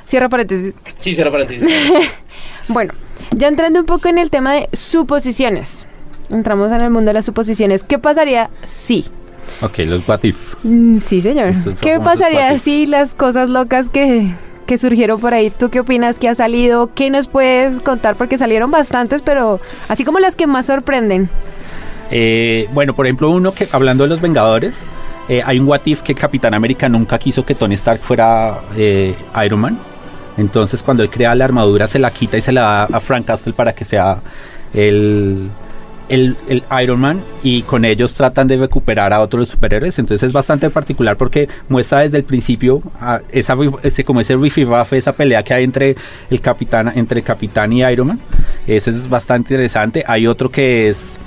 Cierra 0.03 0.29
paréntesis. 0.29 0.73
Sí, 0.97 1.13
cierra 1.13 1.31
paréntesis. 1.31 1.67
Bueno, 2.69 2.93
ya 3.31 3.47
entrando 3.47 3.79
un 3.79 3.85
poco 3.85 4.09
en 4.09 4.17
el 4.17 4.29
tema 4.29 4.51
de 4.53 4.67
suposiciones. 4.73 5.85
entramos 6.29 6.69
en 6.73 6.81
el 6.81 6.89
mundo 6.89 7.09
de 7.09 7.13
las 7.13 7.25
suposiciones. 7.25 7.81
¿Qué 7.83 7.97
pasaría 7.97 8.49
si? 8.65 9.05
Ok, 9.61 9.79
los 9.79 10.07
what 10.07 10.23
if. 10.23 10.55
Mm, 10.63 10.97
Sí, 10.99 11.21
señor. 11.21 11.49
Estos 11.49 11.77
¿Qué 11.79 11.99
pasaría 11.99 12.57
si 12.59 12.85
las 12.85 13.13
cosas 13.13 13.49
locas 13.49 13.89
que, 13.89 14.33
que 14.65 14.77
surgieron 14.77 15.19
por 15.19 15.33
ahí? 15.33 15.49
¿Tú 15.49 15.69
qué 15.69 15.79
opinas 15.79 16.19
que 16.19 16.29
ha 16.29 16.35
salido? 16.35 16.91
¿Qué 16.93 17.09
nos 17.09 17.27
puedes 17.27 17.81
contar? 17.81 18.15
Porque 18.15 18.37
salieron 18.37 18.71
bastantes, 18.71 19.21
pero 19.21 19.59
así 19.87 20.03
como 20.05 20.19
las 20.19 20.35
que 20.35 20.47
más 20.47 20.67
sorprenden. 20.67 21.29
Eh, 22.11 22.67
bueno, 22.73 22.93
por 22.93 23.05
ejemplo, 23.05 23.29
uno 23.29 23.51
que, 23.53 23.67
hablando 23.71 24.03
de 24.03 24.09
los 24.09 24.21
Vengadores, 24.21 24.77
eh, 25.29 25.41
hay 25.45 25.59
un 25.59 25.67
what 25.67 25.81
if 25.85 26.01
que 26.03 26.15
Capitán 26.15 26.53
América 26.53 26.87
nunca 26.87 27.17
quiso 27.19 27.45
que 27.45 27.53
Tony 27.53 27.75
Stark 27.75 28.01
fuera 28.01 28.61
eh, 28.75 29.15
Iron 29.45 29.59
Man. 29.59 29.79
Entonces, 30.37 30.83
cuando 30.83 31.03
él 31.03 31.09
crea 31.09 31.33
la 31.35 31.45
armadura, 31.45 31.87
se 31.87 31.99
la 31.99 32.11
quita 32.11 32.37
y 32.37 32.41
se 32.41 32.51
la 32.51 32.61
da 32.61 32.97
a 32.97 32.99
Frank 32.99 33.25
Castle 33.25 33.53
para 33.53 33.73
que 33.73 33.83
sea 33.83 34.19
el, 34.73 35.49
el, 36.09 36.35
Iron 36.81 36.99
Man. 36.99 37.21
Y 37.43 37.61
con 37.63 37.85
ellos 37.85 38.13
tratan 38.13 38.47
de 38.47 38.57
recuperar 38.57 39.13
a 39.13 39.19
otros 39.19 39.49
superhéroes. 39.49 39.99
Entonces, 39.99 40.27
es 40.27 40.33
bastante 40.33 40.69
particular 40.69 41.17
porque 41.17 41.47
muestra 41.69 41.99
desde 41.99 42.17
el 42.17 42.23
principio 42.23 42.81
ah, 42.99 43.21
esa, 43.31 43.55
ese, 43.83 44.03
como 44.03 44.21
ese 44.21 44.35
rifirrafe, 44.35 44.97
esa 44.97 45.13
pelea 45.13 45.43
que 45.43 45.53
hay 45.53 45.63
entre 45.63 45.95
el 46.29 46.41
Capitán, 46.41 46.91
entre 46.95 47.21
Capitán 47.21 47.73
y 47.73 47.83
Iron 47.83 48.07
Man. 48.07 48.19
Ese 48.65 48.89
es 48.89 49.07
bastante 49.07 49.53
interesante. 49.53 50.03
Hay 50.07 50.27
otro 50.27 50.49
que 50.49 50.89
es 50.89 51.19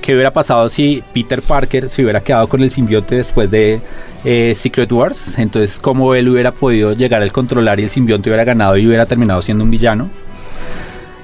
qué 0.00 0.14
hubiera 0.14 0.32
pasado 0.32 0.68
si 0.70 1.02
Peter 1.12 1.42
Parker 1.42 1.90
se 1.90 2.02
hubiera 2.02 2.20
quedado 2.20 2.48
con 2.48 2.62
el 2.62 2.70
simbionte 2.70 3.16
después 3.16 3.50
de 3.50 3.80
eh, 4.24 4.54
Secret 4.56 4.90
Wars. 4.90 5.38
Entonces, 5.38 5.78
cómo 5.78 6.14
él 6.14 6.28
hubiera 6.28 6.52
podido 6.52 6.92
llegar 6.94 7.22
al 7.22 7.30
controlar 7.32 7.78
y 7.80 7.84
el 7.84 7.90
simbionte 7.90 8.30
hubiera 8.30 8.44
ganado 8.44 8.76
y 8.76 8.86
hubiera 8.86 9.06
terminado 9.06 9.42
siendo 9.42 9.64
un 9.64 9.70
villano. 9.70 10.08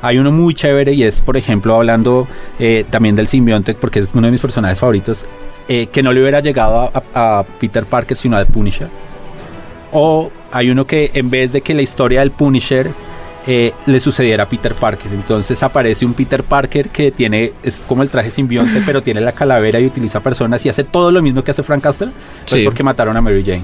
Hay 0.06 0.18
uno 0.18 0.30
muy 0.30 0.52
chévere 0.54 0.92
y 0.92 1.02
es, 1.02 1.20
por 1.22 1.36
ejemplo, 1.36 1.74
hablando 1.74 2.28
eh, 2.58 2.84
también 2.90 3.16
del 3.16 3.26
simbionte, 3.26 3.74
porque 3.74 4.00
es 4.00 4.10
uno 4.14 4.26
de 4.26 4.32
mis 4.32 4.40
personajes 4.40 4.78
favoritos, 4.78 5.24
eh, 5.68 5.86
que 5.86 6.02
no 6.02 6.12
le 6.12 6.20
hubiera 6.20 6.40
llegado 6.40 6.90
a, 6.92 7.02
a- 7.14 7.38
a 7.40 7.42
Peter 7.42 7.84
Parker 7.86 8.16
sino 8.16 8.36
al 8.36 8.46
Punisher. 8.46 8.88
O 9.92 10.30
hay 10.52 10.70
uno 10.70 10.86
que 10.86 11.10
en 11.14 11.30
vez 11.30 11.52
de 11.52 11.60
que 11.60 11.72
la 11.74 11.82
historia 11.82 12.20
del 12.20 12.32
Punisher 12.32 12.90
eh, 13.46 13.72
le 13.86 14.00
sucediera 14.00 14.44
a 14.44 14.48
Peter 14.48 14.74
Parker. 14.74 15.12
Entonces 15.12 15.62
aparece 15.62 16.04
un 16.06 16.14
Peter 16.14 16.42
Parker 16.42 16.88
que 16.88 17.10
tiene, 17.10 17.52
es 17.62 17.82
como 17.86 18.02
el 18.02 18.08
traje 18.08 18.30
simbionte, 18.30 18.82
pero 18.86 19.02
tiene 19.02 19.20
la 19.20 19.32
calavera 19.32 19.78
y 19.80 19.86
utiliza 19.86 20.20
personas 20.20 20.64
y 20.66 20.68
hace 20.68 20.84
todo 20.84 21.10
lo 21.10 21.22
mismo 21.22 21.44
que 21.44 21.50
hace 21.50 21.62
Frank 21.62 21.82
Castle, 21.82 22.08
pues 22.40 22.50
Sí. 22.60 22.64
porque 22.64 22.82
mataron 22.82 23.16
a 23.16 23.20
Mary 23.20 23.42
Jane. 23.44 23.62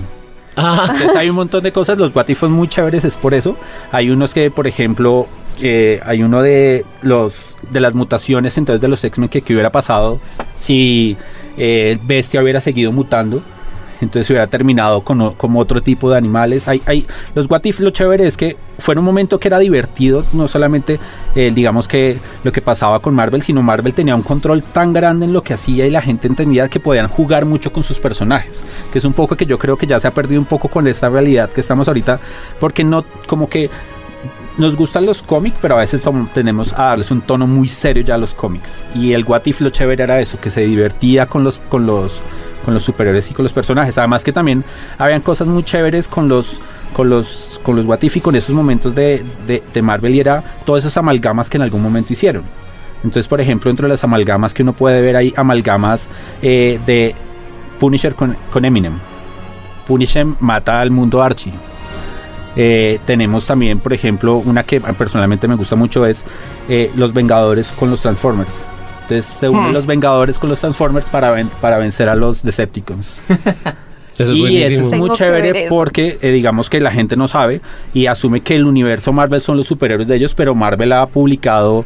Ah, 0.57 0.87
Entonces 0.91 1.17
hay 1.17 1.31
un 1.31 1.37
montón 1.37 1.63
de 1.63 1.73
cosas, 1.73 1.97
los 1.97 2.15
what 2.15 2.29
if 2.29 2.41
son 2.41 2.53
muy 2.53 2.69
chéveres, 2.69 3.05
es 3.05 3.15
por 3.15 3.33
eso. 3.35 3.57
Hay 3.93 4.11
unos 4.11 4.35
que, 4.35 4.51
por 4.51 4.67
ejemplo, 4.67 5.27
eh, 5.61 6.01
hay 6.05 6.23
uno 6.23 6.43
de 6.43 6.85
los 7.03 7.57
de 7.71 7.81
las 7.81 7.95
mutaciones 7.95 8.57
entonces 8.57 8.81
de 8.81 8.89
los 8.89 9.03
X-Men 9.05 9.29
que, 9.29 9.43
hubiera 9.53 9.71
pasado 9.71 10.21
si 10.57 11.17
eh, 11.57 11.99
Bestia 12.03 12.43
hubiera 12.43 12.61
seguido 12.61 12.93
mutando. 12.93 13.43
Entonces 14.01 14.31
hubiera 14.31 14.47
terminado 14.47 15.03
con 15.03 15.21
otro 15.57 15.83
tipo 15.83 16.11
de 16.11 16.17
animales. 16.17 16.69
Hay, 16.69 16.81
hay, 16.87 17.07
los 17.35 17.51
What 17.51 17.65
If, 17.65 17.81
lo 17.81 17.91
chévere 17.91 18.27
es 18.27 18.39
que 18.39 18.57
fue 18.81 18.97
un 18.97 19.05
momento 19.05 19.39
que 19.39 19.49
era 19.49 19.59
divertido, 19.59 20.25
no 20.33 20.49
solamente 20.49 20.99
eh, 21.35 21.53
digamos 21.55 21.87
que 21.87 22.19
lo 22.43 22.51
que 22.51 22.63
pasaba 22.63 23.01
con 23.01 23.15
Marvel, 23.15 23.43
sino 23.43 23.63
Marvel 23.63 23.93
tenía 23.95 24.17
un 24.17 24.23
control 24.23 24.63
tan 24.63 24.93
grande 24.93 25.27
en 25.27 25.33
lo 25.33 25.43
que 25.43 25.55
hacía 25.55 25.87
y 25.87 25.91
la 25.91 26.03
gente 26.03 26.27
entendía 26.27 26.69
que 26.69 26.81
podían 26.81 27.09
jugar 27.09 27.45
mucho 27.45 27.73
con 27.73 27.85
sus 27.85 27.99
personajes, 27.99 28.65
que 28.91 28.99
es 28.99 29.05
un 29.05 29.13
poco 29.13 29.37
que 29.37 29.47
yo 29.47 29.59
creo 29.59 29.77
que 29.77 29.87
ya 29.87 30.01
se 30.01 30.09
ha 30.09 30.13
perdido 30.13 30.41
un 30.41 30.47
poco 30.47 30.69
con 30.69 30.87
esta 30.89 31.09
realidad 31.11 31.51
que 31.51 31.61
estamos 31.61 31.87
ahorita, 31.87 32.19
porque 32.59 32.85
no 32.85 33.05
como 33.27 33.49
que 33.49 33.69
nos 34.59 34.77
gustan 34.77 35.07
los 35.07 35.23
cómics, 35.23 35.57
pero 35.63 35.77
a 35.77 35.79
veces 35.79 36.05
som- 36.05 36.29
tenemos 36.33 36.73
a 36.73 36.87
darles 36.87 37.11
un 37.11 37.21
tono 37.23 37.47
muy 37.47 37.69
serio 37.69 38.03
ya 38.03 38.17
a 38.17 38.19
los 38.19 38.35
cómics. 38.35 38.83
Y 38.95 39.13
el 39.13 39.25
What 39.25 39.43
If 39.47 39.61
lo 39.61 39.71
chévere 39.71 40.03
era 40.03 40.21
eso, 40.21 40.39
que 40.41 40.51
se 40.51 40.63
divertía 40.63 41.27
con 41.27 41.45
los, 41.45 41.59
con 41.69 41.87
los, 41.87 42.21
con 42.65 42.75
los 42.75 42.83
superhéroes 42.83 43.31
y 43.31 43.35
con 43.35 43.45
los 43.45 43.53
personajes. 43.53 43.97
Además 43.97 44.23
que 44.25 44.33
también 44.33 44.65
habían 44.99 45.23
cosas 45.23 45.49
muy 45.49 45.63
chéveres 45.63 46.09
con 46.09 46.29
los, 46.29 46.61
con 46.93 47.09
los, 47.09 47.59
con 47.63 47.77
los 47.77 47.87
What 47.87 48.03
If 48.03 48.17
y 48.17 48.21
con 48.21 48.37
esos 48.37 48.55
momentos 48.55 48.95
de, 48.95 49.25
de, 49.47 49.63
de 49.73 49.83
Marvel 49.83 50.15
y 50.15 50.21
era 50.21 50.43
todas 50.67 50.85
esas 50.85 50.97
amalgamas 50.99 51.49
que 51.49 51.57
en 51.57 51.63
algún 51.63 51.83
momento 51.83 52.13
hicieron. 52.13 52.43
Entonces, 53.03 53.29
por 53.29 53.41
ejemplo, 53.41 53.71
entre 53.71 53.89
las 53.89 54.05
amalgamas 54.05 54.53
que 54.53 54.63
uno 54.63 54.75
puede 54.75 55.01
ver 55.01 55.17
hay 55.17 55.33
amalgamas 55.37 56.07
eh, 56.43 56.79
de 56.85 57.15
Punisher 57.79 58.15
con, 58.15 58.37
con 58.53 58.65
Eminem. 58.67 58.99
Punisher 59.87 60.27
mata 60.39 60.81
al 60.81 60.91
mundo 60.91 61.23
Archie. 61.23 61.53
Eh, 62.57 62.99
tenemos 63.07 63.47
también, 63.47 63.79
por 63.79 63.93
ejemplo, 63.93 64.37
una 64.37 64.63
que 64.65 64.81
personalmente 64.81 65.47
me 65.49 65.55
gusta 65.55 65.77
mucho 65.77 66.05
es 66.07 66.25
eh, 66.69 66.91
los 66.97 67.13
Vengadores 67.13 67.69
con 67.69 67.91
los 67.91 68.01
Transformers. 68.03 68.51
Entonces 69.03 69.27
se 69.27 69.49
unen 69.49 69.71
Hmm. 69.71 69.75
los 69.75 69.87
Vengadores 69.87 70.39
con 70.39 70.51
los 70.51 70.61
Transformers 70.61 71.09
para, 71.09 71.31
ven- 71.31 71.51
para 71.61 71.79
vencer 71.79 72.09
a 72.09 72.17
los 72.17 72.43
Decepticons. 72.43 73.21
eso 74.19 74.33
es 74.33 74.37
y 74.37 74.41
buenísimo. 74.41 74.87
eso 74.87 74.95
es 74.95 74.99
muy 75.01 75.11
chévere 75.13 75.67
porque 75.69 76.19
eh, 76.23 76.31
digamos 76.31 76.69
que 76.69 76.81
la 76.81 76.91
gente 76.93 77.17
no 77.17 77.27
sabe 77.29 77.61
y 77.95 78.07
asume 78.07 78.41
que 78.41 78.57
el 78.57 78.65
universo 78.67 79.13
Marvel 79.13 79.41
son 79.43 79.57
los 79.57 79.67
superhéroes 79.67 80.09
de 80.09 80.17
ellos, 80.17 80.35
pero 80.35 80.55
Marvel 80.55 80.93
ha 80.93 81.07
publicado 81.07 81.85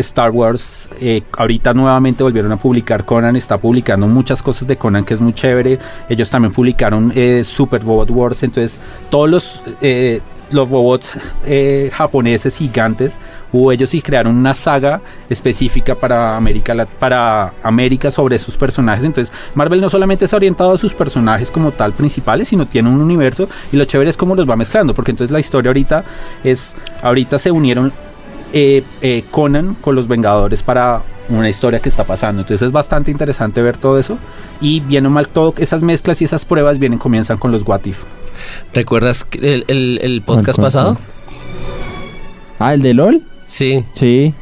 Star 0.00 0.30
Wars, 0.30 0.88
eh, 1.00 1.22
ahorita 1.36 1.72
nuevamente 1.74 2.22
volvieron 2.22 2.52
a 2.52 2.56
publicar 2.56 3.04
Conan, 3.04 3.36
está 3.36 3.58
publicando 3.58 4.06
muchas 4.06 4.42
cosas 4.42 4.66
de 4.66 4.76
Conan 4.76 5.04
que 5.04 5.14
es 5.14 5.20
muy 5.20 5.32
chévere, 5.32 5.78
ellos 6.08 6.28
también 6.28 6.52
publicaron 6.52 7.12
eh, 7.14 7.42
Super 7.44 7.82
Robot 7.82 8.10
Wars, 8.10 8.42
entonces 8.42 8.78
todos 9.10 9.30
los... 9.30 9.62
eh, 9.80 10.20
los 10.52 10.68
robots 10.68 11.12
eh, 11.46 11.90
japoneses 11.92 12.56
gigantes, 12.56 13.20
hubo 13.52 13.70
ellos 13.70 13.94
y 13.94 14.02
crearon 14.02 14.36
una 14.36 14.52
saga 14.54 15.00
específica 15.28 15.94
para 15.94 16.36
América, 16.36 16.88
para 16.98 17.52
América 17.62 18.10
sobre 18.10 18.36
sus 18.38 18.56
personajes. 18.56 19.04
Entonces, 19.04 19.32
Marvel 19.54 19.80
no 19.80 19.88
solamente 19.88 20.24
está 20.24 20.36
orientado 20.36 20.72
a 20.72 20.78
sus 20.78 20.92
personajes 20.92 21.52
como 21.52 21.70
tal 21.70 21.92
principales, 21.92 22.48
sino 22.48 22.66
tiene 22.66 22.88
un 22.88 23.00
universo 23.00 23.48
y 23.70 23.76
lo 23.76 23.84
chévere 23.84 24.10
es 24.10 24.16
cómo 24.16 24.34
los 24.34 24.48
va 24.48 24.56
mezclando, 24.56 24.92
porque 24.92 25.12
entonces 25.12 25.32
la 25.32 25.38
historia 25.38 25.70
ahorita 25.70 26.04
es, 26.42 26.74
ahorita 27.00 27.38
se 27.38 27.52
unieron 27.52 27.92
eh, 28.52 28.82
eh, 29.02 29.24
Conan 29.30 29.74
con 29.74 29.94
los 29.94 30.08
Vengadores 30.08 30.62
para 30.62 31.02
una 31.28 31.48
historia 31.48 31.78
que 31.80 31.88
está 31.88 32.04
pasando. 32.04 32.42
Entonces 32.42 32.66
es 32.66 32.72
bastante 32.72 33.10
interesante 33.10 33.62
ver 33.62 33.76
todo 33.76 33.98
eso 33.98 34.18
y 34.60 34.80
bien 34.80 35.06
o 35.06 35.10
mal 35.10 35.28
todo 35.28 35.54
esas 35.58 35.82
mezclas 35.82 36.20
y 36.20 36.24
esas 36.24 36.44
pruebas 36.44 36.78
vienen 36.78 36.98
comienzan 36.98 37.38
con 37.38 37.52
los 37.52 37.62
What 37.66 37.84
If. 37.84 37.98
¿Recuerdas 38.74 39.24
que 39.24 39.38
el, 39.54 39.64
el- 39.68 39.98
el 40.02 40.22
podcast 40.22 40.58
¿Cuál, 40.58 40.72
cuál, 40.72 40.94
pasado? 40.94 40.98
Ah, 42.58 42.74
el 42.74 42.82
de 42.82 42.94
LOL. 42.94 43.22
Sí, 43.46 43.84
Sí. 43.94 44.32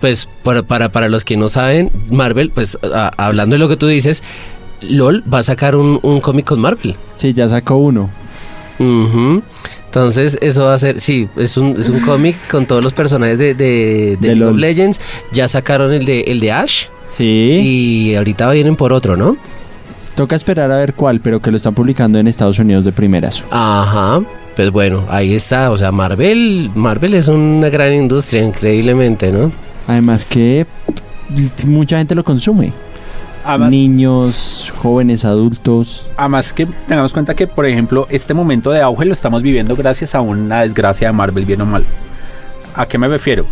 pues 0.00 0.28
para, 0.42 0.62
para, 0.62 0.90
para 0.90 1.08
los 1.08 1.24
que 1.24 1.36
no 1.36 1.48
saben, 1.48 1.90
Marvel, 2.10 2.50
pues 2.50 2.78
a- 2.82 3.10
hablando 3.16 3.54
de 3.54 3.58
lo 3.58 3.68
que 3.68 3.76
tú 3.76 3.86
dices, 3.86 4.22
LOL 4.82 5.22
va 5.32 5.38
a 5.38 5.42
sacar 5.42 5.74
un, 5.76 5.98
un 6.02 6.20
cómic 6.20 6.46
con 6.46 6.60
Marvel. 6.60 6.96
Sí, 7.16 7.32
ya 7.32 7.48
sacó 7.48 7.76
uno. 7.76 8.10
Ujú. 8.78 9.42
Entonces, 9.96 10.38
eso 10.42 10.64
va 10.66 10.74
a 10.74 10.78
ser, 10.78 11.00
sí, 11.00 11.26
es 11.36 11.56
un, 11.56 11.70
es 11.80 11.88
un 11.88 12.00
cómic 12.00 12.36
con 12.50 12.66
todos 12.66 12.82
los 12.84 12.92
personajes 12.92 13.38
de, 13.38 13.54
de, 13.54 14.16
de 14.20 14.28
De 14.28 14.34
League 14.34 14.50
of. 14.52 14.56
Legends. 14.58 15.00
Ya 15.32 15.48
sacaron 15.48 15.90
el 15.94 16.04
de, 16.04 16.20
el 16.22 16.38
de 16.38 16.52
Ash 16.52 16.84
Sí. 17.16 17.24
y 17.24 18.14
ahorita 18.14 18.50
vienen 18.50 18.76
por 18.76 18.92
otro, 18.92 19.16
¿no? 19.16 19.38
Toca 20.14 20.36
esperar 20.36 20.70
a 20.70 20.76
ver 20.76 20.92
cuál, 20.92 21.20
pero 21.20 21.40
que 21.40 21.50
lo 21.50 21.56
están 21.56 21.72
publicando 21.74 22.18
en 22.18 22.28
Estados 22.28 22.58
Unidos 22.58 22.84
de 22.84 22.92
primeras. 22.92 23.42
Ajá. 23.50 24.20
Pues 24.54 24.70
bueno, 24.70 25.04
ahí 25.08 25.34
está. 25.34 25.70
O 25.70 25.78
sea, 25.78 25.92
Marvel, 25.92 26.70
Marvel 26.74 27.14
es 27.14 27.28
una 27.28 27.70
gran 27.70 27.94
industria, 27.94 28.42
increíblemente, 28.42 29.32
¿no? 29.32 29.50
Además 29.86 30.26
que 30.26 30.66
mucha 31.64 31.96
gente 31.98 32.14
lo 32.14 32.22
consume. 32.22 32.72
Además, 33.46 33.70
Niños, 33.70 34.72
jóvenes, 34.82 35.24
adultos. 35.24 36.04
Además 36.16 36.52
que 36.52 36.66
tengamos 36.66 37.12
cuenta 37.12 37.34
que, 37.34 37.46
por 37.46 37.64
ejemplo, 37.64 38.06
este 38.10 38.34
momento 38.34 38.70
de 38.70 38.82
auge 38.82 39.04
lo 39.04 39.12
estamos 39.12 39.40
viviendo 39.40 39.76
gracias 39.76 40.14
a 40.14 40.20
una 40.20 40.62
desgracia 40.62 41.08
de 41.08 41.12
Marvel, 41.12 41.44
bien 41.44 41.60
o 41.60 41.66
mal. 41.66 41.84
¿A 42.74 42.86
qué 42.86 42.98
me 42.98 43.08
refiero? 43.08 43.46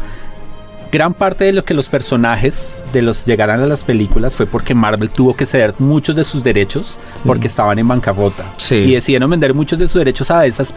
Gran 0.91 1.15
parte 1.15 1.45
de 1.45 1.53
lo 1.53 1.65
que 1.65 1.75
los 1.75 1.89
personajes 1.89 2.85
de 2.93 3.03
los 3.03 3.25
llegaran 3.25 3.61
a 3.61 3.67
las 3.67 3.83
películas 3.83 4.37
fue 4.37 4.47
porque 4.47 4.75
Marvel 4.75 5.11
tuvo 5.11 5.35
que 5.35 5.47
ceder 5.47 5.75
muchos 5.79 6.15
de 6.15 6.25
sus 6.25 6.45
derechos 6.45 6.99
porque 7.25 7.47
estaban 7.47 7.79
en 7.79 7.89
bancarrota. 7.89 8.45
Sí. 8.57 8.77
Y 8.77 8.95
decidieron 8.95 9.31
vender 9.31 9.55
muchos 9.55 9.79
de 9.79 9.89
sus 9.89 9.99
derechos 9.99 10.31
a 10.31 10.47
esas 10.47 10.75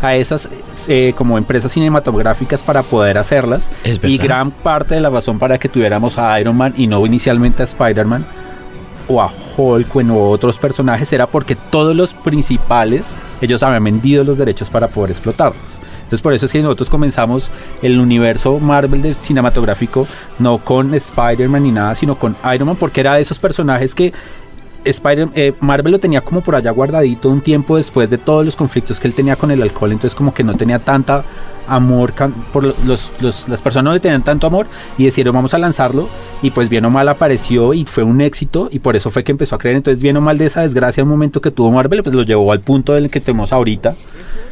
a 0.00 0.14
esas 0.14 0.48
eh, 0.86 1.12
como 1.16 1.38
empresas 1.38 1.72
cinematográficas 1.72 2.62
para 2.62 2.84
poder 2.84 3.18
hacerlas 3.18 3.68
Es 3.82 3.98
y 4.04 4.16
gran 4.16 4.52
parte 4.52 4.94
de 4.94 5.00
la 5.00 5.10
razón 5.10 5.40
para 5.40 5.58
que 5.58 5.68
tuviéramos 5.68 6.18
a 6.18 6.40
Iron 6.40 6.56
Man 6.56 6.72
y 6.76 6.86
no 6.86 7.04
inicialmente 7.04 7.62
a 7.62 7.64
Spider-Man 7.64 8.24
o 9.08 9.20
a 9.20 9.32
Hulk 9.56 9.96
o 9.96 10.30
otros 10.30 10.58
personajes 10.58 11.12
era 11.12 11.26
porque 11.26 11.56
todos 11.56 11.96
los 11.96 12.14
principales 12.14 13.14
ellos 13.40 13.62
habían 13.62 13.84
vendido 13.84 14.24
los 14.24 14.38
derechos 14.38 14.70
para 14.70 14.88
poder 14.88 15.10
explotarlos. 15.10 15.56
Entonces 15.98 16.22
por 16.22 16.32
eso 16.32 16.46
es 16.46 16.52
que 16.52 16.62
nosotros 16.62 16.88
comenzamos 16.88 17.50
el 17.82 18.00
universo 18.00 18.58
Marvel 18.58 19.02
de 19.02 19.14
cinematográfico 19.14 20.06
no 20.38 20.58
con 20.58 20.94
Spider-Man 20.94 21.64
ni 21.64 21.72
nada, 21.72 21.94
sino 21.94 22.18
con 22.18 22.34
Iron 22.54 22.68
Man 22.68 22.76
porque 22.76 23.00
era 23.00 23.16
de 23.16 23.20
esos 23.20 23.38
personajes 23.38 23.94
que 23.94 24.14
Spider 24.84 25.28
eh, 25.34 25.52
Marvel 25.60 25.92
lo 25.92 25.98
tenía 26.00 26.20
como 26.20 26.40
por 26.40 26.54
allá 26.54 26.70
guardadito 26.70 27.28
un 27.28 27.40
tiempo 27.40 27.76
después 27.76 28.08
de 28.10 28.18
todos 28.18 28.44
los 28.44 28.56
conflictos 28.56 28.98
que 29.00 29.08
él 29.08 29.14
tenía 29.14 29.36
con 29.36 29.50
el 29.50 29.62
alcohol, 29.62 29.92
entonces 29.92 30.14
como 30.14 30.32
que 30.34 30.44
no 30.44 30.54
tenía 30.56 30.78
tanta 30.78 31.24
amor 31.66 32.14
por 32.52 32.64
lo- 32.64 32.74
los, 32.86 33.12
los- 33.20 33.46
las 33.48 33.60
personas 33.60 33.84
no 33.84 33.92
le 33.92 34.00
tenían 34.00 34.22
tanto 34.24 34.46
amor 34.46 34.66
y 34.96 35.04
decidieron 35.04 35.34
vamos 35.34 35.52
a 35.52 35.58
lanzarlo 35.58 36.08
y 36.40 36.50
pues 36.50 36.68
bien 36.70 36.84
o 36.86 36.90
mal 36.90 37.08
apareció 37.08 37.74
y 37.74 37.84
fue 37.84 38.04
un 38.04 38.20
éxito 38.22 38.68
y 38.72 38.78
por 38.78 38.96
eso 38.96 39.10
fue 39.10 39.22
que 39.22 39.32
empezó 39.32 39.56
a 39.56 39.58
creer. 39.58 39.76
Entonces 39.76 40.00
bien 40.00 40.16
o 40.16 40.20
mal 40.22 40.38
de 40.38 40.46
esa 40.46 40.62
desgracia 40.62 41.02
el 41.02 41.06
momento 41.08 41.42
que 41.42 41.50
tuvo 41.50 41.70
Marvel 41.70 42.02
pues 42.02 42.14
lo 42.14 42.22
llevó 42.22 42.52
al 42.52 42.60
punto 42.60 42.94
del 42.94 43.10
que 43.10 43.20
tenemos 43.20 43.52
ahorita 43.52 43.96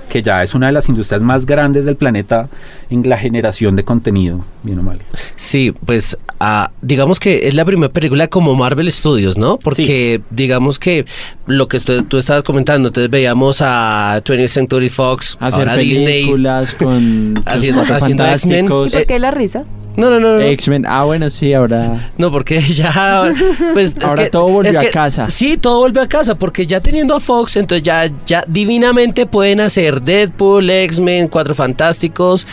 que 0.09 0.23
ya 0.23 0.42
es 0.42 0.55
una 0.55 0.66
de 0.66 0.73
las 0.73 0.88
industrias 0.88 1.21
más 1.23 1.47
grandes 1.47 1.85
del 1.85 1.97
planeta 1.97 2.49
en 2.90 3.09
la 3.09 3.19
generación 3.19 3.75
de 3.77 3.85
contenido 3.85 4.45
bien 4.62 4.79
o 4.79 4.83
mal 4.83 4.99
Sí, 5.35 5.73
pues 5.85 6.16
ah, 6.40 6.71
digamos 6.83 7.19
que 7.21 7.49
es 7.49 7.55
la 7.55 7.64
primera 7.64 7.92
película 7.92 8.29
como 8.29 8.55
Marvel 8.55 8.90
Studios, 8.92 9.37
¿no? 9.37 9.57
Porque 9.59 10.21
digamos 10.31 10.79
que 10.79 11.05
lo 11.47 11.66
que 11.69 11.77
estoy- 11.79 12.03
tú 12.05 12.19
estabas 12.19 12.42
comentando, 12.45 12.88
entonces 12.88 13.11
veíamos 13.11 13.61
a 13.62 14.21
20th 14.25 14.49
Century 14.49 14.88
Fox, 14.88 15.37
Hacer 15.40 15.61
ahora 15.61 15.77
Disney. 15.77 16.23
películas 16.23 16.73
con 16.75 17.42
Haciendo- 17.47 17.83
haciendo 17.83 18.25
X-Men. 18.27 18.64
¿Y 18.66 18.69
por 18.69 19.07
qué 19.07 19.19
la 19.19 19.31
risa? 19.31 19.64
No, 19.97 20.11
no, 20.11 20.21
no, 20.21 20.37
no. 20.37 20.41
X-Men. 20.41 20.85
Ah, 20.87 21.05
bueno, 21.05 21.31
sí, 21.31 21.55
ahora. 21.55 22.11
No, 22.19 22.31
porque 22.31 22.61
ya. 22.61 23.33
Pues, 23.73 23.97
es 23.97 24.03
Ahora 24.05 24.25
que- 24.25 24.31
todo 24.31 24.49
volvió 24.49 24.71
es 24.71 24.77
a 24.79 24.91
casa. 24.91 25.29
Sí, 25.29 25.57
todo 25.57 25.79
volvió 25.79 26.03
a 26.03 26.07
casa, 26.09 26.35
porque 26.37 26.67
ya 26.67 26.81
teniendo 26.81 27.15
a 27.15 27.21
Fox, 27.21 27.57
entonces 27.57 27.83
ya, 27.83 28.11
ya 28.27 28.45
divinamente 28.47 29.27
pueden 29.27 29.61
hacer 29.61 30.03
Deadpool, 30.03 30.69
X-Men, 30.69 31.29
Cuatro 31.29 31.55
Fantásticos, 31.55 32.47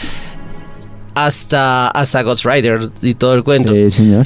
hasta, 1.16 1.90
hasta 1.90 2.22
Ghost 2.24 2.46
Rider 2.46 2.90
y 3.02 3.14
todo 3.14 3.34
el 3.36 3.44
cuento. 3.44 3.74
Sí, 3.74 3.90
señor. 3.90 4.26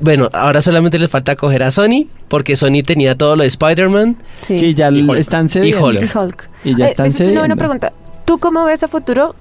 Bueno, 0.00 0.28
ahora 0.32 0.62
solamente 0.62 0.98
les 0.98 1.10
falta 1.10 1.36
coger 1.36 1.62
a 1.62 1.70
Sony, 1.70 2.06
porque 2.28 2.56
Sony 2.56 2.82
tenía 2.84 3.16
todo 3.16 3.36
lo 3.36 3.42
de 3.42 3.48
Spider-Man. 3.48 4.16
Sí. 4.40 4.58
Que 4.58 4.74
ya 4.74 4.90
Y 4.90 5.02
Hulk. 5.02 5.18
están 5.18 5.46
Y 5.46 5.48
cediendo. 5.48 5.86
Hulk. 5.86 6.00
Y 6.02 6.18
Hulk. 6.18 6.48
Y 6.64 6.76
ya 6.76 6.86
Eh, 6.86 6.90
están 6.90 7.06
esa 7.06 7.24
es 7.24 7.30
una 7.30 7.40
buena 7.40 7.56
pregunta. 7.56 7.92
¿Tú 8.24 8.38
cómo 8.38 8.64
ves 8.64 8.82
a 8.82 8.88
futuro 8.88 9.34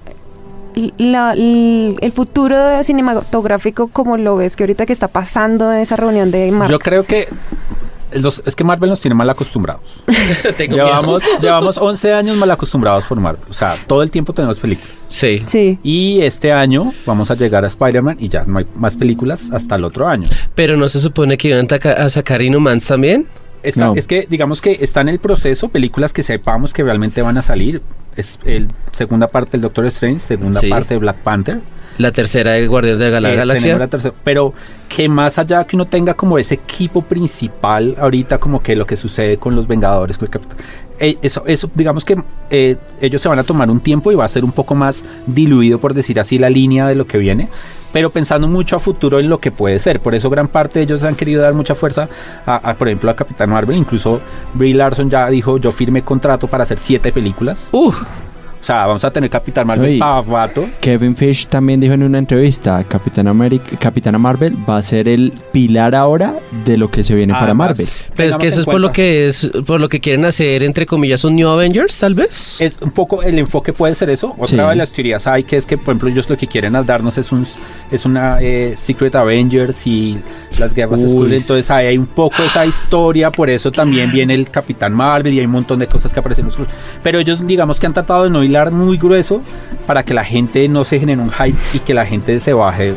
la- 0.98 1.34
el 1.34 2.12
futuro 2.14 2.84
cinematográfico 2.84 3.88
como 3.88 4.18
lo 4.18 4.36
ves 4.38 4.56
que 4.56 4.64
ahorita 4.64 4.86
que 4.86 4.94
está 4.94 5.08
pasando 5.08 5.72
en 5.74 5.80
esa 5.80 5.96
reunión 5.96 6.32
de 6.32 6.52
Marvel? 6.52 6.72
yo 6.72 6.80
creo 6.80 7.04
que 7.06 7.28
los- 8.14 8.42
es 8.46 8.56
que 8.58 8.64
Marvel 8.64 8.90
nos 8.90 9.00
tiene 9.00 9.16
mal 9.16 9.30
acostumbrados 9.30 9.82
Tengo 10.58 10.74
miedo. 10.76 10.86
llevamos, 10.88 11.22
llevamos 11.42 11.78
11 11.78 12.14
años 12.14 12.36
mal 12.38 12.52
acostumbrados 12.52 13.06
por 13.06 13.20
Marvel 13.20 13.42
o 13.50 13.54
sea 13.54 13.76
todo 13.88 14.04
el 14.04 14.12
tiempo 14.12 14.34
tenemos 14.34 14.60
películas 14.60 14.92
Sí. 15.08 15.44
Sí. 15.46 15.78
Y 15.84 16.22
este 16.22 16.54
año 16.54 16.94
vamos 17.06 17.32
a 17.32 17.36
llegar 17.36 17.64
a 17.66 17.68
Spider-Man 17.68 18.16
y 18.20 18.30
ya 18.30 18.46
no 18.46 18.60
hay 18.60 18.66
más 18.76 18.96
películas 18.96 19.52
hasta 19.52 19.76
el 19.76 19.84
otro 19.84 20.08
año. 20.08 20.30
Pero 20.56 20.78
no 20.78 20.88
se 20.88 21.02
supone 21.02 21.38
que 21.38 21.50
iban 21.50 21.68
a 21.98 22.10
sacar 22.10 22.42
Inhumans 22.42 22.88
también. 22.88 23.28
Está- 23.62 23.88
No. 23.88 23.94
Es 23.98 24.08
que 24.08 24.26
digamos 24.30 24.62
que 24.62 24.78
está 24.80 25.02
en 25.02 25.10
el 25.10 25.20
proceso, 25.20 25.68
películas 25.68 26.14
que 26.14 26.24
sepamos 26.24 26.74
que 26.74 26.82
realmente 26.86 27.22
van 27.22 27.38
a 27.38 27.42
salir. 27.42 27.82
Es 28.16 28.40
el 28.46 28.68
segunda 28.92 29.28
parte 29.28 29.52
del 29.54 29.62
Doctor 29.62 29.86
Strange, 29.88 30.20
segunda 30.20 30.60
Sí. 30.60 30.70
parte 30.70 30.94
de 30.96 31.00
Black 31.00 31.18
Panther. 31.18 31.60
La 31.98 32.12
tercera 32.12 32.52
de 32.52 32.68
Guardianes 32.68 33.00
de 33.00 33.22
la 33.22 33.32
Eh, 33.32 33.36
Galaxia. 33.36 33.78
la 33.78 33.88
tercera- 33.88 34.14
pero 34.24 34.54
que 34.90 35.08
más 35.10 35.38
allá 35.38 35.64
que 35.66 35.76
uno 35.76 35.86
tenga 35.86 36.14
como 36.14 36.38
ese 36.38 36.56
equipo 36.56 37.02
principal 37.02 37.96
ahorita 38.00 38.38
como 38.40 38.62
que 38.62 38.76
lo 38.76 38.86
que 38.86 38.98
sucede 38.98 39.38
con 39.38 39.56
los 39.56 39.68
Vengadores, 39.68 40.18
con 40.18 40.26
el 40.28 40.32
Capitán- 40.32 40.58
eh, 41.00 41.18
eso, 41.22 41.44
eso 41.46 41.70
digamos 41.76 42.04
que 42.06 42.16
eh, 42.50 42.78
ellos 43.02 43.22
se 43.22 43.28
van 43.30 43.40
a 43.40 43.44
tomar 43.44 43.70
un 43.70 43.80
tiempo 43.80 44.12
y 44.12 44.16
va 44.16 44.26
a 44.26 44.30
ser 44.30 44.44
un 44.44 44.52
poco 44.52 44.74
más 44.76 45.04
diluido 45.28 45.80
por 45.80 45.94
decir 45.94 46.20
así 46.20 46.38
la 46.38 46.50
línea 46.50 46.88
de 46.88 46.96
lo 46.96 47.06
que 47.08 47.18
viene, 47.18 47.50
pero 47.92 48.10
pensando 48.10 48.48
mucho 48.48 48.76
a 48.76 48.80
futuro 48.80 49.20
en 49.20 49.30
lo 49.30 49.40
que 49.40 49.52
puede 49.52 49.80
ser. 49.80 50.00
Por 50.00 50.16
eso 50.16 50.30
gran 50.30 50.48
parte 50.48 50.80
de 50.80 50.84
ellos 50.84 51.04
han 51.04 51.16
querido 51.16 51.42
dar 51.42 51.54
mucha 51.54 51.76
fuerza 51.76 52.10
a, 52.46 52.74
por 52.76 52.88
ejemplo 52.88 53.10
a 53.10 53.16
Capitán 53.16 53.50
Marvel, 53.50 53.78
incluso 53.78 54.22
Brie 54.54 54.74
Larson 54.74 55.10
ya 55.10 55.30
dijo 55.30 55.58
yo 55.58 55.72
firmé 55.72 56.04
contrato 56.04 56.48
para 56.48 56.64
hacer 56.64 56.80
siete 56.80 57.12
películas. 57.12 57.66
Uh, 57.72 57.94
O 58.62 58.64
sea, 58.64 58.86
vamos 58.86 59.04
a 59.04 59.12
tener 59.12 59.30
Capitán 59.30 59.66
Marvel 59.66 59.98
para 59.98 60.22
rato. 60.22 60.64
Kevin 60.80 61.16
Fish 61.16 61.48
también 61.48 61.80
dijo 61.80 61.94
en 61.96 62.04
una 62.04 62.20
entrevista, 62.20 62.84
Capitán 62.84 63.28
América, 63.28 63.76
Capitana 63.80 64.20
Marvel 64.20 64.56
va 64.70 64.78
a 64.78 64.84
ser 64.84 65.08
el 65.08 65.34
pilar 65.52 65.96
ahora 65.96 66.36
de 66.66 66.78
lo 66.78 66.92
que 66.92 67.04
se 67.04 67.16
viene 67.16 67.34
para 67.34 67.46
Además, 67.46 67.70
Marvel. 67.70 67.88
pero 68.16 68.30
es 68.30 68.38
que 68.38 68.48
eso 68.48 68.60
es 68.62 68.66
por 68.66 68.80
lo 68.80 68.92
que 68.92 69.28
es 69.28 69.50
por 69.66 69.80
lo 69.82 69.90
que 69.90 70.00
quieren 70.00 70.26
hacer 70.26 70.62
entre 70.64 70.86
comillas 70.86 71.24
un 71.24 71.36
New 71.36 71.50
Avengers, 71.50 71.98
tal 71.98 72.14
vez. 72.14 72.62
Es 72.62 72.78
un 72.82 72.92
poco 72.92 73.24
el 73.24 73.40
enfoque 73.40 73.74
puede 73.74 73.96
ser 73.96 74.10
eso. 74.12 74.36
Otra 74.38 74.48
Sí. 74.48 74.56
de 74.56 74.76
las 74.76 74.92
teorías 74.92 75.26
hay 75.26 75.44
que 75.44 75.58
es 75.58 75.66
que, 75.66 75.78
por 75.78 75.88
ejemplo, 75.94 76.10
ellos 76.10 76.30
lo 76.30 76.38
que 76.38 76.46
quieren 76.48 76.74
darnos 76.86 77.18
es 77.18 77.32
un 77.32 77.48
es 77.92 78.06
una 78.06 78.38
eh, 78.42 78.76
Secret 78.78 79.16
Avengers 79.16 79.86
y 79.88 80.18
las 80.60 80.74
guerras 80.74 81.02
Skrull. 81.02 81.34
Entonces 81.34 81.70
ahí 81.72 81.88
hay 81.88 81.98
un 81.98 82.06
poco 82.06 82.42
esa 82.44 82.66
historia. 82.66 83.32
Por 83.32 83.50
eso 83.50 83.72
también 83.72 84.12
viene 84.12 84.34
el 84.34 84.50
Capitán 84.50 84.94
Marvel 84.94 85.34
y 85.34 85.40
hay 85.40 85.46
un 85.46 85.52
montón 85.52 85.80
de 85.80 85.88
cosas 85.88 86.14
que 86.14 86.20
aparecen 86.20 86.46
en 86.46 86.52
los. 86.58 86.68
Pero 87.04 87.20
ellos, 87.20 87.46
digamos 87.46 87.80
que 87.80 87.88
han 87.88 87.94
tratado 87.94 88.26
de 88.26 88.30
no 88.30 88.44
hilar 88.52 88.72
muy 88.72 88.98
grueso 88.98 89.42
para 89.88 90.04
que 90.04 90.14
la 90.14 90.24
gente 90.24 90.68
no 90.68 90.86
se 90.86 91.00
genere 91.00 91.22
un 91.22 91.32
hype 91.32 91.58
y 91.74 91.80
que 91.80 91.94
la 91.94 92.06
gente 92.06 92.40
se 92.40 92.54
baje. 92.54 92.94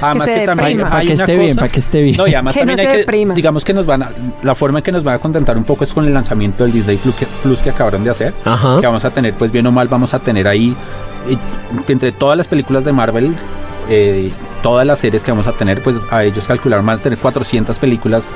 Además 0.00 0.26
se 0.28 0.34
que, 0.34 0.46
también 0.46 0.68
deprima. 0.78 0.88
Para 0.90 1.00
hay 1.00 1.06
que 1.06 1.12
esté 1.14 1.36
bien, 1.36 1.48
cosa- 1.50 1.60
para 1.60 1.72
que 1.72 1.80
esté 1.80 2.02
bien. 2.02 2.16
no, 2.16 2.26
y 2.26 2.34
además 2.34 2.54
Que 2.54 2.60
no 2.60 2.66
también 2.66 2.78
se 2.78 2.86
hay 2.86 2.92
que, 2.92 2.98
deprima. 2.98 3.34
digamos 3.34 3.64
que 3.64 3.72
nos 3.74 3.86
van 3.86 4.02
a, 4.02 4.10
la 4.42 4.54
forma 4.54 4.78
en 4.80 4.84
que 4.84 4.92
nos 4.92 5.04
van 5.04 5.14
a 5.14 5.18
contentar 5.18 5.56
un 5.56 5.64
poco 5.64 5.84
es 5.84 5.92
con 5.92 6.04
el 6.04 6.12
lanzamiento 6.12 6.64
del 6.64 6.72
Disney 6.72 6.96
Plus 6.96 7.14
que, 7.14 7.26
Plus 7.42 7.60
que 7.60 7.70
acabaron 7.70 8.02
de 8.02 8.10
hacer 8.10 8.34
Ajá. 8.44 8.80
que 8.80 8.86
vamos 8.86 9.04
a 9.04 9.10
tener, 9.10 9.34
pues 9.34 9.52
bien 9.52 9.66
o 9.66 9.72
mal, 9.72 9.86
vamos 9.88 10.12
a 10.12 10.18
tener 10.18 10.48
ahí, 10.48 10.74
eh, 11.28 11.36
que 11.86 11.92
entre 11.92 12.12
todas 12.12 12.36
las 12.36 12.46
películas 12.48 12.84
de 12.84 12.92
Marvel, 12.92 13.34
eh, 13.88 14.30
todas 14.62 14.86
las 14.86 14.98
series 14.98 15.22
que 15.22 15.30
vamos 15.30 15.46
a 15.46 15.52
tener, 15.52 15.80
pues 15.82 15.96
a 16.10 16.24
ellos 16.24 16.46
calcularon 16.46 16.84
van 16.84 16.98
a 16.98 17.02
tener 17.02 17.18
400 17.18 17.78
películas 17.78 18.26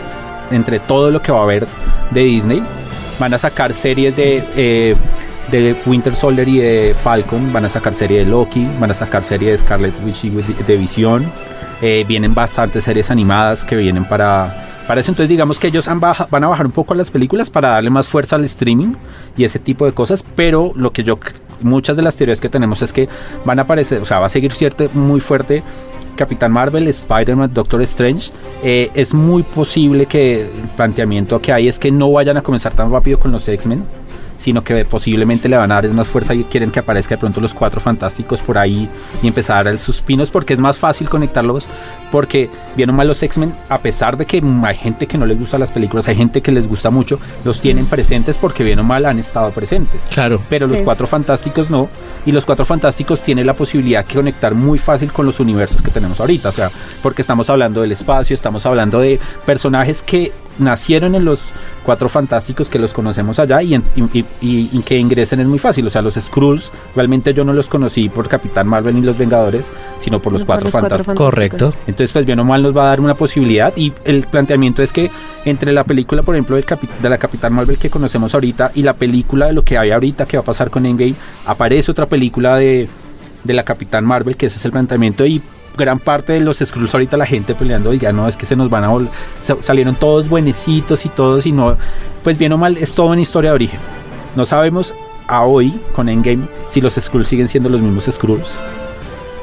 entre 0.50 0.78
todo 0.78 1.10
lo 1.10 1.20
que 1.22 1.32
va 1.32 1.40
a 1.40 1.42
haber 1.42 1.66
de 2.12 2.22
Disney. 2.22 2.62
Van 3.18 3.34
a 3.34 3.38
sacar 3.38 3.74
series 3.74 4.14
de, 4.16 4.44
eh, 4.56 4.94
de 5.50 5.74
Winter 5.86 6.14
Soldier 6.14 6.48
y 6.48 6.58
de 6.58 6.96
Falcon, 7.02 7.52
van 7.52 7.64
a 7.64 7.68
sacar 7.68 7.94
serie 7.94 8.18
de 8.20 8.24
Loki, 8.26 8.66
van 8.78 8.90
a 8.90 8.94
sacar 8.94 9.24
serie 9.24 9.52
de 9.52 9.58
Scarlet 9.58 9.94
Witch 10.04 10.24
y 10.24 10.30
de 10.30 10.76
Visión. 10.76 11.24
Eh, 11.80 12.04
vienen 12.08 12.34
bastantes 12.34 12.84
series 12.84 13.10
animadas 13.10 13.64
que 13.64 13.76
vienen 13.76 14.04
para, 14.04 14.82
para 14.86 15.00
eso. 15.00 15.12
Entonces 15.12 15.28
digamos 15.28 15.58
que 15.58 15.68
ellos 15.68 15.86
han 15.88 16.00
baja- 16.00 16.26
van 16.30 16.44
a 16.44 16.48
bajar 16.48 16.66
un 16.66 16.72
poco 16.72 16.94
las 16.94 17.10
películas 17.10 17.50
para 17.50 17.68
darle 17.70 17.90
más 17.90 18.06
fuerza 18.08 18.36
al 18.36 18.44
streaming 18.44 18.94
y 19.36 19.44
ese 19.44 19.58
tipo 19.58 19.86
de 19.86 19.92
cosas. 19.92 20.24
Pero 20.34 20.72
lo 20.74 20.92
que 20.92 21.04
yo, 21.04 21.18
muchas 21.60 21.96
de 21.96 22.02
las 22.02 22.16
teorías 22.16 22.40
que 22.40 22.48
tenemos 22.48 22.82
es 22.82 22.92
que 22.92 23.08
van 23.44 23.58
a 23.60 23.62
aparecer, 23.62 24.02
o 24.02 24.04
sea, 24.04 24.18
va 24.18 24.26
a 24.26 24.28
seguir 24.28 24.52
cierto, 24.52 24.88
muy 24.92 25.20
fuerte 25.20 25.62
Capitán 26.16 26.50
Marvel, 26.50 26.88
Spider-Man, 26.88 27.52
Doctor 27.54 27.80
Strange. 27.82 28.32
Eh, 28.64 28.90
es 28.94 29.14
muy 29.14 29.44
posible 29.44 30.06
que 30.06 30.40
el 30.40 30.68
planteamiento 30.76 31.40
que 31.40 31.52
hay 31.52 31.68
es 31.68 31.78
que 31.78 31.92
no 31.92 32.10
vayan 32.10 32.36
a 32.36 32.42
comenzar 32.42 32.74
tan 32.74 32.90
rápido 32.90 33.20
con 33.20 33.30
los 33.30 33.46
X-Men 33.46 33.84
sino 34.38 34.64
que 34.64 34.84
posiblemente 34.86 35.48
le 35.48 35.56
van 35.58 35.70
a 35.70 35.74
dar 35.74 35.84
es 35.86 35.92
más 35.92 36.08
fuerza 36.08 36.32
y 36.34 36.44
quieren 36.44 36.70
que 36.70 36.78
aparezca 36.78 37.16
de 37.16 37.18
pronto 37.20 37.40
los 37.40 37.52
cuatro 37.52 37.80
fantásticos 37.80 38.40
por 38.40 38.56
ahí 38.56 38.88
y 39.22 39.26
empezar 39.28 39.58
a 39.66 39.70
dar 39.70 39.78
sus 39.78 40.00
pinos 40.00 40.30
porque 40.30 40.54
es 40.54 40.58
más 40.60 40.76
fácil 40.78 41.08
conectarlos 41.10 41.66
porque 42.10 42.48
bien 42.74 42.88
o 42.88 42.92
mal 42.94 43.06
los 43.08 43.22
X-Men 43.22 43.52
a 43.68 43.80
pesar 43.80 44.16
de 44.16 44.24
que 44.24 44.42
hay 44.64 44.76
gente 44.76 45.06
que 45.06 45.18
no 45.18 45.26
les 45.26 45.38
gusta 45.38 45.58
las 45.58 45.72
películas 45.72 46.08
hay 46.08 46.16
gente 46.16 46.40
que 46.40 46.52
les 46.52 46.66
gusta 46.66 46.88
mucho 46.88 47.18
los 47.44 47.60
tienen 47.60 47.84
presentes 47.86 48.38
porque 48.38 48.64
bien 48.64 48.78
o 48.78 48.84
mal 48.84 49.04
han 49.04 49.18
estado 49.18 49.50
presentes 49.50 50.00
Claro. 50.10 50.40
pero 50.48 50.66
los 50.66 50.78
cuatro 50.78 51.06
fantásticos 51.06 51.68
no 51.68 51.88
y 52.24 52.32
los 52.32 52.46
cuatro 52.46 52.64
fantásticos 52.64 53.22
tienen 53.22 53.46
la 53.46 53.54
posibilidad 53.54 54.06
de 54.06 54.14
conectar 54.14 54.54
muy 54.54 54.78
fácil 54.78 55.12
con 55.12 55.26
los 55.26 55.40
universos 55.40 55.82
que 55.82 55.90
tenemos 55.90 56.20
ahorita 56.20 56.48
o 56.48 56.52
sea 56.52 56.70
porque 57.02 57.22
estamos 57.22 57.50
hablando 57.50 57.82
del 57.82 57.92
espacio 57.92 58.34
estamos 58.34 58.64
hablando 58.64 59.00
de 59.00 59.18
personajes 59.44 60.00
que 60.02 60.32
nacieron 60.58 61.14
en 61.14 61.24
los 61.24 61.40
cuatro 61.88 62.10
fantásticos 62.10 62.68
que 62.68 62.78
los 62.78 62.92
conocemos 62.92 63.38
allá 63.38 63.62
y, 63.62 63.72
en- 63.74 63.82
y- 63.96 64.18
y- 64.18 64.24
y- 64.42 64.68
y 64.74 64.82
que 64.82 64.98
ingresen 64.98 65.40
es 65.40 65.46
muy 65.46 65.58
fácil. 65.58 65.86
O 65.86 65.90
sea 65.90 66.02
los 66.02 66.16
Skrulls 66.16 66.70
realmente 66.94 67.32
yo 67.32 67.44
no 67.44 67.54
los 67.54 67.66
conocí 67.66 68.10
por 68.10 68.28
Capitán 68.28 68.68
Marvel 68.68 68.94
ni 68.94 69.00
los 69.00 69.16
Vengadores 69.16 69.70
sino 69.98 70.20
por 70.20 70.34
los 70.34 70.42
Por 70.42 70.48
cuatro 70.48 70.64
los 70.66 70.72
cuatro 70.72 70.88
fantásticos. 70.90 71.16
Correcto. 71.16 71.72
entonces, 71.86 72.12
pues 72.12 72.26
bien 72.26 72.38
o 72.40 72.44
mal 72.44 72.62
nos 72.62 72.76
va 72.76 72.82
a 72.82 72.88
dar 72.88 73.00
una 73.00 73.14
posibilidad 73.14 73.72
y 73.74 73.90
el 74.04 74.24
planteamiento 74.26 74.82
es 74.82 74.92
que 74.92 75.10
entre 75.46 75.72
la 75.72 75.84
película, 75.84 76.22
por 76.22 76.34
ejemplo, 76.34 76.56
de 76.56 77.08
la 77.08 77.16
Capitán 77.16 77.54
Marvel 77.54 77.78
que 77.78 77.88
conocemos 77.88 78.34
ahorita 78.34 78.72
y 78.74 78.82
la 78.82 78.92
película 78.92 79.46
de 79.46 79.54
lo 79.54 79.64
que 79.64 79.78
hay 79.78 79.90
ahorita 79.90 80.26
que 80.26 80.36
va 80.36 80.42
a 80.42 80.44
pasar 80.44 80.68
con 80.70 80.84
Endgame, 80.84 81.14
aparece 81.46 81.90
otra 81.90 82.04
película 82.04 82.56
de, 82.56 82.86
de 83.44 83.54
la 83.54 83.62
Capitán 83.64 84.04
Marvel, 84.04 84.36
que 84.36 84.46
ese 84.46 84.58
es 84.58 84.64
el 84.66 84.72
planteamiento 84.72 85.24
y 85.24 85.40
gran 85.78 85.98
parte 85.98 86.34
de 86.34 86.40
los 86.40 86.58
Skrulls 86.58 86.92
ahorita 86.92 87.16
la 87.16 87.24
gente 87.24 87.54
peleando 87.54 87.94
ya 87.94 88.12
no 88.12 88.28
es 88.28 88.36
que 88.36 88.44
se 88.44 88.56
nos 88.56 88.68
van 88.68 88.84
a 88.84 88.90
salieron 89.62 89.94
todos 89.94 90.28
buenecitos 90.28 91.06
y 91.06 91.08
todos 91.08 91.46
y 91.46 91.52
no 91.52 91.78
pues 92.22 92.36
bien 92.36 92.52
o 92.52 92.58
mal 92.58 92.76
es 92.76 92.92
todo 92.92 93.06
una 93.06 93.22
historia 93.22 93.50
de 93.50 93.54
origen. 93.54 93.80
No 94.36 94.44
sabemos 94.44 94.92
a 95.26 95.44
hoy 95.44 95.80
con 95.94 96.08
Endgame 96.08 96.46
si 96.68 96.80
los 96.80 96.94
Skrulls 96.94 97.28
siguen 97.28 97.48
siendo 97.48 97.68
los 97.68 97.80
mismos 97.80 98.04
Skrulls. 98.10 98.52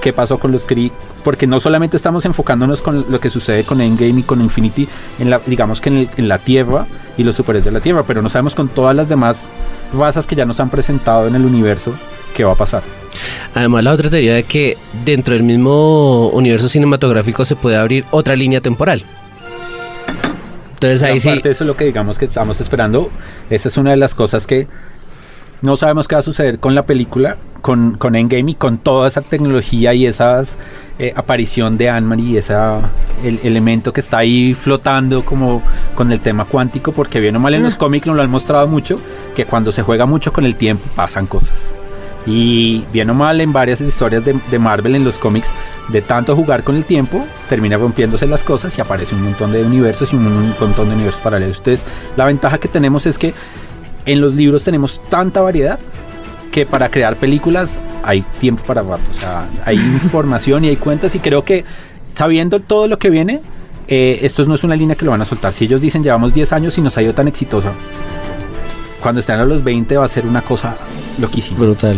Qué 0.02 0.14
pasó 0.14 0.38
con 0.38 0.52
los 0.52 0.66
Kree, 0.66 0.92
porque 1.24 1.48
no 1.48 1.60
solamente 1.60 1.98
estamos 1.98 2.26
enfocándonos 2.26 2.84
con 2.84 3.06
lo 3.10 3.20
que 3.20 3.32
sucede 3.32 3.64
con 3.64 3.82
Endgame 3.82 4.20
y 4.20 4.24
con 4.24 4.40
Infinity, 4.40 4.88
en 5.18 5.32
la, 5.32 5.42
digamos 5.48 5.82
que 5.82 6.10
en 6.16 6.28
la 6.28 6.38
Tierra 6.38 6.86
y 7.18 7.24
los 7.24 7.36
superhéroes 7.36 7.66
de 7.66 7.72
la 7.72 7.80
Tierra, 7.80 8.04
pero 8.06 8.22
no 8.22 8.30
sabemos 8.30 8.54
con 8.54 8.68
todas 8.68 8.96
las 8.96 9.10
demás 9.10 9.50
razas 9.98 10.28
que 10.28 10.36
ya 10.36 10.46
nos 10.46 10.60
han 10.60 10.70
presentado 10.70 11.26
en 11.26 11.34
el 11.34 11.46
universo 11.46 11.94
qué 12.36 12.44
va 12.44 12.52
a 12.52 12.56
pasar. 12.56 12.84
Además, 13.56 13.86
la 13.86 13.94
otra 13.94 14.10
teoría 14.10 14.36
de 14.36 14.44
que 14.44 14.78
dentro 15.06 15.34
del 15.34 15.44
mismo 15.44 16.28
universo 16.28 16.68
cinematográfico 16.68 17.46
se 17.46 17.56
puede 17.56 17.78
abrir 17.78 18.06
otra 18.12 18.36
línea 18.36 18.60
temporal. 18.60 19.04
Entonces 20.74 21.04
ahí 21.04 21.22
sí. 21.22 21.30
parte 21.30 21.48
de 21.48 21.52
eso 21.54 21.64
es 21.64 21.68
lo 21.68 21.78
que 21.78 21.86
digamos 21.86 22.20
que 22.20 22.26
estamos 22.26 22.60
esperando. 22.60 23.10
Esa 23.50 23.70
es 23.70 23.78
una 23.78 23.92
de 23.92 23.98
las 23.98 24.14
cosas 24.14 24.46
que 24.46 24.68
no 25.62 25.78
sabemos 25.78 26.06
qué 26.10 26.16
va 26.16 26.20
a 26.20 26.22
suceder 26.22 26.60
con 26.60 26.76
la 26.76 26.86
película, 26.86 27.38
con, 27.62 27.96
con 27.98 28.16
Endgame 28.16 28.52
y 28.52 28.56
con 28.56 28.78
toda 28.78 29.08
esa 29.08 29.22
tecnología 29.22 29.94
y 29.94 30.06
esas 30.06 30.58
eh, 31.00 31.14
aparición 31.16 31.78
de 31.78 31.90
Ant-Man 31.90 32.20
y 32.20 32.36
ese 32.36 32.54
el 33.24 33.40
elemento 33.42 33.94
que 33.94 34.02
está 34.02 34.18
ahí 34.18 34.54
flotando 34.54 35.24
como 35.24 35.62
con 35.96 36.12
el 36.12 36.20
tema 36.20 36.44
cuántico, 36.44 36.92
porque 36.92 37.22
bien 37.22 37.38
o 37.38 37.40
mal 37.40 37.54
en 37.54 37.64
los 37.64 37.78
cómics 37.78 38.06
nos 38.06 38.18
lo 38.18 38.22
han 38.22 38.30
mostrado 38.30 38.68
mucho, 38.68 39.00
que 39.34 39.46
cuando 39.46 39.72
se 39.72 39.82
juega 39.82 40.06
mucho 40.06 40.34
con 40.34 40.46
el 40.46 40.58
tiempo 40.58 40.90
pasan 40.94 41.26
cosas. 41.26 41.74
Y 42.26 42.84
bien 42.92 43.10
o 43.10 43.14
mal 43.14 43.40
en 43.42 43.54
varias 43.54 43.82
historias 43.82 44.26
de, 44.26 44.40
de 44.50 44.60
Marvel 44.60 44.96
en 44.96 45.04
los 45.04 45.18
cómics, 45.18 45.50
de 45.90 46.02
tanto 46.02 46.36
jugar 46.36 46.64
con 46.64 46.76
el 46.76 46.84
tiempo, 46.84 47.24
termina 47.50 47.78
rompiéndose 47.78 48.26
las 48.26 48.44
cosas 48.44 48.76
y 48.78 48.82
aparece 48.82 49.16
un 49.16 49.24
montón 49.24 49.52
de 49.52 49.64
universos 49.64 50.12
y 50.12 50.16
un 50.16 50.54
montón 50.60 50.90
de 50.90 50.96
universos 50.96 51.22
paralelos. 51.22 51.58
Entonces, 51.58 51.86
la 52.18 52.26
ventaja 52.26 52.58
que 52.58 52.68
tenemos 52.68 53.06
es 53.06 53.18
que 53.18 53.34
en 54.06 54.22
los 54.22 54.34
libros 54.34 54.64
tenemos 54.64 55.02
tanta 55.10 55.42
variedad 55.42 55.80
que 56.52 56.66
para 56.66 56.90
crear 56.90 57.16
películas 57.18 57.80
hay 58.04 58.22
tiempo 58.40 58.64
para 58.64 58.82
rato. 58.82 59.04
O 59.12 59.20
sea, 59.20 59.48
hay 59.66 59.76
información 60.04 60.66
y 60.66 60.70
hay 60.70 60.78
cuentas 60.78 61.14
y 61.16 61.20
creo 61.20 61.44
que 61.44 61.66
sabiendo 62.14 62.60
todo 62.60 62.88
lo 62.88 62.98
que 62.98 63.10
viene, 63.10 63.42
eh, 63.88 64.20
esto 64.22 64.46
no 64.46 64.56
es 64.56 64.64
una 64.64 64.76
línea 64.76 64.96
que 64.96 65.06
lo 65.06 65.12
van 65.12 65.22
a 65.22 65.26
soltar. 65.26 65.54
Si 65.54 65.66
ellos 65.66 65.82
dicen 65.82 66.04
llevamos 66.04 66.34
10 66.34 66.54
años 66.54 66.78
y 66.78 66.82
nos 66.82 66.98
ha 66.98 67.02
ido 67.02 67.14
tan 67.14 67.28
exitosa, 67.28 67.74
cuando 69.06 69.20
estén 69.20 69.36
a 69.36 69.46
los 69.46 69.64
20 69.64 69.98
va 69.98 70.06
a 70.06 70.08
ser 70.08 70.26
una 70.26 70.42
cosa 70.42 70.76
loquísima. 71.20 71.60
Brutal. 71.60 71.96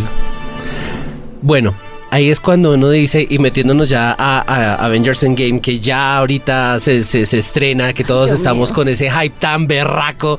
Bueno, 1.41 1.73
ahí 2.11 2.29
es 2.29 2.41
cuando 2.41 2.73
uno 2.73 2.89
dice, 2.89 3.25
y 3.29 3.39
metiéndonos 3.39 3.87
ya 3.87 4.13
a, 4.19 4.75
Avengers 4.83 5.23
Endgame, 5.23 5.61
que 5.61 5.79
ya 5.79 6.17
ahorita 6.17 6.81
se, 6.81 7.03
se, 7.03 7.21
estrena, 7.37 7.93
que 7.93 8.03
todos 8.03 8.33
estamos 8.33 8.73
con 8.73 8.89
ese 8.89 9.09
hype 9.09 9.35
tan 9.39 9.67
berraco. 9.67 10.37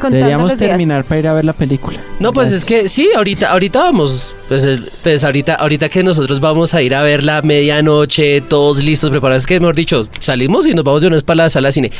Deberíamos 0.00 0.56
terminar 0.56 1.04
para 1.04 1.18
ir 1.18 1.28
a 1.28 1.34
ver 1.34 1.44
la 1.44 1.52
película. 1.52 2.00
No, 2.20 2.32
pues 2.32 2.52
es 2.52 2.64
que 2.64 2.88
sí, 2.88 3.10
ahorita, 3.14 3.50
ahorita 3.50 3.78
vamos. 3.78 4.34
Pues, 4.48 4.66
pues, 5.02 5.24
ahorita, 5.24 5.56
ahorita 5.56 5.90
que 5.90 6.02
nosotros 6.02 6.40
vamos 6.40 6.72
a 6.72 6.80
ir 6.80 6.94
a 6.94 7.02
ver 7.02 7.22
la 7.22 7.42
medianoche, 7.42 8.40
todos 8.40 8.82
listos, 8.82 9.10
preparados, 9.10 9.46
que 9.46 9.60
mejor 9.60 9.74
dicho, 9.74 10.08
salimos 10.20 10.66
y 10.66 10.72
nos 10.72 10.84
vamos 10.86 11.02
de 11.02 11.08
una 11.08 11.16
vez 11.16 11.22
para 11.22 11.44
la 11.44 11.50
sala 11.50 11.68
de 11.68 11.72
cine. 11.72 11.90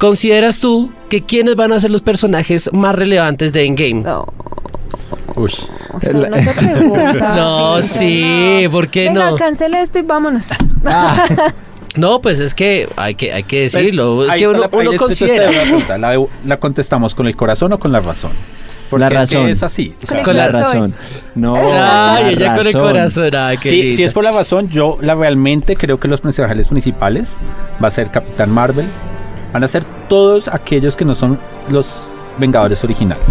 ¿Consideras 0.00 0.60
tú 0.60 0.90
que 1.10 1.20
quiénes 1.20 1.56
van 1.56 1.72
a 1.72 1.78
ser 1.78 1.90
los 1.90 2.00
personajes 2.00 2.72
más 2.72 2.94
relevantes 2.94 3.52
de 3.52 3.66
Endgame? 3.66 4.00
No. 4.00 4.24
Uy. 5.36 5.52
no 5.92 6.42
se 6.42 6.54
pregunta. 6.54 7.32
no, 7.36 7.82
sí, 7.82 8.66
¿por 8.72 8.88
qué 8.88 9.04
Venga, 9.08 9.32
no? 9.32 9.36
cancela 9.36 9.82
esto 9.82 9.98
y 9.98 10.02
vámonos. 10.02 10.48
Ah. 10.86 11.52
No, 11.96 12.20
pues 12.20 12.38
es 12.38 12.54
que 12.54 12.88
hay 12.96 13.16
que, 13.16 13.32
hay 13.32 13.42
que 13.42 13.62
pues, 13.62 13.72
decirlo. 13.72 14.24
es 14.24 14.36
que 14.36 14.46
uno, 14.46 14.70
considera. 14.96 15.50
La, 16.44 16.60
contestamos 16.60 17.16
con 17.16 17.26
el 17.26 17.34
corazón 17.34 17.72
o 17.72 17.80
con 17.80 17.90
la 17.90 17.98
razón. 17.98 18.30
Con 18.88 19.00
la 19.00 19.08
razón. 19.08 19.48
es 19.48 19.64
así. 19.64 19.92
con, 20.24 20.36
la 20.36 20.46
razón. 20.46 20.94
No. 21.34 21.56
Ay, 21.56 22.34
ella 22.34 22.54
con 22.54 22.64
el 22.64 22.72
corazón. 22.74 23.32
sí, 23.60 23.94
si 23.94 24.04
es 24.04 24.12
por 24.12 24.22
la 24.22 24.30
razón, 24.30 24.68
yo 24.68 24.98
la 25.00 25.16
realmente 25.16 25.74
creo 25.74 25.98
que 25.98 26.06
los 26.06 26.20
personajes 26.20 26.68
principales 26.68 27.32
va 27.82 27.88
a 27.88 27.90
ser 27.90 28.12
Capitán 28.12 28.50
Marvel. 28.50 28.86
Van 29.52 29.64
a 29.64 29.68
ser 29.68 29.84
todos 30.08 30.48
aquellos 30.48 30.96
que 30.96 31.04
no 31.04 31.14
son 31.14 31.38
los 31.68 32.08
Vengadores 32.38 32.82
originales. 32.84 33.26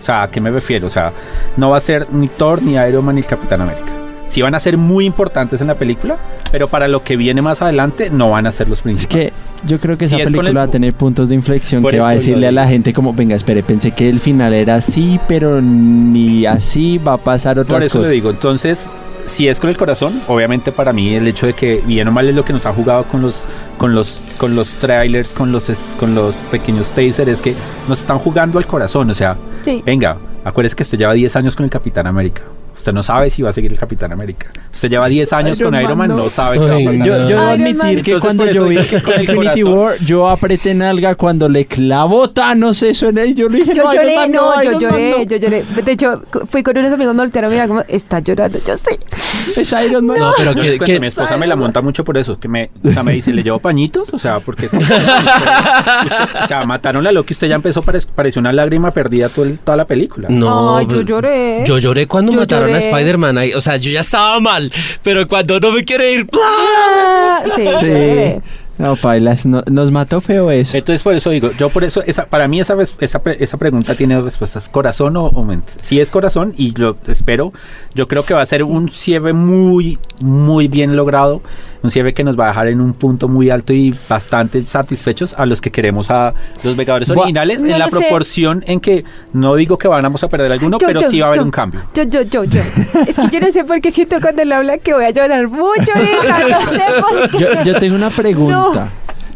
O 0.00 0.02
sea, 0.02 0.22
¿a 0.22 0.30
qué 0.30 0.40
me 0.40 0.50
refiero? 0.50 0.88
O 0.88 0.90
sea, 0.90 1.12
no 1.56 1.70
va 1.70 1.76
a 1.76 1.80
ser 1.80 2.12
ni 2.12 2.26
Thor, 2.26 2.60
ni 2.62 2.72
Iron 2.74 3.04
Man, 3.04 3.14
ni 3.14 3.22
Capitán 3.22 3.60
América 3.60 3.92
sí 4.32 4.40
van 4.40 4.54
a 4.54 4.60
ser 4.60 4.78
muy 4.78 5.04
importantes 5.04 5.60
en 5.60 5.66
la 5.66 5.74
película, 5.74 6.16
pero 6.50 6.66
para 6.66 6.88
lo 6.88 7.04
que 7.04 7.18
viene 7.18 7.42
más 7.42 7.60
adelante 7.60 8.08
no 8.08 8.30
van 8.30 8.46
a 8.46 8.52
ser 8.52 8.66
los 8.66 8.80
principales. 8.80 9.34
Es 9.34 9.40
que 9.60 9.68
yo 9.68 9.78
creo 9.78 9.98
que 9.98 10.06
esa 10.06 10.16
película 10.16 10.50
va 10.52 10.62
a 10.62 10.68
tener 10.68 10.94
puntos 10.94 11.28
de 11.28 11.34
inflexión 11.34 11.84
que 11.84 12.00
va 12.00 12.08
a 12.08 12.14
decirle 12.14 12.48
a 12.48 12.52
la 12.52 12.66
gente 12.66 12.94
como, 12.94 13.12
venga, 13.12 13.36
espere, 13.36 13.62
pensé 13.62 13.90
que 13.90 14.08
el 14.08 14.20
final 14.20 14.54
era 14.54 14.76
así, 14.76 15.20
pero 15.28 15.60
ni 15.60 16.46
así 16.46 16.96
va 16.96 17.12
a 17.12 17.18
pasar 17.18 17.58
otra 17.58 17.76
cosa. 17.76 17.78
Por 17.78 17.82
eso 17.82 18.00
le 18.00 18.08
digo, 18.08 18.30
entonces, 18.30 18.94
si 19.26 19.48
es 19.48 19.60
con 19.60 19.68
el 19.68 19.76
corazón, 19.76 20.22
obviamente 20.26 20.72
para 20.72 20.94
mí 20.94 21.14
el 21.14 21.28
hecho 21.28 21.46
de 21.46 21.52
que 21.52 21.82
bien 21.86 22.08
o 22.08 22.12
mal 22.12 22.26
es 22.26 22.34
lo 22.34 22.42
que 22.42 22.54
nos 22.54 22.64
ha 22.64 22.72
jugado 22.72 23.04
con 23.04 23.20
los 23.20 23.44
con 23.78 23.94
los 23.94 24.22
con 24.38 24.54
los 24.54 24.68
trailers, 24.74 25.32
con 25.32 25.52
los 25.52 25.70
con 25.98 26.14
los 26.14 26.34
pequeños 26.50 26.88
tasers 26.90 27.28
es 27.28 27.40
que 27.40 27.54
nos 27.88 28.00
están 28.00 28.18
jugando 28.18 28.58
al 28.58 28.66
corazón, 28.66 29.10
o 29.10 29.14
sea, 29.14 29.36
venga, 29.84 30.16
acuérdese 30.44 30.76
que 30.76 30.82
esto 30.82 30.96
lleva 30.96 31.12
10 31.12 31.36
años 31.36 31.56
con 31.56 31.64
el 31.64 31.70
Capitán 31.70 32.06
América. 32.06 32.42
Usted 32.82 32.92
no 32.92 33.04
sabe 33.04 33.30
si 33.30 33.42
va 33.42 33.50
a 33.50 33.52
seguir 33.52 33.70
el 33.70 33.78
Capitán 33.78 34.10
América. 34.10 34.48
Usted 34.74 34.90
lleva 34.90 35.06
10 35.06 35.32
años 35.34 35.60
con 35.60 35.72
Iron 35.72 35.96
Man, 35.96 36.08
no, 36.08 36.28
sabe 36.28 36.58
qué 36.58 36.64
va 36.64 36.74
a 36.74 36.78
pasar. 36.78 37.06
Yo, 37.06 37.26
debo 37.28 37.40
admitir 37.42 38.02
que 38.02 38.18
cuando 38.18 38.44
yo 38.50 38.66
vi 38.66 38.78
Infinity 38.78 39.62
War, 39.62 39.94
yo 40.04 40.28
apreté 40.28 40.74
nalga 40.74 41.14
cuando 41.14 41.48
le 41.48 41.64
clavó 41.66 42.30
Thanos 42.30 42.82
eso 42.82 43.10
en 43.10 43.18
él. 43.18 43.34
Yo 43.36 43.48
le 43.48 43.58
dije, 43.58 43.72
yo 43.72 43.84
lloré, 43.92 44.26
no, 44.26 44.60
yo 44.64 44.80
lloré, 44.80 45.26
yo 45.26 45.36
lloré. 45.36 45.62
De 45.62 45.92
hecho, 45.92 46.22
fui 46.50 46.64
con 46.64 46.76
unos 46.76 46.92
amigos, 46.92 47.14
me 47.14 47.22
voltearon 47.22 47.50
a 47.50 47.52
mirar 47.52 47.68
como, 47.68 47.84
está 47.86 48.18
llorando, 48.18 48.58
yo 48.66 48.72
estoy. 48.72 48.98
Es 49.56 49.72
Iron 49.72 50.06
Man. 50.06 50.18
No, 50.18 50.32
pero 50.36 50.54
que, 50.54 50.78
que 50.80 50.98
mi 50.98 51.06
esposa 51.06 51.36
me 51.36 51.46
la 51.46 51.54
monta 51.54 51.82
mucho 51.82 52.04
por 52.04 52.18
eso. 52.18 52.38
Que 52.38 52.48
me, 52.48 52.70
o 52.84 52.92
sea, 52.92 53.04
me 53.04 53.12
dice, 53.12 53.32
¿le 53.32 53.44
llevo 53.44 53.60
pañitos? 53.60 54.12
O 54.12 54.18
sea, 54.18 54.40
porque 54.40 54.66
es 54.66 54.72
que. 54.72 54.78
o 54.78 56.46
sea, 56.48 56.64
mataron 56.66 57.06
a 57.06 57.12
Loki. 57.12 57.34
Usted 57.34 57.48
ya 57.48 57.54
empezó, 57.54 57.82
pareció 57.82 58.40
una 58.40 58.52
lágrima 58.52 58.90
perdida 58.90 59.28
toda 59.28 59.76
la 59.76 59.84
película. 59.84 60.28
No, 60.28 60.80
yo 60.82 61.02
lloré. 61.02 61.62
Yo 61.64 61.78
lloré 61.78 62.06
cuando 62.06 62.32
mataron 62.32 62.71
a 62.74 62.78
Spider-Man. 62.78 63.38
O 63.54 63.60
sea, 63.60 63.76
yo 63.76 63.90
ya 63.90 64.00
estaba 64.00 64.40
mal, 64.40 64.72
pero 65.02 65.26
cuando 65.28 65.58
no 65.60 65.72
me 65.72 65.84
quiere 65.84 66.12
ir. 66.12 66.28
Ah, 66.34 67.42
sí, 67.56 67.64
sí. 67.80 68.42
No, 68.78 68.96
Pailas, 68.96 69.44
nos 69.46 69.92
mató 69.92 70.20
feo 70.20 70.50
eso. 70.50 70.76
Entonces, 70.76 71.04
por 71.04 71.14
eso 71.14 71.30
digo, 71.30 71.52
yo 71.58 71.68
por 71.68 71.84
eso, 71.84 72.02
esa, 72.04 72.26
para 72.26 72.48
mí 72.48 72.58
esa, 72.58 72.76
esa, 72.98 73.22
esa 73.38 73.56
pregunta 73.56 73.94
tiene 73.94 74.14
dos 74.14 74.24
respuestas, 74.24 74.68
corazón 74.68 75.16
o, 75.16 75.30
mente. 75.44 75.72
Si 75.80 76.00
es 76.00 76.10
corazón, 76.10 76.52
y 76.56 76.72
lo 76.72 76.96
espero, 77.06 77.52
yo 77.94 78.08
creo 78.08 78.24
que 78.24 78.34
va 78.34 78.42
a 78.42 78.46
ser 78.46 78.64
un 78.64 78.90
cierre 78.90 79.34
muy, 79.34 79.98
muy 80.20 80.66
bien 80.66 80.96
logrado, 80.96 81.42
un 81.82 81.90
cierre 81.90 82.12
que 82.12 82.24
nos 82.24 82.38
va 82.38 82.46
a 82.46 82.48
dejar 82.48 82.66
en 82.68 82.80
un 82.80 82.92
punto 82.92 83.28
muy 83.28 83.50
alto 83.50 83.72
y 83.72 83.94
bastante 84.08 84.64
satisfechos 84.64 85.34
a 85.36 85.46
los 85.46 85.60
que 85.60 85.70
queremos 85.70 86.10
a 86.10 86.34
los 86.62 86.76
Vengadores 86.76 87.10
originales, 87.10 87.62
en 87.62 87.78
la 87.78 87.88
proporción 87.88 88.64
en 88.66 88.80
que, 88.80 89.04
no 89.32 89.54
digo 89.56 89.78
que 89.78 89.88
vamos 89.88 90.22
a 90.22 90.28
perder 90.28 90.52
alguno, 90.52 90.78
pero 90.78 91.00
sí 91.10 91.20
va 91.20 91.26
a 91.26 91.28
haber 91.30 91.42
un 91.42 91.50
cambio. 91.50 91.82
Yo, 91.94 92.04
yo, 92.04 92.22
yo, 92.22 92.44
yo. 92.44 92.62
es 93.06 93.16
que 93.16 93.28
yo 93.30 93.40
no 93.40 93.52
sé 93.52 93.64
por 93.64 93.80
qué 93.80 93.90
siento 93.90 94.20
cuando 94.20 94.42
él 94.42 94.52
habla 94.52 94.78
que 94.78 94.94
voy 94.94 95.04
a 95.04 95.10
llorar 95.10 95.48
mucho, 95.48 95.92
hija, 95.96 96.48
no 96.48 96.66
sé 96.66 96.82
por 97.00 97.30
qué. 97.30 97.38
Yo, 97.38 97.62
yo 97.64 97.78
tengo 97.78 97.96
una 97.96 98.10
pregunta. 98.10 98.88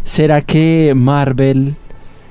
¿Será 0.04 0.40
que 0.40 0.92
Marvel 0.94 1.74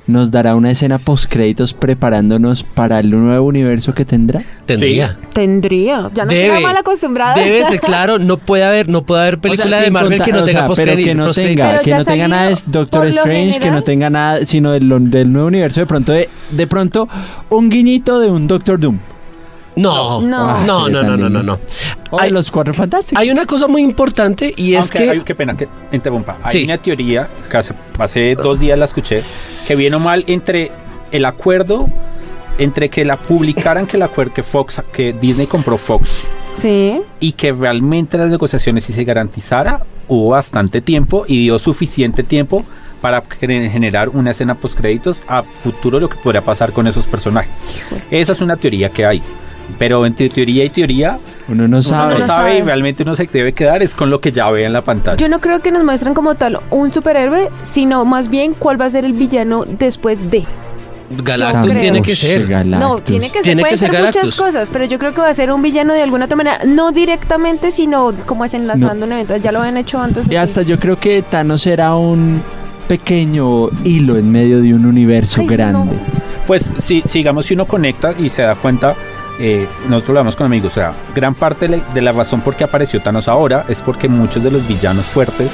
nos 0.08 0.32
dará 0.32 0.56
una 0.56 0.72
escena 0.72 0.98
post 0.98 1.32
créditos 1.32 1.74
preparándonos 1.74 2.64
para 2.64 3.00
el 3.00 3.12
nuevo 3.12 3.48
universo 3.48 3.94
que 3.94 4.06
tendrá? 4.06 4.44
Tendría. 4.66 5.18
Tendría. 5.34 6.12
Ya 6.14 6.26
no 6.26 6.32
Debe. 6.32 6.60
mal 6.62 6.78
acostumbrada. 6.78 7.36
Debe 7.36 7.64
ser, 7.66 7.80
claro, 7.82 8.20
no 8.20 8.38
puede 8.38 8.64
haber, 8.64 8.90
no 8.90 9.04
puede 9.04 9.22
haber 9.22 9.40
película 9.40 9.82
de 9.82 9.92
Marvel 9.92 10.22
que 10.22 10.32
no 10.32 10.44
tenga 10.44 10.66
post 10.66 10.82
créditos. 10.82 11.08
Que 11.08 11.16
no 11.16 11.32
tenga, 11.32 11.80
que 11.80 11.92
no 11.92 12.06
tenga 12.06 12.28
nada 12.28 12.50
de 12.50 12.58
Doctor 12.66 13.08
Strange, 13.08 13.60
que 13.60 13.72
no 13.72 13.84
tenga 13.84 14.10
nada, 14.10 14.46
sino 14.46 14.72
del, 14.72 15.10
del 15.10 15.32
nuevo 15.32 15.48
universo. 15.48 15.80
De 15.80 15.86
pronto, 15.86 16.12
de, 16.12 16.30
de 16.52 16.68
pronto, 16.68 17.10
un 17.50 17.70
guiñito 17.70 18.20
de 18.20 18.30
un 18.30 18.48
Doctor 18.48 18.80
Doom. 18.80 18.98
No, 19.76 20.22
no, 20.22 20.66
no, 20.66 20.90
no, 20.90 21.04
no, 21.04 21.30
no, 21.30 21.44
no. 21.44 21.60
hay, 22.18 22.32
los 22.32 22.50
cuatro 22.50 22.74
fantásticos. 22.74 23.22
Hay 23.22 23.30
una 23.30 23.46
cosa 23.46 23.68
muy 23.68 23.82
importante 23.82 24.54
y 24.56 24.76
es 24.76 24.90
que. 24.90 25.22
qué 25.26 25.36
pena 25.36 25.56
que 25.56 25.68
interrumpa. 25.92 26.38
Hay 26.44 26.64
una 26.64 26.78
teoría 26.78 27.28
que 27.50 27.58
hace, 27.58 28.36
dos 28.36 28.60
días 28.60 28.78
la 28.78 28.86
escuché 28.86 29.24
que 29.68 29.76
viene 29.76 29.96
o 29.96 30.00
mal 30.00 30.24
entre 30.28 30.72
el 31.12 31.26
acuerdo 31.26 31.90
entre 32.58 32.90
que 32.90 33.04
la 33.04 33.18
publicaran 33.18 33.86
que 33.86 33.98
el 33.98 34.04
acuerdo 34.04 34.34
que 34.34 34.44
Fox 34.44 34.82
que 34.94 35.12
Disney 35.12 35.46
compró 35.46 35.78
Fox 35.78 36.26
sí 36.56 37.02
y 37.20 37.34
que 37.34 37.52
realmente 37.52 38.18
las 38.18 38.30
negociaciones 38.30 38.86
si 38.86 38.94
se 38.94 39.04
garantizara 39.04 39.82
hubo 40.08 40.30
bastante 40.30 40.80
tiempo 40.80 41.26
y 41.28 41.44
dio 41.44 41.60
suficiente 41.60 42.24
tiempo 42.24 42.64
para 43.02 43.22
generar 43.22 44.10
una 44.10 44.32
escena 44.32 44.56
post 44.56 44.76
créditos 44.76 45.26
a 45.28 45.44
futuro 45.44 46.00
lo 46.00 46.10
que 46.10 46.18
podría 46.18 46.42
pasar 46.42 46.72
con 46.72 46.88
esos 46.88 47.06
personajes. 47.06 47.56
Esa 48.10 48.32
es 48.32 48.42
una 48.42 48.58
teoría 48.58 48.90
que 48.90 49.06
hay. 49.06 49.22
Pero 49.78 50.06
entre 50.06 50.30
teoría 50.30 50.64
y 50.64 50.70
teoría, 50.70 51.18
uno 51.48 51.68
no 51.68 51.82
sabe. 51.82 52.16
Uno 52.16 52.28
sabe, 52.28 52.60
y 52.60 52.62
realmente 52.62 53.04
uno 53.04 53.16
se 53.16 53.26
debe 53.26 53.54
quedar 53.54 53.84
es 53.84 53.94
con 53.94 54.10
lo 54.10 54.20
que 54.20 54.32
ya 54.32 54.50
ve 54.52 54.66
en 54.66 54.74
la 54.74 54.84
pantalla. 54.84 55.18
Yo 55.18 55.28
no 55.28 55.42
creo 55.42 55.62
que 55.62 55.72
nos 55.72 55.84
muestren 55.84 56.14
como 56.14 56.36
tal 56.36 56.60
un 56.72 56.94
superhéroe, 56.94 57.50
sino 57.64 58.06
más 58.06 58.30
bien 58.30 58.54
cuál 58.54 58.80
va 58.80 58.86
a 58.86 58.90
ser 58.90 59.06
el 59.06 59.14
villano 59.14 59.66
después 59.66 60.32
de. 60.32 60.46
Galactus 61.24 61.78
tiene 61.78 62.02
que 62.02 62.16
ser. 62.16 62.50
No, 62.66 63.00
tiene 63.00 63.30
que 63.30 63.44
ser. 63.44 63.44
Tiene 63.44 63.64
que 63.64 63.78
ser 63.78 63.92
muchas 63.92 64.36
cosas, 64.36 64.70
pero 64.72 64.86
yo 64.86 64.98
creo 64.98 65.14
que 65.14 65.22
va 65.22 65.30
a 65.30 65.34
ser 65.34 65.52
un 65.52 65.62
villano 65.62 65.94
de 65.94 66.02
alguna 66.02 66.26
otra 66.26 66.36
manera. 66.36 66.60
No 66.66 66.92
directamente, 66.92 67.70
sino 67.72 68.14
como 68.26 68.46
es 68.46 68.54
enlazando 68.54 69.06
un 69.06 69.12
evento. 69.12 69.38
Ya 69.38 69.52
lo 69.52 69.60
habían 69.60 69.78
hecho 69.78 70.00
antes. 70.00 70.30
Y 70.30 70.36
hasta 70.36 70.64
yo 70.64 70.80
creo 70.80 70.98
que 71.00 71.22
Thanos 71.22 71.62
será 71.62 71.96
un 71.96 72.42
pequeño 72.88 73.70
hilo 73.84 74.18
en 74.18 74.32
medio 74.32 74.62
de 74.62 74.74
un 74.74 74.86
universo 74.86 75.44
grande. 75.46 75.96
Pues 76.48 76.72
si, 76.80 77.02
sigamos, 77.02 77.48
si 77.48 77.56
uno 77.56 77.66
conecta 77.66 78.14
y 78.18 78.30
se 78.30 78.44
da 78.44 78.56
cuenta 78.56 78.96
eh, 79.40 79.68
nosotros 79.88 80.14
lo 80.14 80.20
hablamos 80.20 80.36
con 80.36 80.46
amigos, 80.48 80.72
o 80.72 80.76
sea, 80.76 80.94
gran 81.14 81.36
parte 81.36 81.68
de 81.68 82.02
la 82.02 82.12
razón 82.12 82.42
por 82.42 82.56
qué 82.56 82.64
apareció 82.64 83.02
Thanos 83.02 83.28
ahora 83.28 83.66
es 83.68 83.82
porque 83.82 84.08
muchos 84.08 84.44
de 84.44 84.52
los 84.52 84.68
villanos 84.68 85.06
fuertes 85.06 85.52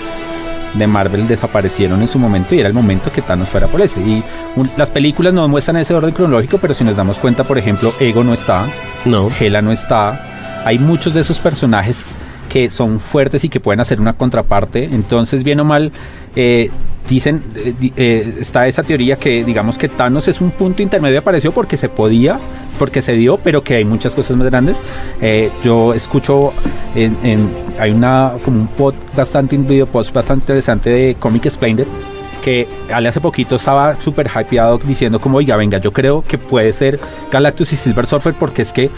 de 0.74 0.88
Marvel 0.88 1.28
desaparecieron 1.28 2.02
en 2.02 2.08
su 2.08 2.18
momento 2.18 2.56
y 2.56 2.60
era 2.60 2.68
el 2.70 2.74
momento 2.74 3.12
que 3.12 3.22
Thanos 3.22 3.50
fuera 3.50 3.68
por 3.68 3.82
ese. 3.82 4.00
Y 4.00 4.24
un- 4.56 4.72
las 4.78 4.90
películas 4.90 5.34
no 5.34 5.46
muestran 5.48 5.78
ese 5.78 5.94
orden 5.94 6.14
cronológico, 6.14 6.60
pero 6.60 6.74
si 6.74 6.84
nos 6.84 6.96
damos 6.96 7.18
cuenta, 7.18 7.44
por 7.44 7.58
ejemplo, 7.58 7.92
Ego 8.00 8.24
no 8.24 8.34
está, 8.34 8.66
No. 9.06 9.30
Hela 9.40 9.62
no 9.62 9.72
está. 9.74 10.62
Hay 10.64 10.80
muchos 10.80 11.14
de 11.14 11.22
esos 11.22 11.40
personajes 11.40 12.06
que 12.52 12.70
son 12.70 13.00
fuertes 13.00 13.46
y 13.46 13.50
que 13.50 13.62
pueden 13.62 13.80
hacer 13.80 14.02
una 14.02 14.12
contraparte. 14.14 14.84
Entonces, 14.84 15.42
bien 15.44 15.62
o 15.62 15.64
mal, 15.64 15.94
eh, 16.36 16.70
dicen, 17.08 17.42
eh, 17.56 17.74
eh, 17.96 18.36
está 18.42 18.68
esa 18.68 18.84
teoría 18.84 19.16
que 19.16 19.46
digamos 19.46 19.78
que 19.78 19.88
Thanos 19.88 20.28
es 20.28 20.42
un 20.42 20.52
punto 20.52 20.82
intermedio, 20.82 21.20
apareció 21.20 21.54
porque 21.54 21.78
se 21.78 21.88
podía, 21.88 22.40
porque 22.78 23.02
se 23.02 23.14
dio, 23.14 23.38
pero 23.38 23.64
que 23.64 23.76
hay 23.76 23.86
muchas 23.86 24.14
cosas 24.14 24.36
más 24.36 24.48
grandes. 24.50 24.82
Yo 25.64 25.94
escucho, 25.94 26.52
en, 26.94 27.16
en- 27.24 27.50
hay 27.80 27.92
una 27.92 28.34
como 28.44 28.60
un 28.60 28.68
pod 28.68 28.96
bastante, 29.16 29.56
un 29.56 29.66
video 29.66 29.88
post 29.88 30.14
bastante 30.14 30.42
interesante 30.44 30.90
de 30.90 31.16
Comic 31.16 31.46
Explained 31.46 31.86
que 32.44 32.68
hace 32.92 33.22
poquito 33.22 33.56
estaba 33.58 34.02
súper 34.02 34.28
hypeado 34.28 34.78
diciendo 34.80 35.20
como, 35.22 35.38
oiga, 35.38 35.56
venga, 35.56 35.78
yo 35.78 35.94
creo 35.94 36.24
que 36.28 36.38
puede 36.40 36.74
ser 36.74 37.00
Galactus 37.32 37.72
y 37.72 37.76
Silver 37.78 38.08
Surfer 38.08 38.34
porque 38.34 38.64
es 38.64 38.74
que 38.74 38.90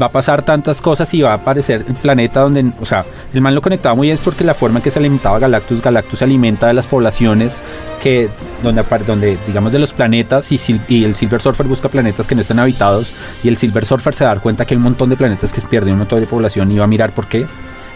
va 0.00 0.06
a 0.06 0.12
pasar 0.12 0.42
tantas 0.42 0.80
cosas 0.80 1.12
y 1.14 1.22
va 1.22 1.32
a 1.32 1.34
aparecer 1.34 1.84
el 1.88 1.94
planeta 1.94 2.40
donde, 2.40 2.72
o 2.80 2.84
sea, 2.84 3.04
el 3.32 3.40
man 3.40 3.54
lo 3.54 3.62
conectaba 3.62 3.94
muy 3.94 4.08
bien 4.08 4.18
porque 4.22 4.44
la 4.44 4.54
forma 4.54 4.78
en 4.78 4.82
que 4.82 4.90
se 4.90 4.98
alimentaba 4.98 5.38
Galactus, 5.38 5.80
Galactus 5.82 6.18
se 6.18 6.24
alimenta 6.24 6.66
de 6.66 6.74
las 6.74 6.86
poblaciones 6.86 7.58
que 8.02 8.28
donde, 8.62 8.84
donde 9.06 9.38
digamos 9.46 9.72
de 9.72 9.78
los 9.78 9.92
planetas 9.92 10.50
y, 10.52 10.60
y 10.88 11.04
el 11.04 11.14
Silver 11.14 11.40
Surfer 11.40 11.66
busca 11.66 11.88
planetas 11.88 12.26
que 12.26 12.34
no 12.34 12.40
están 12.40 12.58
habitados 12.58 13.10
y 13.42 13.48
el 13.48 13.56
Silver 13.56 13.84
Surfer 13.84 14.14
se 14.14 14.24
da 14.24 14.36
cuenta 14.36 14.64
que 14.64 14.74
hay 14.74 14.78
un 14.78 14.84
montón 14.84 15.10
de 15.10 15.16
planetas 15.16 15.52
que 15.52 15.60
se 15.60 15.66
pierden 15.66 15.94
un 15.94 16.00
montón 16.00 16.20
de 16.20 16.26
población 16.26 16.70
y 16.72 16.78
va 16.78 16.84
a 16.84 16.88
mirar 16.88 17.12
por 17.12 17.26
qué 17.26 17.46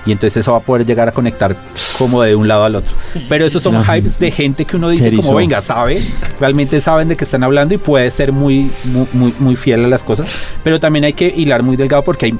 y 0.07 0.13
entonces 0.13 0.39
eso 0.39 0.53
va 0.53 0.59
a 0.59 0.63
poder 0.63 0.87
llegar 0.87 1.09
a 1.09 1.13
conectar 1.13 1.55
como 1.99 2.23
de 2.23 2.35
un 2.35 2.49
lado 2.49 2.65
al 2.65 2.77
otro. 2.77 2.93
Pero 3.29 3.45
esos 3.47 3.63
son 3.63 3.77
Ajá. 3.77 3.97
hypes 3.99 4.19
de 4.19 4.31
gente 4.31 4.65
que 4.65 4.77
uno 4.77 4.89
dice 4.89 5.15
como 5.15 5.35
venga, 5.35 5.61
sabe, 5.61 6.03
realmente 6.39 6.81
saben 6.81 7.09
de 7.09 7.17
qué 7.17 7.25
están 7.25 7.43
hablando 7.45 7.75
y 7.75 7.79
puede 7.79 8.11
ser 8.11 8.33
muy, 8.33 8.71
muy, 8.85 9.07
muy, 9.13 9.35
muy 9.39 9.57
fiel 9.57 9.85
a 9.85 9.89
las 9.89 10.03
cosas. 10.05 10.55
Pero 10.65 10.81
también 10.81 11.05
hay 11.05 11.13
que 11.13 11.29
hilar 11.29 11.63
muy 11.63 11.77
delgado 11.77 12.03
porque 12.03 12.27
hay 12.27 12.35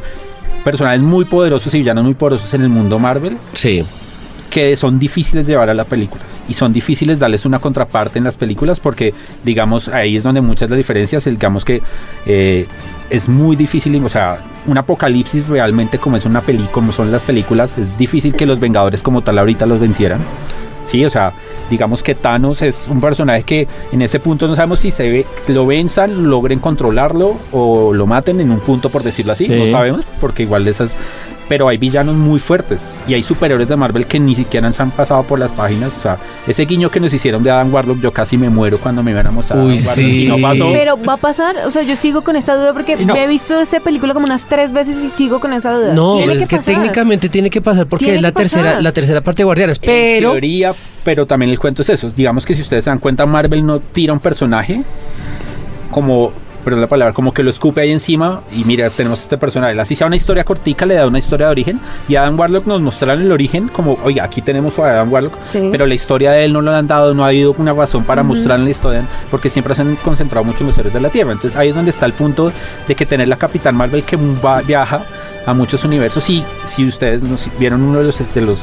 personajes 0.65 1.01
muy 1.01 1.25
poderosos 1.25 1.73
y 1.75 1.79
villanos 1.79 2.05
muy 2.05 2.15
poderosos 2.15 2.53
en 2.55 2.63
el 2.63 2.69
mundo 2.69 2.99
Marvel 2.99 3.39
Sí. 3.53 3.85
Que 4.51 4.77
son 4.77 4.99
difíciles 4.99 5.47
de 5.47 5.53
llevar 5.53 5.71
a 5.71 5.75
las 5.75 5.87
películas. 5.87 6.27
Y 6.49 6.55
son 6.55 6.73
difíciles 6.73 7.19
darles 7.19 7.47
una 7.47 7.61
contraparte 7.61 8.19
en 8.19 8.25
las 8.25 8.37
películas 8.37 8.81
porque 8.81 9.15
digamos 9.45 9.89
ahí 9.89 10.17
es 10.17 10.23
donde 10.23 10.41
muchas 10.41 10.69
de 10.69 10.75
las 10.75 10.79
diferencias. 10.79 11.25
Digamos 11.25 11.65
que 11.65 11.81
eh, 12.27 12.67
es 13.09 13.29
muy 13.29 13.57
difícil 13.57 14.03
o 14.05 14.09
sea 14.09 14.37
un 14.67 14.77
apocalipsis 14.77 15.47
realmente 15.49 15.99
como 15.99 16.17
es 16.17 16.25
una 16.25 16.43
peli 16.43 16.65
como 16.71 16.93
son 16.93 17.11
las 17.11 17.23
películas 17.23 17.77
es 17.79 17.97
difícil 17.99 18.35
que 18.35 18.47
los 18.47 18.61
Vengadores 18.61 19.03
como 19.03 19.23
tal 19.23 19.39
ahorita 19.39 19.67
los 19.67 19.81
vencieran. 19.81 20.21
Sí 20.85 21.05
o 21.05 21.11
sea 21.11 21.33
digamos 21.71 22.03
que 22.03 22.17
Thanos 22.17 22.63
es 22.63 22.87
un 22.89 23.01
personaje 23.01 23.45
que 23.45 23.69
en 23.93 24.03
ese 24.03 24.19
punto 24.19 24.49
no 24.49 24.57
sabemos 24.57 24.81
si 24.81 24.91
se 24.91 25.09
ve, 25.09 25.27
lo 25.49 25.67
venzan 25.67 26.29
logren 26.29 26.59
controlarlo 26.59 27.37
o 27.53 27.93
lo 27.93 28.07
maten 28.07 28.41
en 28.41 28.51
un 28.51 28.61
punto 28.61 28.91
por 28.91 29.03
decirlo 29.03 29.33
así. 29.33 29.47
Sí. 29.47 29.55
no 29.55 29.67
sabemos 29.69 30.05
porque 30.21 30.43
igual 30.43 30.67
esas 30.67 30.99
pero 31.51 31.67
hay 31.67 31.79
villanos 31.79 32.15
muy 32.15 32.39
fuertes 32.39 32.81
y 33.09 33.15
hay 33.15 33.25
superhéroes 33.25 33.69
de 33.69 33.75
Marvel 33.75 34.07
que 34.07 34.21
ni 34.21 34.37
siquiera 34.37 34.73
se 34.73 34.83
han 34.83 34.93
pasado 34.93 35.25
por 35.25 35.37
las 35.37 35.51
páginas. 35.51 35.99
O 35.99 36.01
sea, 36.01 36.17
ese 36.47 36.65
guiño 36.65 36.93
que 36.93 37.01
nos 37.01 37.13
hicieron 37.13 37.43
de 37.43 37.51
Adam 37.51 37.75
Warlock, 37.75 38.01
yo 38.01 38.13
casi 38.13 38.37
me 38.39 38.49
muero 38.49 38.79
cuando 38.79 39.03
me 39.03 39.11
iban 39.11 39.27
a 39.27 39.33
mostrar. 39.33 39.59
Uy, 39.59 39.77
Adam 39.77 39.89
Warlock 39.89 39.99
y 40.07 40.29
no 40.29 40.37
sí. 40.37 40.43
pasó. 40.43 40.69
Pero 40.73 40.97
va 41.03 41.15
a 41.15 41.17
pasar, 41.17 41.57
o 41.67 41.73
sea, 41.73 41.83
yo 41.83 41.97
sigo 41.97 42.23
con 42.23 42.37
esta 42.37 42.55
duda 42.55 42.73
porque 42.73 43.05
no. 43.05 43.15
me 43.15 43.25
he 43.25 43.27
visto 43.27 43.59
esta 43.59 43.81
película 43.81 44.15
como 44.15 44.27
unas 44.27 44.47
tres 44.47 44.71
veces 44.71 44.99
y 45.03 45.09
sigo 45.09 45.41
con 45.41 45.53
esa 45.53 45.75
duda. 45.75 45.93
No, 45.93 46.19
Tiene 46.19 46.35
es 46.35 46.47
que 46.47 46.55
pasar. 46.55 46.73
técnicamente 46.77 47.29
tiene 47.29 47.51
que 47.51 47.61
pasar 47.61 47.89
porque 47.89 48.15
es 48.15 48.23
la 48.23 48.31
tercera, 48.31 48.65
pasar. 48.67 48.83
la 48.85 48.93
tercera 48.93 49.21
parte 49.21 49.39
de 49.39 49.45
Guardianes. 49.47 49.79
En 49.83 49.87
Pero 49.87 50.31
teoría, 50.31 50.73
pero 51.03 51.27
también 51.27 51.51
el 51.51 51.59
cuento 51.59 51.83
es 51.83 51.89
eso. 51.89 52.13
Digamos 52.13 52.47
que 52.47 52.55
si 52.55 52.63
ustedes 52.63 52.85
se 52.85 52.91
dan 52.91 53.01
cuenta, 53.01 53.27
Marvel 53.27 53.67
no 53.67 53.81
tira 53.81 54.13
un 54.13 54.21
personaje 54.21 54.85
como, 55.91 56.33
perdón 56.61 56.81
la 56.81 56.87
palabra, 56.87 57.13
como 57.15 57.33
que 57.33 57.43
lo 57.43 57.51
escupe 57.51 57.81
ahí 57.81 57.91
encima 57.91 58.43
y 58.53 58.65
mira, 58.65 58.89
tenemos 58.91 59.21
este 59.21 59.37
personaje. 59.39 59.79
Así 59.81 59.95
sea 59.97 60.07
una 60.07 60.17
historia 60.17 60.45
cortica, 60.45 60.87
le 60.87 60.95
da 60.95 61.07
una 61.07 61.19
historia 61.19 61.47
de 61.47 61.53
origen 61.53 61.81
y 62.09 62.17
Adam 62.17 62.39
Warlock 62.39 62.67
nos 62.67 62.81
mostraron 62.81 63.23
el 63.23 63.33
origen 63.33 63.69
como, 63.69 63.99
oiga, 64.05 64.25
aquí 64.25 64.43
tenemos 64.43 64.79
a 64.79 64.91
Adam 64.91 65.13
Warlock, 65.13 65.33
Sí. 65.47 65.69
pero 65.73 65.87
la 65.87 65.95
historia 65.95 66.33
de 66.33 66.45
él 66.45 66.53
no 66.53 66.61
lo 66.61 66.75
han 66.75 66.87
dado, 66.87 67.15
no 67.15 67.25
ha 67.25 67.29
habido 67.29 67.55
una 67.59 67.73
razón 67.73 68.05
para 68.05 68.23
mostrar 68.23 68.61
la 68.61 68.71
historia 68.71 69.03
porque 69.31 69.51
siempre 69.51 69.75
se 69.75 69.83
han 69.83 69.97
concentrado 69.97 70.45
mucho 70.45 70.61
en 70.61 70.69
los 70.69 70.79
héroes 70.79 70.95
de 70.95 71.01
la 71.01 71.09
Tierra. 71.09 71.33
Entonces 71.33 71.57
ahí 71.59 71.69
es 71.71 71.75
donde 71.75 71.91
está 71.91 72.07
el 72.07 72.13
punto 72.13 72.53
de 72.87 72.95
que 72.95 73.07
tener 73.07 73.29
la 73.29 73.37
Capitán 73.37 73.75
Marvel 73.77 74.03
que 74.03 74.17
va- 74.17 74.61
viaja 74.63 75.03
a 75.47 75.55
muchos 75.55 75.85
universos 75.85 76.29
y 76.31 76.45
si 76.67 76.87
ustedes 76.87 77.23
no, 77.23 77.39
si 77.39 77.51
vieron 77.59 77.83
uno 77.83 77.99
de 78.01 78.05
los 78.05 78.35
de 78.35 78.41
los 78.43 78.59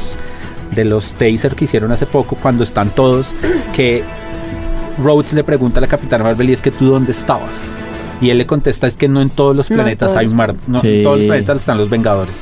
de 0.72 0.86
los 0.86 1.06
taser 1.14 1.56
que 1.56 1.66
hicieron 1.66 1.91
hace 1.91 2.06
poco 2.06 2.36
cuando 2.39 2.64
están 2.64 2.89
todos 2.91 3.26
que 3.74 4.04
Rhodes 5.02 5.34
le 5.34 5.43
pregunta 5.43 5.80
a 5.80 5.82
la 5.82 5.88
Capitana 5.88 6.24
Marvel 6.24 6.50
y 6.50 6.54
es 6.54 6.62
que 6.62 6.72
tú 6.72 6.86
dónde 6.89 7.12
estabas 7.12 7.50
y 8.22 8.30
él 8.30 8.38
le 8.38 8.45
contesta 8.45 8.88
es 8.88 8.97
que 8.97 9.07
no 9.07 9.22
en 9.22 9.30
todos 9.30 9.55
los 9.55 9.70
No 9.70 9.76
planetas 9.76 10.07
todos 10.09 10.18
hay 10.18 10.28
un 10.28 10.36
mar 10.36 10.55
no 10.68 10.82
Sí. 10.82 10.88
en 10.97 11.03
todos 11.03 11.18
los 11.20 11.28
planetas 11.28 11.57
están 11.57 11.78
los 11.78 11.89
Vengadores. 11.89 12.36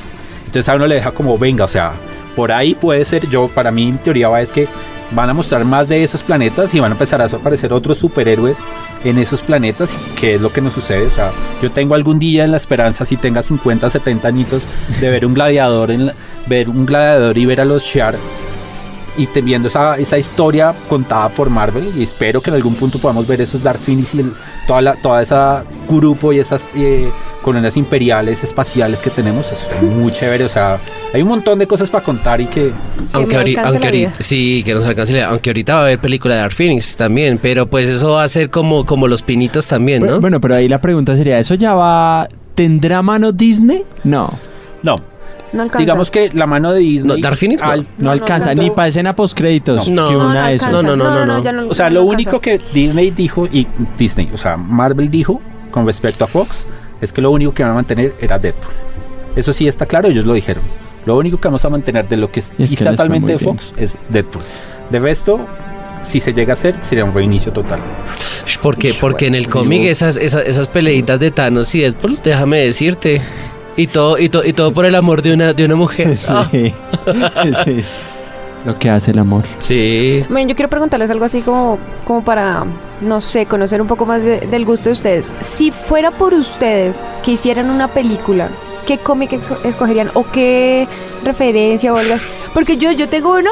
Entonces 0.46 0.68
a 0.68 0.74
uno 0.76 0.86
le 0.86 0.94
deja 0.96 1.10
como 1.12 1.36
venga 1.38 1.64
o 1.64 1.68
sea 1.68 1.92
por 2.34 2.52
ahí 2.52 2.74
puede 2.74 3.04
ser 3.04 3.28
yo 3.28 3.48
para 3.48 3.70
mí 3.70 3.88
en 3.88 3.98
teoría 3.98 4.28
va 4.28 4.40
es 4.40 4.52
que 4.52 4.68
van 5.12 5.30
a 5.30 5.34
mostrar 5.34 5.64
más 5.64 5.88
de 5.88 6.02
esos 6.02 6.22
planetas 6.22 6.74
y 6.74 6.80
van 6.80 6.90
a 6.92 6.94
empezar 6.94 7.22
a 7.22 7.26
aparecer 7.26 7.72
otros 7.72 7.96
superhéroes 7.98 8.58
en 9.04 9.18
esos 9.18 9.40
planetas 9.40 9.96
que 10.18 10.34
es 10.34 10.40
lo 10.40 10.52
que 10.52 10.60
nos 10.60 10.72
sucede 10.72 11.06
o 11.06 11.10
sea 11.10 11.30
yo 11.62 11.70
tengo 11.70 11.94
algún 11.94 12.18
día 12.18 12.44
en 12.44 12.50
la 12.50 12.56
esperanza 12.56 13.04
si 13.04 13.16
tenga 13.16 13.42
50 13.42 13.88
70 13.88 14.26
añitos 14.28 14.62
de 15.00 15.08
ver 15.10 15.24
un 15.24 15.34
gladiador 15.34 15.90
en 15.92 16.06
la- 16.06 16.14
ver 16.48 16.68
un 16.68 16.84
gladiador 16.86 17.38
y 17.38 17.46
ver 17.46 17.60
a 17.60 17.64
los 17.64 17.82
Shi'ar 17.84 18.16
y 19.18 19.26
te- 19.26 19.42
viendo 19.42 19.68
esa, 19.68 19.96
esa 19.98 20.18
historia 20.18 20.74
contada 20.88 21.28
por 21.28 21.50
Marvel 21.50 21.92
y 21.96 22.02
espero 22.02 22.40
que 22.40 22.50
en 22.50 22.56
algún 22.56 22.74
punto 22.74 22.98
podamos 22.98 23.26
ver 23.26 23.40
esos 23.40 23.62
Dark 23.62 23.80
Phoenix 23.80 24.14
y 24.14 24.20
el- 24.20 24.32
toda, 24.66 24.80
la, 24.82 24.94
toda 24.96 25.22
esa 25.22 25.64
grupo 25.88 26.32
y 26.32 26.38
esas 26.40 26.68
eh, 26.76 27.08
colonias 27.42 27.76
imperiales 27.76 28.42
espaciales 28.42 29.00
que 29.00 29.10
tenemos 29.10 29.46
es 29.52 29.82
muy 29.82 30.10
chévere 30.12 30.44
o 30.44 30.48
sea 30.48 30.78
hay 31.14 31.22
un 31.22 31.28
montón 31.28 31.58
de 31.60 31.66
cosas 31.66 31.88
para 31.88 32.02
contar 32.04 32.40
y 32.40 32.46
que 32.46 32.72
aunque, 33.12 33.36
me 33.36 33.42
ahori- 33.42 33.48
alcance 33.50 33.68
aunque 33.68 33.86
ahorita, 33.86 34.12
sí, 34.18 34.62
que 34.64 34.74
nos 34.74 34.84
alcance 34.84 35.12
la- 35.12 35.28
aunque 35.28 35.50
ahorita 35.50 35.74
va 35.74 35.80
a 35.80 35.82
haber 35.84 35.98
película 36.00 36.34
de 36.34 36.40
Dark 36.40 36.52
Phoenix 36.54 36.96
también, 36.96 37.38
pero 37.40 37.66
pues 37.68 37.88
eso 37.88 38.10
va 38.12 38.24
a 38.24 38.28
ser 38.28 38.50
como, 38.50 38.84
como 38.84 39.06
los 39.08 39.22
pinitos 39.22 39.68
también, 39.68 40.00
¿no? 40.02 40.06
Bueno, 40.06 40.20
bueno, 40.20 40.40
pero 40.40 40.56
ahí 40.56 40.68
la 40.68 40.80
pregunta 40.80 41.16
sería, 41.16 41.38
¿eso 41.38 41.54
ya 41.54 41.74
va... 41.74 42.28
¿Tendrá 42.56 43.02
mano 43.02 43.32
Disney? 43.32 43.82
No, 44.02 44.30
no 44.82 44.96
No 45.56 45.62
alcanza. 45.62 45.78
digamos 45.80 46.10
que 46.10 46.30
la 46.32 46.46
mano 46.46 46.72
de 46.72 46.80
Disney 46.80 47.16
No, 47.16 47.22
Dark 47.22 47.36
Phoenix 47.38 47.62
no. 47.62 47.68
no, 47.68 47.76
No, 47.82 47.84
no 47.98 48.10
alcanza, 48.10 48.54
ni 48.54 48.70
para 48.70 48.88
escena 48.88 49.16
postcréditos. 49.16 49.88
No. 49.88 50.08
que 50.08 50.14
No, 50.14 50.26
una 50.30 50.48
de 50.48 50.54
esas. 50.56 50.68
alcanza. 50.68 50.82
No, 50.88 50.96
no, 50.96 51.04
no, 51.10 51.26
no, 51.26 51.26
no. 51.26 51.42
ya 51.42 51.52
no 51.52 51.66
o 51.68 51.74
sea 51.74 51.90
lo 51.90 52.04
único 52.04 52.36
alcanza. 52.36 52.62
que 52.64 52.74
Disney 52.80 53.10
dijo 53.10 53.46
y 53.46 53.66
Disney 53.98 54.30
o 54.32 54.36
sea 54.36 54.56
Marvel 54.56 55.10
dijo 55.10 55.40
con 55.70 55.86
respecto 55.86 56.24
a 56.24 56.26
Fox 56.26 56.54
es 57.00 57.12
que 57.12 57.20
lo 57.20 57.30
único 57.30 57.52
que 57.52 57.62
van 57.62 57.72
a 57.72 57.74
mantener 57.74 58.14
era 58.20 58.38
Deadpool 58.38 58.72
eso 59.34 59.52
sí 59.52 59.66
está 59.66 59.86
claro 59.86 60.08
ellos 60.08 60.24
lo 60.24 60.32
dijeron 60.34 60.62
lo 61.04 61.16
único 61.16 61.38
que 61.38 61.48
vamos 61.48 61.64
a 61.64 61.68
mantener 61.70 62.08
de 62.08 62.16
lo 62.16 62.30
que 62.30 62.40
Es 62.40 62.46
sí 62.46 62.52
que 62.56 62.62
está 62.64 62.68
les 62.72 62.78
fue 62.78 62.90
totalmente 62.96 63.32
de 63.32 63.38
muy 63.38 63.44
bien. 63.44 63.58
Fox 63.58 63.74
es 63.76 63.98
Deadpool 64.08 64.42
de 64.90 64.98
resto 64.98 65.46
si 66.02 66.20
se 66.20 66.32
llega 66.32 66.52
a 66.52 66.54
hacer 66.54 66.76
sería 66.82 67.04
un 67.04 67.12
reinicio 67.14 67.52
total 67.52 67.80
Porque, 68.62 68.94
porque 69.00 69.26
en 69.26 69.34
el 69.34 69.48
cómic 69.48 69.82
esas, 69.84 70.16
esas, 70.16 70.46
esas 70.46 70.68
peleitas 70.68 71.18
de 71.20 71.30
Thanos 71.30 71.74
y 71.74 71.80
Deadpool, 71.80 72.18
déjame 72.22 72.58
decirte. 72.58 73.20
Y 73.76 73.86
todo, 73.88 74.18
y, 74.18 74.28
to- 74.28 74.44
y 74.44 74.52
todo 74.52 74.72
por 74.72 74.84
el 74.86 74.94
amor 74.94 75.20
de 75.22 75.34
una, 75.34 75.52
de 75.52 75.64
una 75.64 75.76
mujer. 75.76 76.18
Ah, 76.28 76.46
Sí. 76.50 76.72
Sí. 77.64 77.84
Lo 78.64 78.76
que 78.78 78.90
hace 78.90 79.12
el 79.12 79.18
amor. 79.20 79.44
sí. 79.58 80.24
Bueno, 80.28 80.48
yo 80.48 80.56
quiero 80.56 80.68
preguntarles 80.68 81.10
algo 81.12 81.24
así 81.24 81.40
como, 81.42 81.78
como 82.04 82.24
para, 82.24 82.64
no 83.00 83.20
sé, 83.20 83.46
conocer 83.46 83.80
un 83.80 83.86
poco 83.86 84.06
más 84.06 84.22
de- 84.22 84.40
del 84.40 84.64
gusto 84.64 84.88
de 84.88 84.92
ustedes. 84.94 85.32
Si 85.40 85.70
fuera 85.70 86.10
por 86.10 86.34
ustedes 86.34 87.00
que 87.22 87.32
hicieran 87.32 87.70
una 87.70 87.86
película, 87.88 88.48
¿qué 88.86 88.98
cómic 88.98 89.34
escogerían 89.64 90.10
o 90.14 90.24
qué 90.32 90.88
referencia 91.24 91.92
o 91.92 91.96
algo? 91.96 92.14
así? 92.14 92.24
Porque 92.54 92.76
yo, 92.76 92.90
yo 92.90 93.08
tengo 93.08 93.34
uno 93.38 93.50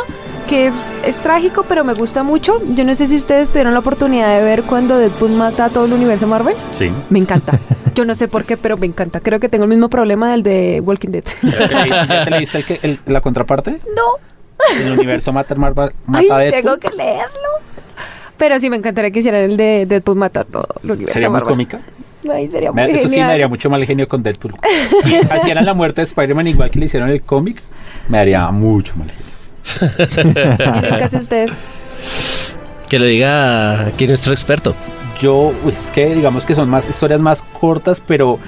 que 0.48 0.66
es, 0.66 0.74
es 1.04 1.16
trágico, 1.16 1.64
pero 1.68 1.84
me 1.84 1.94
gusta 1.94 2.22
mucho. 2.22 2.60
Yo 2.74 2.84
no 2.84 2.94
sé 2.94 3.06
si 3.06 3.16
ustedes 3.16 3.50
tuvieron 3.50 3.72
la 3.74 3.80
oportunidad 3.80 4.38
de 4.38 4.44
ver 4.44 4.62
cuando 4.62 4.98
Deadpool 4.98 5.30
mata 5.32 5.66
a 5.66 5.70
todo 5.70 5.84
el 5.86 5.92
universo 5.92 6.26
Marvel. 6.26 6.54
sí 6.72 6.90
Me 7.10 7.18
encanta. 7.18 7.58
Yo 7.94 8.04
no 8.04 8.14
sé 8.14 8.28
por 8.28 8.44
qué, 8.44 8.56
pero 8.56 8.76
me 8.76 8.86
encanta. 8.86 9.20
Creo 9.20 9.38
que 9.40 9.48
tengo 9.48 9.64
el 9.64 9.70
mismo 9.70 9.88
problema 9.88 10.30
del 10.32 10.42
de 10.42 10.80
Walking 10.84 11.10
Dead. 11.10 11.24
¿Ya 11.42 12.24
te, 12.24 12.30
leíste 12.30 12.58
el 12.58 12.64
que- 12.64 12.80
el- 12.82 12.98
la 13.06 13.20
contraparte? 13.20 13.78
No. 13.96 14.76
El 14.80 14.92
universo 14.92 15.32
mata, 15.32 15.54
mata, 15.54 15.82
Ay, 15.84 15.90
mata 16.06 16.36
a 16.36 16.38
Deadpool. 16.38 16.62
tengo 16.62 16.76
que 16.78 16.96
leerlo. 16.96 17.48
Pero 18.36 18.58
sí 18.58 18.68
me 18.68 18.76
encantaría 18.76 19.10
que 19.12 19.20
hicieran 19.20 19.42
el 19.42 19.56
de 19.56 19.86
Deadpool 19.86 20.16
mata 20.16 20.40
a 20.40 20.44
todo 20.44 20.66
el 20.82 20.90
universo 20.90 21.12
Sería 21.14 21.28
muy 21.28 21.34
Marvel. 21.34 21.48
cómica. 21.52 21.80
Ay, 22.32 22.50
sería 22.50 22.72
muy 22.72 22.82
Eso 22.82 23.08
sí 23.08 23.16
me 23.16 23.22
daría 23.26 23.46
mucho 23.48 23.68
mal 23.70 23.84
genio 23.84 24.08
con 24.08 24.22
Deadpool. 24.22 24.54
Si 25.02 25.14
hicieran 25.38 25.64
la 25.66 25.74
muerte 25.74 26.00
de 26.00 26.06
Spider-Man 26.06 26.46
igual 26.48 26.70
que 26.70 26.78
le 26.80 26.86
hicieron 26.86 27.10
el 27.10 27.20
cómic, 27.22 27.62
me 28.08 28.18
daría 28.18 28.50
mucho 28.50 28.94
mal 28.96 29.08
genio. 29.08 29.23
El 29.86 31.10
de 31.10 31.18
ustedes. 31.18 31.52
Que 32.88 32.98
lo 32.98 33.06
diga 33.06 33.86
aquí 33.86 34.06
nuestro 34.06 34.32
experto. 34.32 34.74
Yo, 35.20 35.52
es 35.66 35.90
que 35.90 36.14
digamos 36.14 36.44
que 36.44 36.54
son 36.54 36.68
más 36.68 36.88
historias 36.88 37.20
más 37.20 37.42
cortas, 37.60 38.02
pero 38.04 38.38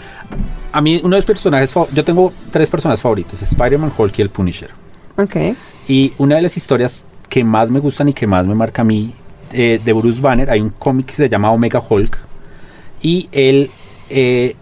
a 0.72 0.80
mí 0.80 1.00
uno 1.02 1.16
de 1.16 1.20
los 1.20 1.26
personajes, 1.26 1.72
yo 1.92 2.04
tengo 2.04 2.32
tres 2.50 2.68
personajes 2.68 3.00
favoritos, 3.00 3.40
Spider-Man, 3.40 3.92
Hulk 3.96 4.18
y 4.18 4.22
el 4.22 4.30
Punisher. 4.30 4.70
Ok. 5.16 5.36
Y 5.88 6.12
una 6.18 6.36
de 6.36 6.42
las 6.42 6.56
historias 6.56 7.04
que 7.28 7.44
más 7.44 7.70
me 7.70 7.80
gustan 7.80 8.08
y 8.08 8.12
que 8.12 8.26
más 8.26 8.46
me 8.46 8.54
marca 8.54 8.82
a 8.82 8.84
mí 8.84 9.14
eh, 9.52 9.80
de 9.82 9.92
Bruce 9.92 10.20
Banner, 10.20 10.50
hay 10.50 10.60
un 10.60 10.70
cómic 10.70 11.06
que 11.06 11.14
se 11.14 11.28
llama 11.28 11.50
Omega 11.50 11.82
Hulk. 11.88 12.18
Y 13.00 13.28
él, 13.32 13.70
eh, 14.10 14.56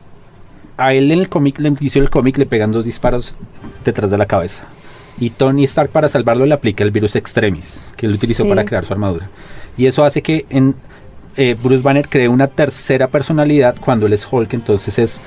a 0.77 0.93
él 0.93 1.11
en 1.11 1.21
el 1.21 1.29
cómic, 1.29 1.59
le 1.59 1.69
inicio 1.69 2.01
del 2.03 2.11
cómic, 2.11 2.37
le 2.39 2.47
pegan 2.47 2.73
dos 2.73 2.85
disparos 2.85 3.35
detrás 3.85 4.11
de 4.11 4.19
la 4.19 4.27
cabeza. 4.27 4.65
Y 5.19 5.31
Tony 5.31 5.65
Stark 5.65 5.91
para 5.91 6.09
salvarlo 6.09 6.45
le 6.47 6.55
aplica 6.55 6.83
el 6.85 6.91
virus 6.91 7.15
Extremis, 7.17 7.83
que 7.97 8.07
él 8.07 8.15
utilizó 8.15 8.43
Sí. 8.43 8.49
para 8.49 8.65
crear 8.65 8.85
su 8.85 8.93
armadura. 8.93 9.29
Y 9.77 9.87
eso 9.87 10.05
hace 10.05 10.23
que 10.23 10.45
en, 10.51 10.75
eh, 11.37 11.57
Bruce 11.61 11.83
Banner 11.83 12.09
cree 12.09 12.29
una 12.29 12.49
tercera 12.49 13.09
personalidad 13.09 13.77
cuando 13.81 14.07
él 14.07 14.13
es 14.13 14.27
Hulk, 14.31 14.55
entonces 14.55 14.99
es 14.99 15.21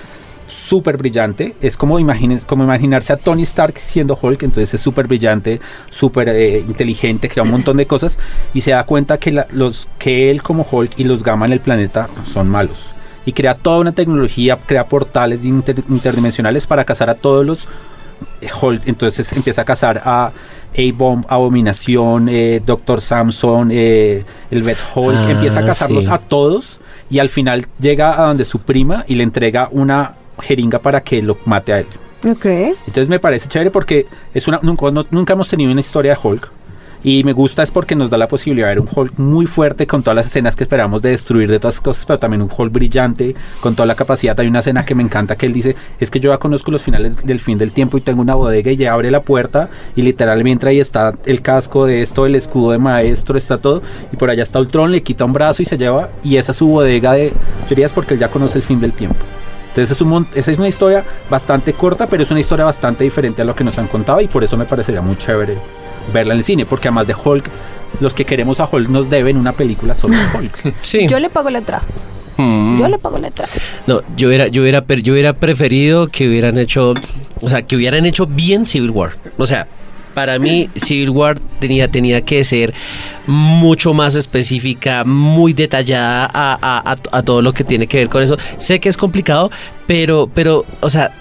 súper 0.48 0.96
brillante. 0.98 1.56
Es 1.62 1.76
como, 1.76 2.00
imaginen- 2.00 2.40
como 2.46 2.64
imaginarse 2.64 3.12
a 3.12 3.18
Tony 3.18 3.44
Stark 3.44 3.78
siendo 3.80 4.18
Hulk, 4.22 4.44
entonces 4.44 4.74
es 4.74 4.82
súper 4.82 5.06
brillante, 5.08 5.60
súper 5.90 6.30
eh, 6.30 6.60
inteligente, 6.60 7.28
crea 7.30 7.44
un 7.44 7.52
montón 7.52 7.76
de 7.78 7.86
cosas 7.86 8.18
y 8.54 8.62
se 8.62 8.72
da 8.72 8.86
cuenta 8.86 9.18
que, 9.18 9.32
la- 9.34 9.48
los, 9.52 9.88
que 10.00 10.32
él 10.32 10.42
como 10.42 10.66
Hulk 10.70 10.94
y 10.98 11.04
los 11.04 11.24
Gamma 11.24 11.46
en 11.48 11.54
el 11.54 11.60
planeta 11.60 12.08
son 12.32 12.48
malos. 12.50 12.78
Y 13.26 13.34
crea 13.34 13.56
toda 13.56 13.80
una 13.80 13.92
tecnología, 13.92 14.58
crea 14.66 14.86
portales 14.88 15.44
inter- 15.44 15.84
interdimensionales 15.90 16.66
para 16.66 16.86
cazar 16.86 17.10
a 17.10 17.16
todos 17.16 17.46
los 17.46 17.68
Hulk. 18.62 18.84
Entonces 18.88 19.32
empieza 19.34 19.62
a 19.62 19.66
cazar 19.66 20.02
a 20.04 20.32
A-Bomb, 20.78 21.26
Abominación, 21.30 22.30
eh, 22.30 22.62
Doctor 22.66 23.02
Samson, 23.02 23.70
eh, 23.72 24.24
el 24.52 24.64
Red 24.66 24.78
Hulk. 24.96 25.18
Ah, 25.18 25.32
empieza 25.32 25.60
a 25.60 25.66
cazarlos 25.66 26.06
sí. 26.06 26.12
a 26.12 26.18
todos 26.18 26.80
y 27.10 27.20
al 27.20 27.30
final 27.30 27.68
llega 27.80 28.22
a 28.22 28.28
donde 28.28 28.46
su 28.46 28.60
prima 28.60 29.04
y 29.08 29.16
le 29.16 29.24
entrega 29.24 29.70
una 29.72 30.16
jeringa 30.42 30.80
para 30.80 31.02
que 31.02 31.22
lo 31.22 31.38
mate 31.46 31.74
a 31.74 31.80
él. 31.80 31.88
Ok. 32.30 32.46
Entonces 32.46 33.10
me 33.10 33.20
parece 33.20 33.48
chévere 33.48 33.72
porque 33.72 34.06
es 34.34 34.48
una, 34.48 34.60
nunca, 34.62 34.92
no- 34.92 35.06
nunca 35.12 35.34
hemos 35.34 35.48
tenido 35.50 35.72
una 35.72 35.82
historia 35.82 36.14
de 36.14 36.20
Hulk. 36.22 36.52
Y 37.08 37.24
me 37.24 37.32
gusta 37.32 37.64
es 37.64 37.72
porque 37.72 37.96
nos 37.96 38.10
da 38.10 38.18
la 38.18 38.28
posibilidad 38.28 38.68
de 38.68 38.76
ver 38.76 38.80
un 38.82 38.90
Hulk 38.94 39.18
muy 39.18 39.46
fuerte 39.46 39.88
con 39.88 40.04
todas 40.04 40.18
las 40.18 40.26
escenas 40.26 40.58
que 40.58 40.66
esperamos 40.66 41.02
de 41.02 41.12
destruir 41.12 41.50
de 41.50 41.58
todas 41.58 41.76
las 41.76 41.82
cosas, 41.82 42.06
pero 42.06 42.20
también 42.20 42.42
un 42.42 42.50
Hulk 42.54 42.70
brillante 42.70 43.34
con 43.62 43.76
toda 43.76 43.86
la 43.86 43.96
capacidad. 43.96 44.38
Hay 44.38 44.48
una 44.48 44.60
escena 44.60 44.84
que 44.84 44.94
me 44.94 45.04
encanta 45.04 45.38
que 45.38 45.46
él 45.46 45.54
dice, 45.54 45.78
es 46.02 46.12
que 46.12 46.20
yo 46.20 46.32
ya 46.32 46.38
conozco 46.38 46.70
los 46.70 46.82
finales 46.82 47.26
del 47.26 47.40
fin 47.40 47.58
del 47.58 47.72
tiempo 47.72 47.98
y 47.98 48.02
tengo 48.02 48.22
una 48.22 48.36
bodega 48.36 48.74
y 48.74 48.76
ya 48.76 48.92
abre 48.92 49.10
la 49.10 49.22
puerta 49.22 49.70
y 49.96 50.02
literalmente 50.02 50.68
ahí 50.68 50.82
está 50.82 51.14
el 51.26 51.42
casco 51.42 51.86
de 51.86 52.02
esto, 52.02 52.26
el 52.26 52.36
escudo 52.36 52.74
de 52.74 52.78
maestro, 52.78 53.38
está 53.38 53.58
todo. 53.58 53.82
Y 54.12 54.18
por 54.18 54.30
allá 54.30 54.44
está 54.44 54.60
Ultron, 54.60 54.92
le 54.92 55.02
quita 55.02 55.24
un 55.24 55.32
brazo 55.32 55.62
y 55.62 55.66
se 55.66 55.78
lleva 55.78 56.10
y 56.26 56.36
esa 56.36 56.52
es 56.52 56.58
su 56.58 56.68
bodega 56.68 57.14
de 57.14 57.32
teorías 57.70 57.94
porque 57.94 58.16
él 58.16 58.20
ya 58.20 58.28
conoce 58.28 58.58
el 58.58 58.66
fin 58.66 58.82
del 58.82 58.92
tiempo. 58.92 59.16
Entonces 59.78 59.96
es 59.98 60.02
un 60.02 60.10
mon- 60.10 60.28
esa 60.34 60.52
es 60.52 60.58
una 60.58 60.68
historia 60.68 61.04
bastante 61.30 61.74
corta, 61.74 62.08
pero 62.08 62.24
es 62.24 62.32
una 62.32 62.40
historia 62.40 62.66
bastante 62.66 63.04
diferente 63.04 63.42
a 63.44 63.46
lo 63.46 63.56
que 63.56 63.64
nos 63.64 63.78
han 63.78 63.88
contado 63.88 64.20
y 64.22 64.28
por 64.28 64.44
eso 64.44 64.58
me 64.58 64.66
parecería 64.66 65.02
muy 65.02 65.16
chévere 65.18 65.56
verla 66.12 66.34
en 66.34 66.40
el 66.40 66.44
cine, 66.44 66.66
porque 66.66 66.88
además 66.88 67.06
de 67.08 67.14
Hulk, 67.16 67.46
los 68.00 68.14
que 68.14 68.26
queremos 68.26 68.60
a 68.60 68.68
Hulk 68.72 68.90
nos 68.90 69.10
deben 69.10 69.38
una 69.38 69.52
película 69.54 69.94
solo 69.94 70.16
de 70.18 70.24
Hulk. 70.38 70.74
Sí. 70.82 71.06
Yo 71.08 71.20
le 71.20 71.30
pago 71.30 71.50
la 71.52 71.60
entrada. 71.60 71.84
Mm. 72.38 72.80
Yo 72.80 72.88
le 72.88 72.98
pago 72.98 73.18
la 73.20 73.28
entrada. 73.28 73.52
No, 73.88 74.02
yo 74.16 74.28
hubiera, 74.30 74.48
yo 74.48 74.62
hubiera, 74.62 74.84
yo 74.88 75.14
hubiera 75.14 75.34
preferido 75.34 76.08
que 76.08 76.28
hubieran 76.28 76.58
hecho, 76.58 76.94
o 77.44 77.50
sea, 77.50 77.62
que 77.64 77.76
hubieran 77.76 78.06
hecho 78.06 78.26
bien 78.28 78.66
Civil 78.68 78.90
War. 78.92 79.12
O 79.38 79.46
sea, 79.46 79.68
para 80.18 80.40
mí 80.40 80.68
Civil 80.74 81.12
War 81.12 81.38
tenía, 81.60 81.88
tenía 81.92 82.22
que 82.26 82.44
ser 82.44 82.74
mucho 83.28 83.94
más 83.94 84.16
específica, 84.16 85.04
muy 85.06 85.54
detallada 85.54 86.26
a, 86.34 86.58
a- 86.60 86.96
a- 87.12 87.22
todo 87.22 87.44
lo 87.44 87.54
que 87.54 87.64
tiene 87.64 87.86
que 87.86 87.98
ver 87.98 88.10
con 88.10 88.24
eso. 88.24 88.36
Sé 88.58 88.80
que 88.80 88.90
es 88.90 88.98
complicado, 88.98 89.52
pero, 89.86 90.28
pero, 90.34 90.66
o 90.80 90.90
sea, 90.90 91.12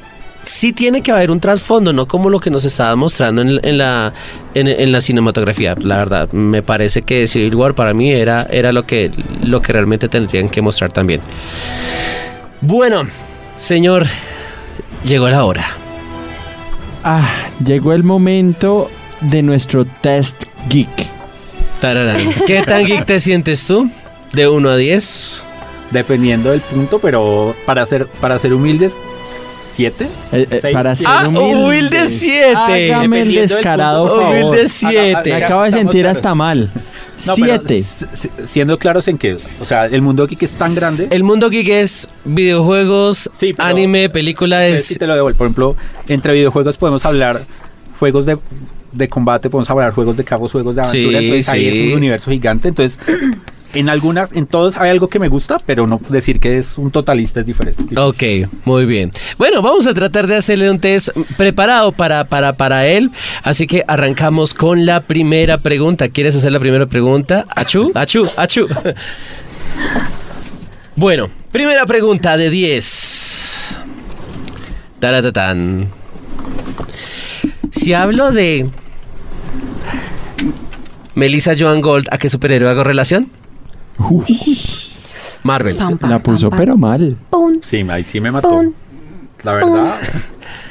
sí 0.41 0.73
tiene 0.73 1.03
que 1.03 1.11
haber 1.11 1.31
un 1.31 1.41
trasfondo, 1.41 1.93
no 1.93 2.09
como 2.09 2.31
lo 2.31 2.41
que 2.41 2.49
nos 2.49 2.65
estaba 2.65 2.97
mostrando 2.97 3.43
en, 3.43 3.77
la, 3.77 4.15
en 4.55 4.93
la 4.93 5.01
cinematografía. 5.03 5.75
La 5.79 5.99
verdad, 5.99 6.33
me 6.33 6.63
parece 6.63 7.03
que 7.03 7.27
Civil 7.27 7.55
War 7.55 7.75
para 7.75 7.93
mí 7.93 8.11
era, 8.11 8.47
era 8.51 8.73
lo, 8.73 8.87
que, 8.87 9.11
lo 9.43 9.61
que 9.61 9.75
realmente 9.75 10.09
tendrían 10.09 10.49
que 10.49 10.63
mostrar 10.63 10.91
también. 10.91 11.21
Bueno, 12.63 13.03
señor, 13.59 14.07
llegó 15.05 15.29
la 15.29 15.45
hora. 15.45 15.67
Ah, 17.09 17.51
llegó 17.65 17.93
el 17.93 18.03
momento 18.03 18.91
de 19.21 19.41
nuestro 19.41 19.85
test 19.85 20.43
geek. 20.69 21.07
Tararán. 21.81 22.35
¿Qué 22.49 22.63
tan 22.63 22.85
geek 22.85 23.07
te 23.07 23.21
sientes 23.21 23.65
tú? 23.65 23.89
De 24.33 24.49
1 24.49 24.69
a 24.69 24.77
10. 24.77 25.45
Dependiendo 25.93 26.51
del 26.51 26.63
punto, 26.63 26.99
pero 26.99 27.55
para 27.65 27.87
ser, 27.87 28.09
para 28.09 28.41
ser 28.41 28.53
humildes, 28.53 28.99
7. 29.77 30.09
Eh, 30.33 30.47
eh, 30.51 30.61
para 30.73 30.97
siete. 30.97 31.13
ser 31.13 31.21
Ah, 31.25 31.29
humilde. 31.29 31.55
humilde 31.65 32.07
7. 32.07 32.95
Hágame 32.95 33.23
el 33.23 33.35
descarado 33.35 34.09
punto. 34.09 34.21
favor. 34.23 34.37
Humilde 34.37 34.69
7. 34.69 35.21
Me 35.25 35.35
acabo 35.45 35.63
de 35.65 35.71
sentir 35.73 36.01
claros. 36.03 36.17
hasta 36.17 36.35
mal. 36.35 36.71
No, 37.27 37.35
pero 37.35 37.59
Siete. 37.59 37.79
s- 37.79 38.07
s- 38.13 38.31
siendo 38.47 38.79
claros 38.79 39.09
en 39.09 39.19
que, 39.19 39.37
o 39.61 39.65
sea, 39.65 39.87
el 39.87 40.01
mundo 40.03 40.23
aquí 40.25 40.37
que 40.37 40.45
es 40.45 40.53
tan 40.53 40.75
grande. 40.75 41.09
El 41.11 41.25
mundo 41.25 41.49
geek 41.51 41.69
es 41.69 42.09
videojuegos, 42.25 43.31
Sí, 43.37 43.53
pero- 43.53 43.69
anime, 43.69 44.09
película 44.11 44.65
Entonces, 44.67 44.83
es... 44.91 44.95
si 44.95 44.99
te 44.99 45.07
lo 45.07 45.15
devuelvo, 45.15 45.37
por 45.39 45.47
ejemplo, 45.47 45.77
entre 46.09 46.33
videojuegos 46.35 46.77
podemos 46.77 47.05
hablar 47.05 47.45
juegos 47.99 48.27
de, 48.27 48.39
de 48.93 49.09
combate, 49.09 49.51
podemos 49.51 49.69
hablar 49.71 49.93
juegos 49.93 50.17
de 50.17 50.25
carros, 50.25 50.53
juegos 50.53 50.77
de 50.77 50.83
aventura, 50.83 51.19
Sí, 51.19 51.25
entonces 51.25 51.49
ahí 51.49 51.71
sí. 51.71 51.81
es 51.81 51.93
un 51.93 51.99
universo 51.99 52.31
gigante, 52.31 52.69
entonces 52.69 52.99
en 53.77 53.89
algunas, 53.89 54.33
en 54.33 54.47
todos 54.47 54.77
hay 54.77 54.91
algo 54.91 55.09
que 55.09 55.19
me 55.19 55.29
gusta, 55.29 55.59
pero 55.65 55.87
no 55.87 56.01
decir 56.09 56.41
que 56.41 56.59
es 56.59 56.79
un 56.79 56.91
totalista 56.91 57.41
es 57.41 57.47
diferente. 57.47 57.99
Ok, 57.99 58.51
muy 58.65 58.87
bien. 58.87 59.11
Bueno, 59.39 59.63
vamos 59.63 59.87
a 59.87 59.95
tratar 59.95 60.27
de 60.27 60.37
hacerle 60.37 60.71
un 60.71 60.81
test 60.81 61.11
preparado 61.37 61.93
para, 61.93 62.25
para, 62.25 62.55
para 62.55 62.87
él. 62.87 63.11
Así 63.43 63.67
que 63.67 63.85
arrancamos 63.87 64.55
con 64.55 64.87
la 64.87 65.01
primera 65.01 65.59
pregunta. 65.59 66.09
¿Quieres 66.09 66.37
hacer 66.37 66.53
la 66.53 66.61
primera 66.61 66.87
pregunta? 66.87 67.47
Achu, 67.55 67.91
achu, 67.95 68.25
achu. 68.37 68.67
Bueno, 70.95 71.29
primera 71.53 71.85
pregunta 71.85 72.37
de 72.37 72.49
10. 72.49 73.77
Taratatán. 74.99 75.91
Si 77.71 77.93
hablo 77.93 78.33
de 78.33 78.71
Melissa 81.15 81.55
Joan 81.59 81.83
Gold, 81.83 82.09
¿a 82.11 82.19
qué 82.19 82.29
superhéroe 82.29 82.71
hago 82.71 82.85
relación? 82.85 83.31
Uf, 83.99 84.27
Marvel. 85.43 85.77
Pam, 85.77 85.99
pam, 85.99 86.11
la 86.11 86.19
puso 86.19 86.51
pam, 86.51 86.59
pero 86.59 86.77
mal. 86.77 87.17
Pum, 87.31 87.61
Sí, 87.63 87.85
ahí 87.89 88.05
sí 88.05 88.21
me 88.21 88.31
mató. 88.31 88.51
pum, 88.51 88.73
La 89.43 89.53
verdad, 89.55 89.95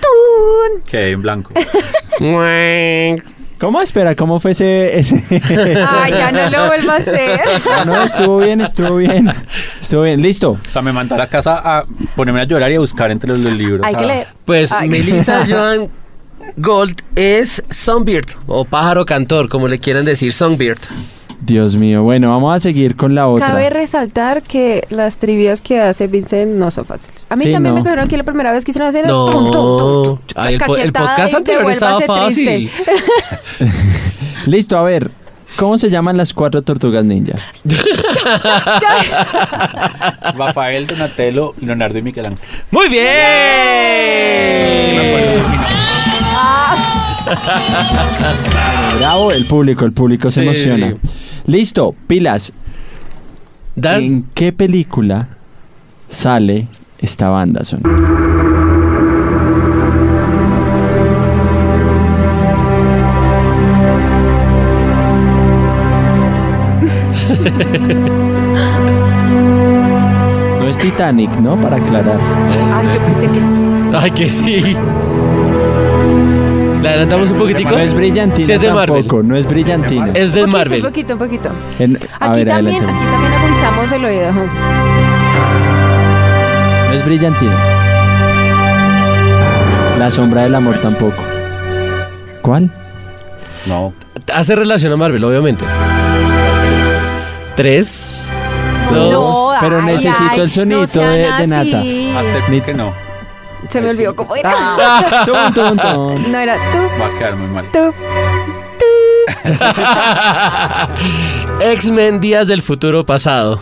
tun. 0.01 0.81
quedé 0.85 1.11
en 1.11 1.21
blanco. 1.21 1.51
¿Cómo? 3.57 3.81
Espera, 3.81 4.15
¿cómo 4.15 4.39
fue 4.39 4.51
ese...? 4.51 4.99
ese- 4.99 5.23
Ay, 5.29 6.11
ya 6.11 6.31
no 6.31 6.49
lo 6.49 6.67
vuelvo 6.67 6.91
a 6.91 6.95
hacer. 6.97 7.39
no, 7.85 8.03
estuvo 8.03 8.37
bien, 8.39 8.61
estuvo 8.61 8.97
bien. 8.97 9.31
Estuvo 9.81 10.01
bien, 10.03 10.21
listo. 10.21 10.51
O 10.51 10.69
sea, 10.69 10.81
me 10.81 10.91
mandó 10.91 11.15
a 11.15 11.17
la 11.17 11.27
casa 11.29 11.61
a 11.63 11.85
ponerme 12.15 12.41
a 12.41 12.43
llorar 12.43 12.71
y 12.71 12.75
a 12.75 12.79
buscar 12.79 13.11
entre 13.11 13.29
los, 13.29 13.39
los 13.39 13.53
libros. 13.53 13.81
Hay 13.85 13.95
ah. 13.95 13.97
que 13.97 14.05
leer. 14.05 14.27
Pues 14.43 14.71
Ay. 14.73 14.89
Melissa 14.89 15.45
Joan 15.49 15.89
Gold 16.57 17.01
es 17.15 17.63
Songbird 17.69 18.25
o 18.45 18.65
pájaro 18.65 19.05
cantor, 19.05 19.47
como 19.49 19.67
le 19.67 19.79
quieran 19.79 20.03
decir, 20.05 20.33
Songbird. 20.33 20.79
Dios 21.41 21.75
mío, 21.75 22.01
bueno, 22.03 22.29
vamos 22.31 22.55
a 22.55 22.59
seguir 22.59 22.95
con 22.95 23.13
la 23.15 23.27
otra. 23.27 23.47
Cabe 23.47 23.69
resaltar 23.69 24.41
que 24.41 24.85
las 24.89 25.17
trivias 25.17 25.61
que 25.61 25.79
hace 25.79 26.07
Vincent 26.07 26.53
no 26.53 26.71
son 26.71 26.85
fáciles. 26.85 27.27
A 27.29 27.35
mí 27.35 27.45
Sí, 27.45 27.51
también 27.51 27.73
no. 27.75 27.79
me 27.79 27.83
cogieron 27.83 28.05
aquí 28.05 28.17
la 28.17 28.23
primera 28.23 28.51
vez 28.51 28.65
que 28.65 28.71
hicieron 28.71 28.89
hacer 28.89 29.05
No, 29.05 29.25
tum, 29.29 29.51
tum, 29.51 29.51
tum, 29.51 30.03
tum, 30.03 30.17
Ay, 30.35 30.53
el, 30.55 30.59
po- 30.59 30.65
el 30.75 30.91
cachetada 30.91 31.09
podcast 31.09 31.33
anterior 31.35 31.69
estaba 31.71 32.01
fácil. 32.01 32.69
Listo, 34.45 34.77
a 34.77 34.83
ver. 34.83 35.11
¿Cómo 35.57 35.77
se 35.77 35.89
llaman 35.89 36.17
las 36.17 36.33
cuatro 36.33 36.61
tortugas 36.61 37.05
ninjas? 37.05 37.39
Rafael, 40.37 40.85
Donatello, 40.87 41.53
Leonardo 41.61 41.97
y 41.97 42.01
Miguel 42.01 42.25
Ángel. 42.25 42.39
Muy 42.71 42.89
bien. 42.89 43.05
Bravo, 48.99 49.31
el 49.31 49.45
público, 49.45 49.85
el 49.85 49.93
público 49.93 50.29
se 50.29 50.41
Sí, 50.41 50.47
emociona. 50.47 50.91
sí. 50.91 50.97
Listo, 51.47 51.95
pilas. 52.07 52.51
¿En 53.75 54.23
qué 54.33 54.51
película 54.53 55.27
sale 56.09 56.67
esta 56.99 57.29
banda 57.29 57.63
sonora? 57.63 58.44
No 70.59 70.69
es 70.69 70.77
Titanic, 70.77 71.29
¿no? 71.41 71.55
Para 71.57 71.77
aclarar. 71.77 72.17
Ay, 72.73 72.87
yo 72.87 73.05
pensé 73.05 73.27
que 73.27 73.41
sí. 73.41 73.59
Ay, 73.93 74.11
que 74.11 74.29
sí. 74.29 74.77
¿Le 76.81 76.89
adelantamos 76.89 77.31
un 77.31 77.37
poquitico? 77.37 77.71
No 77.71 77.77
es 77.79 77.93
brillantina 77.93 78.45
Sí, 78.45 78.51
es 78.51 78.61
de 78.61 78.71
Marvel. 78.71 79.01
tampoco, 79.01 79.23
no 79.23 79.35
es 79.35 79.47
brillantina. 79.47 80.11
Es 80.13 80.33
de 80.33 80.47
Marvel. 80.47 80.81
Un 80.83 80.87
poquito, 80.89 81.13
un 81.13 81.19
poquito. 81.19 81.49
En- 81.79 81.97
a 82.19 82.25
Aquí 82.29 82.37
ver, 82.39 82.47
también, 82.47 82.83
aquí 82.83 83.05
también 83.05 83.33
agudizamos 83.33 83.91
el 83.91 84.05
oído. 84.05 84.29
ajá. 84.29 84.43
No 86.89 86.93
es 86.93 87.05
brillantina. 87.05 87.53
La 89.99 90.11
sombra 90.11 90.41
del 90.43 90.55
amor 90.55 90.77
tampoco. 90.81 91.21
¿Cuál? 92.41 92.69
No, 93.65 93.93
Hace 94.33 94.55
relación 94.55 94.91
a 94.93 94.95
Marvel, 94.97 95.23
obviamente. 95.23 95.63
Tres, 97.55 98.29
dos. 98.91 99.53
No, 99.53 99.57
pero 99.61 99.77
ay, 99.79 99.85
necesito 99.85 100.17
ay, 100.29 100.39
el 100.41 100.69
no 100.69 100.85
sean 100.87 101.11
de- 101.13 101.17
de. 101.17 101.47
Nata. 101.47 102.19
Acepto 102.19 102.65
que 102.65 102.73
no. 102.73 102.93
Se 103.69 103.81
me 103.81 103.89
olvidó 103.91 104.15
cómo 104.15 104.35
era. 104.35 104.53
Tun. 105.25 106.23
No 106.31 106.37
era 106.37 106.55
tú, 106.55 106.77
Va 107.01 107.07
a 107.07 107.17
quedar 107.17 107.35
muy 107.35 107.47
mal. 107.47 107.65
tú. 107.71 107.93
X-Men 111.61 112.19
Días 112.19 112.47
del 112.47 112.61
Futuro 112.61 113.05
Pasado. 113.05 113.59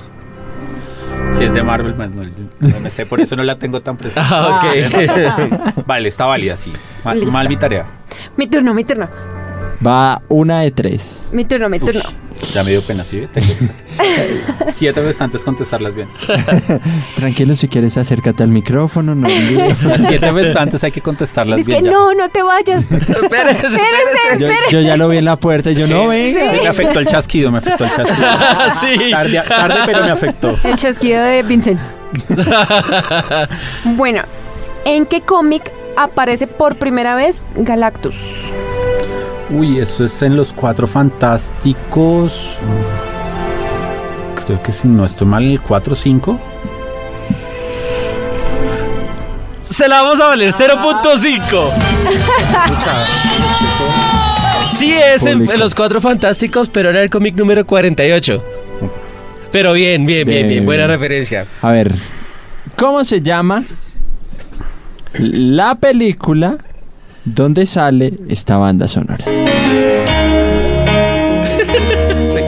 Si 1.38 1.44
es 1.44 1.54
de 1.54 1.64
Marvel, 1.64 1.96
más 1.96 2.12
no, 2.12 2.24
no 2.60 2.80
me 2.80 2.90
sé, 2.90 3.06
por 3.06 3.20
eso 3.22 3.36
no 3.36 3.44
la 3.44 3.58
tengo 3.58 3.80
tan 3.80 3.98
presente. 3.98 4.28
Ah, 4.32 4.60
ok. 4.62 5.86
Vale, 5.86 6.10
está 6.10 6.26
válida, 6.26 6.58
sí. 6.58 6.74
Mal 7.04 7.48
mi 7.50 7.58
tarea. 7.58 7.86
Mi 8.38 8.48
turno, 8.48 8.74
mi 8.74 8.84
turno. 8.84 9.08
Va 9.86 10.22
una 10.30 10.62
de 10.62 10.72
tres. 10.72 11.02
Mi 11.32 11.46
turno, 11.46 11.70
mi 11.70 11.80
turno. 11.80 12.02
Ya 12.54 12.64
me 12.64 12.72
dio 12.72 12.86
pena, 12.86 13.04
¿sí? 13.04 13.28
Tengo 13.34 13.54
siete 14.70 15.00
veces 15.02 15.22
antes 15.22 15.44
contestarlas 15.44 15.94
bien. 15.96 16.08
Tranquilo, 17.16 17.56
si 17.56 17.68
quieres 17.68 17.98
acércate 17.98 18.44
al 18.44 18.50
micrófono, 18.50 19.16
no. 19.16 19.28
Las 19.28 20.02
siete 20.08 20.32
veces 20.32 20.56
antes 20.56 20.84
hay 20.84 20.92
que 20.92 21.02
contestarlas 21.02 21.60
Es 21.60 21.66
que 21.66 21.72
bien. 21.74 21.86
ya. 21.86 21.92
no, 21.92 22.14
no 22.14 22.30
te 22.30 22.42
vayas. 22.44 22.86
Espérese, 22.92 23.18
Espérese, 23.66 24.40
Yo, 24.40 24.48
espérese. 24.48 24.72
yo 24.72 24.82
ya 24.82 24.98
lo 24.98 25.08
vi 25.10 25.18
en 25.18 25.26
la 25.26 25.36
puerta 25.38 25.72
y 25.72 25.76
yo 25.76 25.88
no 25.88 26.08
venga. 26.08 26.52
Me 26.54 26.68
afectó 26.68 27.00
el 27.00 27.08
chasquido, 27.08 27.52
me 27.52 27.60
afectó 27.60 27.86
el 27.86 27.92
chasquido. 27.96 28.28
sí. 28.82 29.12
Tarde, 29.12 29.42
tarde, 29.48 29.76
pero 29.86 30.04
me 30.04 30.12
afectó. 30.12 30.58
El 30.64 30.76
chasquido 30.78 31.22
de 31.24 31.44
Vincent. 31.44 31.80
bueno, 33.86 34.22
¿en 34.86 35.06
qué 35.06 35.22
cómic 35.22 35.72
aparece 35.96 36.48
por 36.48 36.76
primera 36.76 37.16
vez 37.16 37.42
Galactus? 37.56 38.16
Uy, 39.50 39.80
eso 39.80 40.06
es 40.06 40.22
en 40.22 40.36
los 40.36 40.54
cuatro 40.54 40.88
fantásticos. 40.88 42.58
Creo 44.46 44.62
que 44.62 44.72
si 44.72 44.88
no 44.88 45.06
estoy 45.06 45.28
mal, 45.28 45.44
el 45.44 45.62
4 45.62 45.94
o 45.94 45.96
5. 45.96 46.40
Se 49.62 49.88
la 49.88 50.02
vamos 50.02 50.20
a 50.20 50.28
valer 50.28 50.52
0.5. 50.52 51.70
Sí, 54.68 54.92
es 54.92 55.26
en, 55.26 55.50
en 55.50 55.60
los 55.60 55.74
cuatro 55.74 56.02
fantásticos, 56.02 56.68
pero 56.68 56.90
era 56.90 57.02
el 57.02 57.10
cómic 57.10 57.38
número 57.38 57.66
48. 57.66 58.44
Pero 59.52 59.74
bien, 59.74 60.06
bien, 60.06 60.28
bien. 60.28 60.48
Bien. 60.48 60.66
Buena 60.66 60.88
referencia. 60.88 61.46
A 61.62 61.72
ver, 61.72 61.94
¿cómo 62.76 63.06
se 63.06 63.22
llama 63.22 63.64
la 65.14 65.76
película 65.76 66.58
donde 67.26 67.66
sale 67.66 68.14
esta 68.30 68.58
banda 68.58 68.88
sonora? 68.88 69.26
Sí. 72.34 72.40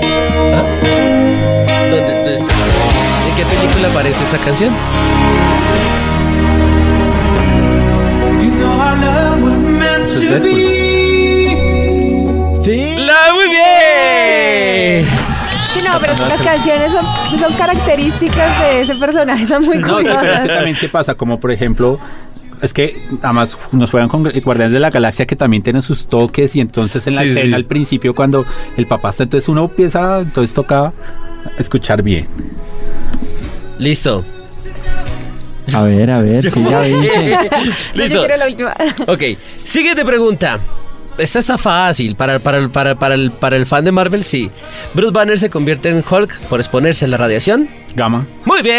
¿Dónde, 1.91 2.17
entonces, 2.17 2.41
¿En 2.41 3.35
qué 3.35 3.43
película 3.45 3.87
aparece 3.89 4.23
esa 4.23 4.37
canción? 4.39 4.71
Sí. 12.63 12.95
¡La 12.97 13.33
muy 13.33 13.47
bien! 13.49 15.05
Sí, 15.73 15.79
no, 15.83 15.99
pero 15.99 16.13
las 16.27 16.41
canciones 16.41 16.91
son, 16.91 17.05
son 17.39 17.53
características 17.53 18.59
de 18.61 18.81
ese 18.81 18.95
personaje, 18.95 19.45
son 19.45 19.63
muy 19.65 19.77
No, 19.77 19.97
curiosas. 19.97 20.47
también, 20.47 20.75
¿qué 20.79 20.89
pasa? 20.89 21.13
Como 21.15 21.39
por 21.39 21.51
ejemplo, 21.51 21.99
es 22.61 22.73
que 22.73 22.97
además 23.21 23.57
nos 23.71 23.91
juegan 23.91 24.09
con 24.09 24.23
Guardianes 24.23 24.73
de 24.73 24.79
la 24.79 24.89
Galaxia 24.89 25.25
que 25.25 25.35
también 25.35 25.63
tienen 25.63 25.81
sus 25.81 26.07
toques 26.07 26.55
y 26.55 26.61
entonces 26.61 27.05
en 27.07 27.15
la 27.15 27.21
Sí, 27.23 27.29
escena 27.29 27.45
sí. 27.47 27.53
al 27.53 27.65
principio 27.65 28.13
cuando 28.15 28.45
el 28.77 28.85
papá 28.87 29.09
está, 29.09 29.23
entonces 29.23 29.47
uno 29.49 29.65
empieza, 29.65 30.19
entonces 30.21 30.53
toca 30.53 30.91
escuchar 31.59 32.01
bien. 32.01 32.27
Listo. 33.79 34.23
A 35.73 35.81
ver, 35.83 36.11
a 36.11 36.21
ver. 36.21 36.55
No, 36.57 36.85
yo 36.87 36.97
Listo. 37.95 38.19
quiero 38.19 38.37
la 38.37 38.45
última. 38.49 38.73
Ok, 39.07 39.23
siguiente 39.63 40.05
pregunta. 40.05 40.59
Esta 41.17 41.39
está 41.39 41.57
fácil. 41.57 42.15
Para, 42.15 42.39
para, 42.39 42.57
el- 42.57 42.69
para, 42.69 42.95
para, 42.95 43.15
el, 43.15 43.31
para 43.31 43.55
el 43.55 43.65
fan 43.65 43.85
de 43.85 43.91
Marvel, 43.93 44.21
sí. 44.23 44.49
Bruce 44.93 45.13
Banner 45.13 45.39
se 45.39 45.49
convierte 45.49 45.89
en 45.89 46.03
Hulk 46.07 46.41
por 46.49 46.59
exponerse 46.59 47.05
a 47.05 47.07
la 47.07 47.15
radiación. 47.17 47.69
Gama. 47.95 48.27
¡Muy 48.43 48.61
bien! 48.61 48.75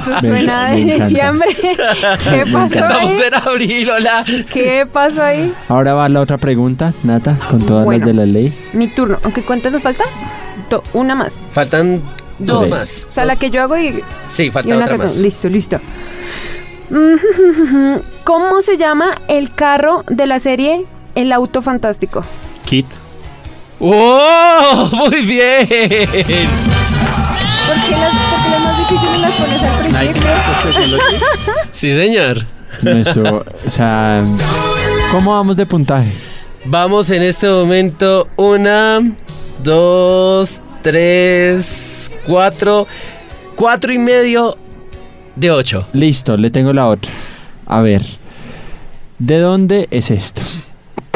Eso 0.00 0.20
suena 0.20 0.68
me 0.70 0.84
de 0.84 0.98
diciembre. 1.00 1.48
¿Qué 1.60 2.44
pasó 2.52 2.74
Estamos 2.74 3.16
ahí? 3.16 3.22
en 3.26 3.34
abril, 3.34 3.90
hola. 3.90 4.24
¿Qué 4.52 4.86
pasó 4.90 5.22
ahí? 5.22 5.52
Ahora 5.68 5.94
va 5.94 6.08
la 6.08 6.20
otra 6.20 6.38
pregunta, 6.38 6.92
Nata, 7.02 7.38
con 7.50 7.64
todas 7.66 7.84
Bueno. 7.84 8.04
las 8.04 8.06
de 8.08 8.14
la 8.14 8.26
ley. 8.26 8.52
Mi 8.72 8.88
turno. 8.88 9.18
Aunque 9.24 9.42
¿cuántas 9.42 9.72
nos 9.72 9.82
falta? 9.82 10.04
Una 10.92 11.14
más. 11.14 11.38
Faltan 11.50 12.00
dos, 12.38 12.62
Dos. 12.62 12.70
más. 12.70 13.06
O 13.08 13.12
sea, 13.12 13.24
la 13.24 13.36
que 13.36 13.50
yo 13.50 13.60
hago 13.62 13.76
y, 13.76 14.02
Sí, 14.28 14.44
y 14.44 14.50
falta 14.50 14.74
una 14.74 14.84
otra 14.84 14.96
que 14.96 15.02
más. 15.02 15.16
Listo, 15.16 15.48
listo. 15.48 15.80
¿Cómo 18.24 18.62
se 18.62 18.76
llama 18.76 19.20
el 19.28 19.52
carro 19.54 20.04
de 20.08 20.26
la 20.26 20.38
serie 20.38 20.84
El 21.14 21.32
Auto 21.32 21.62
Fantástico? 21.62 22.24
Kit. 22.64 22.86
¡Oh! 23.80 24.88
¡Muy 25.10 25.22
bien! 25.22 25.68
¿Por 27.70 27.78
qué 27.82 27.92
las, 27.92 28.12
por 28.16 28.42
qué 28.42 28.50
las 28.50 28.62
más 28.64 28.78
difíciles 28.78 29.20
las 29.20 29.32
pones 29.32 29.62
al 29.62 30.08
principio? 30.08 30.98
Sí, 31.70 31.92
señor. 31.92 32.44
Nuestro, 32.82 33.44
o 33.64 33.70
sea, 33.70 34.22
¿cómo 35.12 35.34
vamos 35.34 35.56
de 35.56 35.66
puntaje? 35.66 36.10
Vamos 36.64 37.10
en 37.10 37.22
este 37.22 37.48
momento 37.48 38.26
una, 38.36 39.00
dos, 39.62 40.60
tres, 40.82 42.12
cuatro, 42.26 42.88
cuatro 43.54 43.92
y 43.92 43.98
medio 43.98 44.58
de 45.36 45.52
ocho. 45.52 45.86
Listo, 45.92 46.36
le 46.36 46.50
tengo 46.50 46.72
la 46.72 46.88
otra. 46.88 47.12
A 47.66 47.80
ver, 47.82 48.04
¿de 49.20 49.38
dónde 49.38 49.86
es 49.92 50.10
esto? 50.10 50.42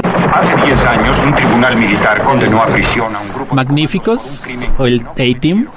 Hace 0.04 0.66
10 0.66 0.84
años, 0.84 1.18
un 1.18 1.34
tribunal 1.34 1.76
militar 1.76 2.22
condenó 2.22 2.62
a 2.62 2.66
prisión 2.66 3.16
a 3.16 3.20
un 3.20 3.32
grupo 3.32 3.54
Magníficos. 3.56 4.44
O 4.78 4.86
el 4.86 5.02
A-Team. 5.02 5.68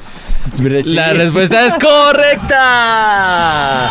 La 0.85 1.13
respuesta 1.13 1.65
es 1.65 1.75
correcta. 1.75 3.87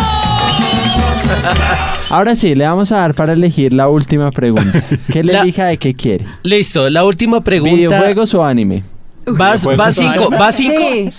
Ahora 2.10 2.36
sí, 2.36 2.54
le 2.54 2.64
vamos 2.66 2.92
a 2.92 2.98
dar 2.98 3.14
para 3.14 3.32
elegir 3.32 3.72
la 3.72 3.88
última 3.88 4.30
pregunta. 4.30 4.84
¿Qué 5.12 5.24
le 5.24 5.32
La- 5.32 5.40
elija 5.42 5.66
de 5.66 5.78
qué 5.78 5.94
quiere? 5.94 6.24
Listo, 6.42 6.88
la 6.90 7.04
última 7.04 7.42
pregunta. 7.42 7.74
¿Videojuegos 7.74 8.34
o 8.34 8.44
anime? 8.44 8.84
¿Vas, 9.28 9.66
cinco? 9.90 10.30
¿Vas 10.30 10.54
cinco? 10.56 10.80
Sí, 10.80 11.10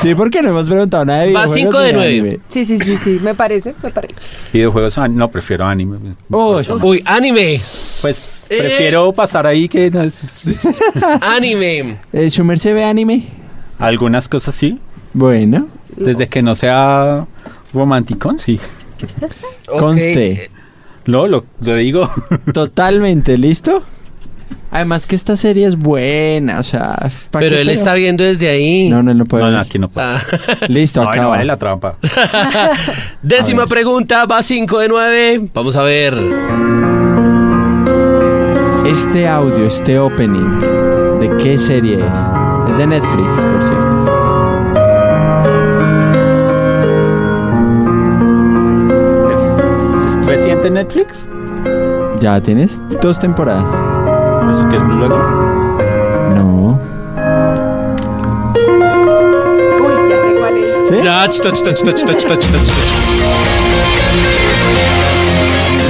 Sí, 0.00 0.14
porque 0.14 0.40
no 0.40 0.48
hemos 0.50 0.70
preguntado 0.70 1.04
nada 1.04 1.20
de 1.20 1.34
Va 1.34 1.44
videojuegos. 1.44 1.54
cinco 1.54 1.80
de 1.80 1.92
ni 1.92 1.98
nueve. 1.98 2.18
anime. 2.18 2.38
sí, 2.48 2.64
sí, 2.64 2.78
sí, 2.78 2.96
sí, 2.96 3.20
me 3.22 3.34
parece, 3.34 3.74
me 3.82 3.90
parece. 3.90 4.22
Videojuegos, 4.54 4.96
ah, 4.96 5.06
no, 5.06 5.30
prefiero 5.30 5.66
anime. 5.66 5.98
Uy, 6.30 6.66
Uy, 6.80 7.02
anime. 7.04 7.60
Pues 8.00 8.46
prefiero 8.48 9.12
pasar 9.12 9.46
ahí 9.46 9.68
que. 9.68 9.90
Anime. 11.20 11.98
¿eh, 12.12 12.30
¿Su 12.30 12.56
se 12.56 12.72
ve 12.72 12.84
anime? 12.84 13.28
Algunas 13.78 14.28
cosas 14.28 14.54
sí. 14.54 14.78
Bueno, 15.14 15.66
Desde 15.96 16.28
que 16.28 16.42
no 16.42 16.54
sea 16.54 17.26
romántico, 17.74 18.34
sí. 18.38 18.58
Conste. 19.66 20.50
Lo, 21.04 21.26
lo, 21.26 21.44
lo 21.60 21.74
digo. 21.76 22.10
Totalmente, 22.54 23.36
¿listo? 23.36 23.82
Además 24.70 25.06
que 25.06 25.16
esta 25.16 25.36
serie 25.36 25.66
es 25.66 25.76
buena, 25.76 26.58
o 26.58 26.62
sea... 26.62 27.10
¿pa' 27.30 27.40
Pero 27.40 27.58
él 27.58 27.68
está 27.68 27.92
viendo 27.92 28.24
desde 28.24 28.48
ahí. 28.48 28.88
No, 28.88 29.02
no, 29.02 29.10
él 29.10 29.18
no 29.18 29.26
puede. 29.26 29.42
No, 29.44 29.50
no, 29.50 29.58
aquí 29.58 29.78
no 29.78 29.90
puedo. 29.90 30.06
Ah. 30.06 30.22
Listo, 30.68 31.02
No, 31.02 31.10
acá 31.10 31.20
no 31.20 31.28
va. 31.28 31.34
vale 31.36 31.44
la 31.44 31.58
trampa. 31.58 31.96
Décima 33.22 33.66
pregunta, 33.66 34.24
va 34.24 34.40
5 34.42 34.78
de 34.78 34.88
9. 34.88 35.48
Vamos 35.52 35.76
a 35.76 35.82
ver. 35.82 36.14
Este 38.86 39.28
audio, 39.28 39.66
este 39.66 39.98
opening, 39.98 40.60
¿de 41.20 41.36
qué 41.42 41.58
serie 41.58 41.96
es? 41.96 42.41
Es 42.68 42.76
de 42.78 42.86
Netflix, 42.86 43.28
por 43.28 43.62
cierto. 43.68 43.92
¿Es, 49.30 49.38
es 50.06 50.26
reciente 50.26 50.68
en 50.68 50.74
Netflix? 50.74 51.26
Ya 52.20 52.40
tienes 52.40 52.70
dos 53.00 53.18
temporadas. 53.18 53.68
¿Eso 54.50 54.68
que 54.68 54.76
es 54.76 54.82
Blue 54.86 54.96
Logo? 54.96 55.18
No. 56.36 56.80
Uy, 59.80 59.92
ya 60.08 60.16
sé 60.16 60.34
cuál 60.38 60.56
es. 60.56 60.64
¿Sí? 60.88 60.96
Ya, 61.02 61.28
chita, 61.28 61.52
chita, 61.52 61.72
chita, 61.74 61.92
chita, 61.92 62.14
chita, 62.14 62.36
chita, 62.38 62.58
chita. 62.58 62.74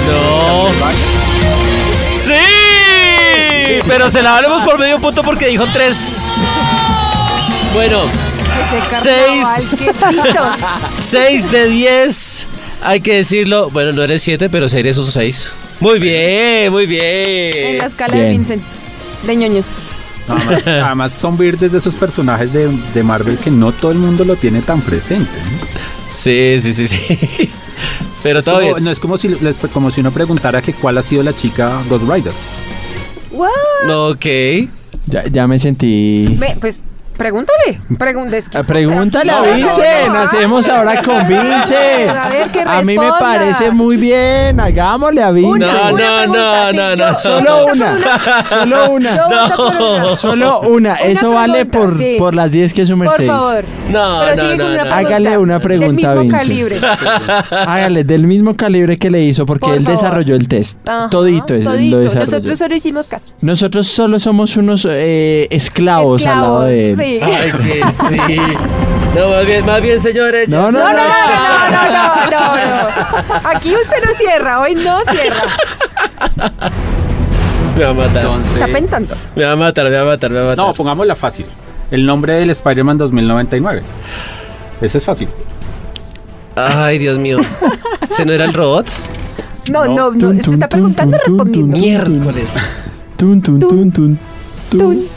No. 0.09 1.22
Pero 3.87 4.11
se 4.11 4.23
la 4.23 4.37
hablamos 4.37 4.65
por 4.65 4.79
medio 4.79 4.99
punto 5.01 5.23
porque 5.23 5.47
dijo 5.49 5.65
tres. 5.73 6.19
Bueno, 7.75 8.03
Seis. 9.03 9.45
carnaval, 9.45 9.65
qué 9.79 9.87
pito. 9.87 10.45
6 10.99 11.51
de 11.51 11.67
10. 11.69 12.47
Hay 12.83 13.01
que 13.01 13.15
decirlo, 13.17 13.71
bueno, 13.71 13.93
no 13.93 14.03
eres 14.03 14.23
7, 14.23 14.49
pero 14.51 14.67
eres 14.67 14.99
un 14.99 15.11
6. 15.11 15.53
Muy 15.81 15.99
bien, 15.99 16.71
muy 16.73 16.85
En 16.85 16.91
la 16.91 16.97
bien. 16.97 17.85
escala 17.85 18.15
de 18.15 18.21
Bien. 18.21 18.33
Vincent. 18.33 18.63
De 19.27 19.37
ñoños. 19.37 19.65
Además, 20.29 20.63
además 20.67 21.13
son 21.19 21.37
verdes 21.39 21.73
de 21.73 21.79
esos 21.79 21.95
personajes 21.95 22.53
de, 22.53 22.69
de 22.69 23.03
Marvel 23.03 23.39
que 23.39 23.51
no 23.51 23.73
todo 23.73 23.91
el 23.93 23.99
mundo 23.99 24.25
lo 24.25 24.37
tiene 24.37 24.61
tan 24.63 24.81
presente. 24.83 25.39
¿no? 25.39 25.67
Sí, 26.13 26.59
sí, 26.61 26.75
sí, 26.75 26.89
sí. 26.89 27.51
Pero 28.23 28.43
todo 28.43 28.57
Como- 28.61 28.67
bien. 28.75 28.85
no 28.85 28.91
es 28.91 29.01
como 29.01 29.17
si, 29.19 29.29
les- 29.29 29.57
como 29.73 29.91
si 29.91 30.01
uno 30.01 30.11
preguntara 30.13 30.61
que 30.61 30.73
cuál 30.75 30.99
ha 30.99 31.03
sido 31.03 31.23
la 31.23 31.35
chica 31.35 31.73
Ghost 31.89 32.05
Rider. 32.09 32.33
What? 33.33 33.51
Ok. 33.91 34.27
Ya, 35.07 35.27
ya 35.31 35.47
me 35.47 35.59
sentí... 35.59 36.39
Pues 36.61 36.81
pregúntale. 37.23 37.79
Preguntes. 37.99 38.51
Ah, 38.55 38.63
Pregúntale 38.65 39.31
a 39.33 39.41
No, 39.41 39.47
no, 39.47 39.55
Vincent, 39.55 40.09
no. 40.09 40.19
hacemos 40.19 40.69
ahora 40.69 41.03
con 41.03 41.29
Vincent. 41.29 42.11
A 42.11 42.29
ver, 42.29 42.51
que 42.51 42.61
A 42.63 42.83
mí 42.83 42.99
me 42.99 43.11
parece 43.19 43.71
muy 43.71 43.97
bien, 43.97 44.59
hagámosle 44.59 45.23
a 45.23 45.31
Vincent. 45.31 45.73
No, 45.73 45.93
Una 45.93 46.27
no, 46.27 46.33
pregunta, 46.33 46.65
no, 46.65 46.71
sí, 46.71 46.77
no, 46.77 46.97
no. 46.97 47.15
Solo 47.17 47.67
una, 47.67 47.99
solo 48.59 48.93
una, 48.93 50.17
solo 50.17 50.61
una. 50.63 50.95
Eso 50.97 51.31
vale 51.31 51.65
pregunta, 51.67 51.95
por, 51.97 51.99
sí. 51.99 52.17
por 52.19 52.35
las 52.35 52.51
10 52.51 52.73
que 52.73 52.87
su 52.87 52.97
merced. 52.97 53.17
Por 53.19 53.27
favor. 53.27 53.65
No, 53.91 54.21
Pero 54.35 54.57
no. 54.85 54.93
Hágale 54.93 55.39
una 55.39 55.61
pregunta, 55.61 55.87
Del 55.87 55.95
mismo 55.95 56.21
Vincent. 56.23 56.33
calibre. 56.41 56.81
Hágale, 57.51 58.05
del 58.05 58.27
mismo 58.27 58.55
calibre 58.57 58.99
que 58.99 59.11
le 59.11 59.23
hizo, 59.23 59.47
porque 59.47 59.67
Por 59.67 59.75
él 59.77 59.85
favor. 59.85 59.99
desarrolló 60.01 60.35
el 60.37 60.49
test. 60.49 60.79
Ajá, 60.89 61.09
todito. 61.11 61.55
Nosotros 61.55 62.59
solo 62.59 62.75
hicimos 62.75 63.07
caso. 63.07 63.33
Nosotros 63.41 63.87
solo 63.87 64.19
somos 64.21 64.57
unos 64.57 64.87
eh, 64.91 65.47
esclavos, 65.51 66.25
al 66.27 66.41
lado 66.41 66.63
de 66.63 66.91
él. 66.91 66.97
Sí. 67.19 67.21
Ay, 67.23 67.53
que 67.53 67.85
sí. 68.09 68.39
No, 69.15 69.29
más 69.29 69.45
bien, 69.47 69.67
más 69.67 69.83
bien, 69.83 70.01
señores. 70.01 70.49
No, 70.49 70.71
no, 70.71 70.79
No, 70.81 70.93
no, 70.93 70.99
no, 70.99 71.91
no, 71.91 72.31
no, 72.31 72.57
no. 72.57 73.49
Aquí 73.51 73.75
usted 73.75 73.97
no 74.07 74.15
cierra, 74.15 74.61
hoy 74.61 74.75
no 74.75 75.01
cierra. 75.11 75.43
Me 77.77 77.85
va 77.85 77.91
a 77.91 77.95
matar. 77.95 78.17
Entonces, 78.25 78.55
Está 78.55 78.67
pensando. 78.69 79.15
Me 79.37 79.45
va 79.45 79.53
a 79.53 79.57
matar, 79.57 79.85
me 79.91 79.97
va 79.97 80.03
a 80.03 80.05
matar, 80.05 80.31
me 80.31 80.39
va 80.39 80.45
a 80.45 80.49
matar. 80.51 80.65
No, 80.67 80.75
pongámosla 80.75 81.15
fácil. 81.15 81.47
El 81.91 82.07
nombre 82.07 82.35
del 82.35 82.51
Spider-Man 82.51 82.99
2099. 82.99 83.83
Ese 84.81 84.99
es 84.99 85.05
fácil. 85.05 85.29
Ay, 86.57 86.99
Dios 86.99 87.19
mío. 87.19 87.39
¿Se 88.09 88.25
no 88.25 88.33
era 88.33 88.45
el 88.45 88.53
robot? 88.53 88.87
No, 89.71 89.85
No. 89.87 90.11
no, 90.11 90.33
no. 90.33 90.33
Está 90.33 90.69
preguntando 90.69 91.17
o 91.17 91.21
tun, 91.21 91.37
tun, 91.37 91.47
respondiendo. 91.47 91.73
tun. 91.77 91.81
Miércoles. 91.81 92.55
Tun, 93.17 93.43
tun, 93.43 93.59
tun, 93.61 93.93
tun, 93.93 94.19
tun. 94.71 95.09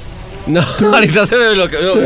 No, 0.47 0.61
ahorita 0.93 1.25
se 1.25 1.35
me 1.37 1.49
bloqueó. 1.53 1.95
no, 1.95 2.01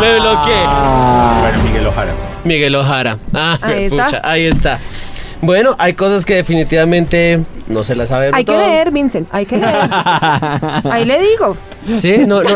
Me 0.00 0.14
bloqueé. 0.20 0.64
Ah, 0.66 1.38
Bueno, 1.42 1.62
Miguel 1.64 1.86
Ojara. 1.86 2.12
Miguel 2.44 2.74
Ojara. 2.76 3.18
Ah, 3.32 3.58
Ahí 3.62 3.84
está. 3.84 4.04
pucha, 4.04 4.20
ahí 4.24 4.44
está. 4.46 4.78
Bueno, 5.40 5.74
hay 5.78 5.92
cosas 5.94 6.24
que 6.24 6.36
definitivamente 6.36 7.40
no 7.66 7.84
se 7.84 7.94
las 7.94 8.08
sabe. 8.08 8.30
Hay 8.32 8.44
que 8.44 8.56
leer, 8.56 8.90
Vincent, 8.90 9.28
hay 9.32 9.44
que 9.44 9.58
leer. 9.58 9.90
Ahí 10.90 11.04
le 11.04 11.18
digo. 11.20 11.56
Sí, 11.88 12.18
no, 12.26 12.42
no. 12.42 12.48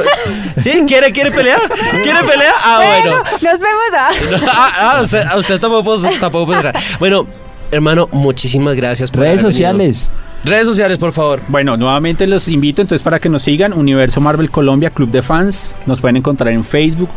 ¿Sí? 0.56 0.84
¿Quiere, 0.86 1.12
quiere 1.12 1.30
pelear? 1.30 1.60
¿Quiere 2.02 2.20
pelear? 2.24 2.54
Ah, 2.64 2.80
bueno. 3.02 3.22
Nos 3.42 3.60
vemos. 3.60 3.82
ah. 3.94 4.10
Ah, 4.46 4.72
ah, 4.96 5.02
usted, 5.02 5.22
a 5.26 5.36
usted 5.36 5.60
tampoco 5.60 5.84
puedo, 5.84 6.08
tampoco 6.18 6.54
entrar. 6.54 6.74
Bueno, 6.98 7.26
hermano, 7.70 8.08
muchísimas 8.10 8.74
gracias 8.74 9.10
por 9.10 9.20
Redes 9.20 9.40
haber 9.44 9.76
venido. 9.76 9.98
Redes 10.44 10.66
sociales, 10.66 10.98
por 10.98 11.12
favor. 11.12 11.40
Bueno, 11.48 11.76
nuevamente 11.76 12.26
los 12.26 12.48
invito 12.48 12.80
entonces 12.80 13.02
para 13.02 13.18
que 13.18 13.28
nos 13.28 13.42
sigan. 13.42 13.72
Universo 13.72 14.20
Marvel 14.20 14.50
Colombia, 14.50 14.90
Club 14.90 15.10
de 15.10 15.22
Fans. 15.22 15.76
Nos 15.86 16.00
pueden 16.00 16.16
encontrar 16.16 16.52
en 16.52 16.64
Facebook, 16.64 17.10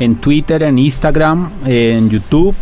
en 0.00 0.16
Twitter, 0.16 0.62
en 0.64 0.78
Instagram, 0.78 1.50
en 1.64 2.10
YouTube. 2.10 2.54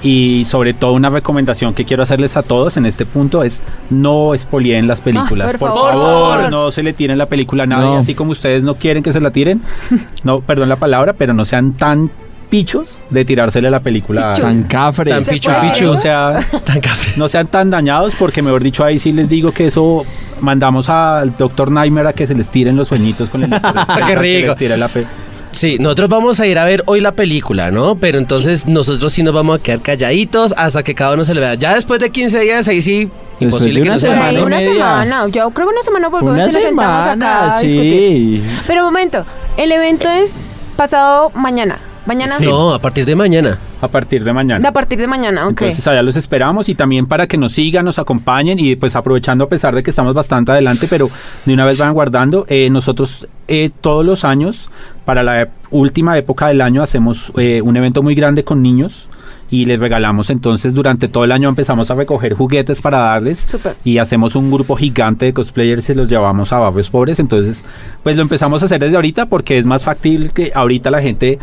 Y 0.00 0.44
sobre 0.44 0.74
todo 0.74 0.92
una 0.92 1.10
recomendación 1.10 1.74
que 1.74 1.84
quiero 1.84 2.04
hacerles 2.04 2.36
a 2.36 2.44
todos 2.44 2.76
en 2.76 2.86
este 2.86 3.04
punto 3.04 3.42
es 3.42 3.62
no 3.90 4.30
spoileen 4.38 4.86
las 4.86 5.00
películas. 5.00 5.48
Ah, 5.48 5.58
por 5.58 5.58
por, 5.58 5.68
favor. 5.70 5.90
favor, 5.92 6.06
Por 6.28 6.36
favor. 6.36 6.50
no 6.52 6.70
se 6.70 6.84
le 6.84 6.92
tiren 6.92 7.18
la 7.18 7.26
película 7.26 7.64
a 7.64 7.66
nadie, 7.66 7.86
No. 7.90 7.98
así 7.98 8.14
como 8.14 8.30
ustedes 8.30 8.62
no 8.62 8.76
quieren 8.76 9.02
que 9.02 9.12
se 9.12 9.20
la 9.20 9.32
tiren. 9.32 9.60
No, 10.22 10.38
perdón 10.40 10.68
la 10.68 10.76
palabra, 10.76 11.14
pero 11.14 11.34
no 11.34 11.44
sean 11.44 11.72
tan 11.72 12.12
pichos 12.48 12.88
de 13.10 13.24
tirársele 13.24 13.70
la 13.70 13.80
película 13.80 14.30
a 14.32 14.34
Pichu. 14.34 14.46
Tan 14.46 14.62
cafre. 14.64 15.10
Tan 15.10 15.24
¿Se 15.24 15.32
pichu, 15.32 15.50
pichu. 15.60 15.90
o 15.90 15.96
sea, 15.96 16.40
Tan 16.64 16.80
cafre. 16.80 17.12
no 17.16 17.28
sean 17.28 17.46
tan 17.46 17.70
dañados 17.70 18.14
porque 18.18 18.42
mejor 18.42 18.62
dicho 18.62 18.84
ahí 18.84 18.98
sí 18.98 19.12
les 19.12 19.28
digo 19.28 19.52
que 19.52 19.66
eso 19.66 20.04
mandamos 20.40 20.88
al 20.88 21.36
doctor 21.36 21.70
Nightmare 21.70 22.08
a 22.08 22.12
que 22.12 22.26
se 22.26 22.34
les 22.34 22.48
tiren 22.48 22.76
los 22.76 22.88
sueñitos 22.88 23.28
con 23.30 23.42
el 23.44 23.50
doctor 23.50 23.76
Strange, 23.78 23.96
Qué 23.96 24.02
a 24.02 24.06
que 24.06 24.16
rico. 24.16 24.48
les 24.48 24.56
tire 24.56 24.76
la 24.76 24.88
pe- 24.88 25.06
Sí, 25.50 25.76
nosotros 25.80 26.10
vamos 26.10 26.38
a 26.40 26.46
ir 26.46 26.58
a 26.58 26.64
ver 26.64 26.82
hoy 26.86 27.00
la 27.00 27.12
película, 27.12 27.70
¿no? 27.70 27.94
Pero 27.96 28.18
entonces 28.18 28.66
nosotros 28.68 29.10
sí 29.12 29.22
nos 29.22 29.32
vamos 29.34 29.58
a 29.58 29.62
quedar 29.62 29.80
calladitos 29.80 30.54
hasta 30.56 30.82
que 30.82 30.94
cada 30.94 31.14
uno 31.14 31.24
se 31.24 31.34
le 31.34 31.40
vea. 31.40 31.54
Ya 31.54 31.74
después 31.74 31.98
de 32.00 32.10
15 32.10 32.38
días, 32.40 32.68
ahí 32.68 32.82
sí, 32.82 33.08
imposible 33.40 33.80
de 33.80 33.84
que 33.84 33.88
no 33.90 33.98
se 33.98 34.08
semana 34.08 34.42
una 34.44 34.56
media. 34.58 34.72
semana. 34.74 35.26
Yo 35.28 35.50
creo 35.50 35.66
que 35.68 35.72
una 35.72 35.82
semana 35.82 36.08
volvemos 36.08 36.34
Una 36.34 36.42
y 36.48 36.52
nos 36.52 36.62
sentamos 36.62 37.00
acá 37.06 37.10
semana, 37.12 37.56
a 37.56 37.60
discutir. 37.62 38.38
sí. 38.38 38.44
Pero 38.66 38.80
un 38.82 38.92
momento, 38.92 39.24
el 39.56 39.72
evento 39.72 40.08
es 40.10 40.36
pasado 40.76 41.30
mañana. 41.34 41.80
Mañana. 42.08 42.38
No, 42.40 42.72
a 42.72 42.78
partir 42.78 43.04
de 43.04 43.14
mañana. 43.14 43.58
a 43.82 43.88
partir 43.88 44.24
de 44.24 44.32
mañana. 44.32 44.66
A 44.66 44.72
partir 44.72 44.98
de 44.98 45.06
mañana, 45.06 45.46
ok. 45.46 45.60
Entonces 45.60 45.86
allá 45.86 46.02
los 46.02 46.16
esperamos 46.16 46.70
y 46.70 46.74
también 46.74 47.06
para 47.06 47.26
que 47.26 47.36
nos 47.36 47.52
sigan, 47.52 47.84
nos 47.84 47.98
acompañen 47.98 48.58
y 48.58 48.76
pues 48.76 48.96
aprovechando 48.96 49.44
a 49.44 49.48
pesar 49.48 49.74
de 49.74 49.82
que 49.82 49.90
estamos 49.90 50.14
bastante 50.14 50.50
adelante, 50.52 50.86
pero 50.88 51.10
de 51.44 51.52
una 51.52 51.66
vez 51.66 51.76
van 51.76 51.92
guardando, 51.92 52.46
eh, 52.48 52.70
nosotros 52.70 53.28
eh, 53.46 53.70
todos 53.82 54.06
los 54.06 54.24
años, 54.24 54.70
para 55.04 55.22
la 55.22 55.48
última 55.70 56.16
época 56.16 56.48
del 56.48 56.62
año, 56.62 56.82
hacemos 56.82 57.30
eh, 57.36 57.60
un 57.60 57.76
evento 57.76 58.02
muy 58.02 58.14
grande 58.14 58.42
con 58.42 58.62
niños 58.62 59.08
y 59.50 59.64
les 59.64 59.80
regalamos. 59.80 60.30
Entonces 60.30 60.74
durante 60.74 61.08
todo 61.08 61.24
el 61.24 61.32
año 61.32 61.48
empezamos 61.48 61.90
a 61.90 61.94
recoger 61.94 62.34
juguetes 62.34 62.80
para 62.80 62.98
darles 62.98 63.38
Súper. 63.38 63.76
y 63.84 63.98
hacemos 63.98 64.36
un 64.36 64.50
grupo 64.50 64.76
gigante 64.76 65.26
de 65.26 65.32
cosplayers 65.32 65.90
y 65.90 65.94
los 65.94 66.08
llevamos 66.08 66.52
a 66.52 66.58
barrios 66.58 66.90
pobres. 66.90 67.18
Entonces 67.18 67.64
pues 68.02 68.16
lo 68.16 68.22
empezamos 68.22 68.62
a 68.62 68.66
hacer 68.66 68.80
desde 68.80 68.96
ahorita 68.96 69.26
porque 69.26 69.58
es 69.58 69.66
más 69.66 69.82
factible 69.82 70.30
que 70.30 70.52
ahorita 70.54 70.90
la 70.90 71.02
gente 71.02 71.38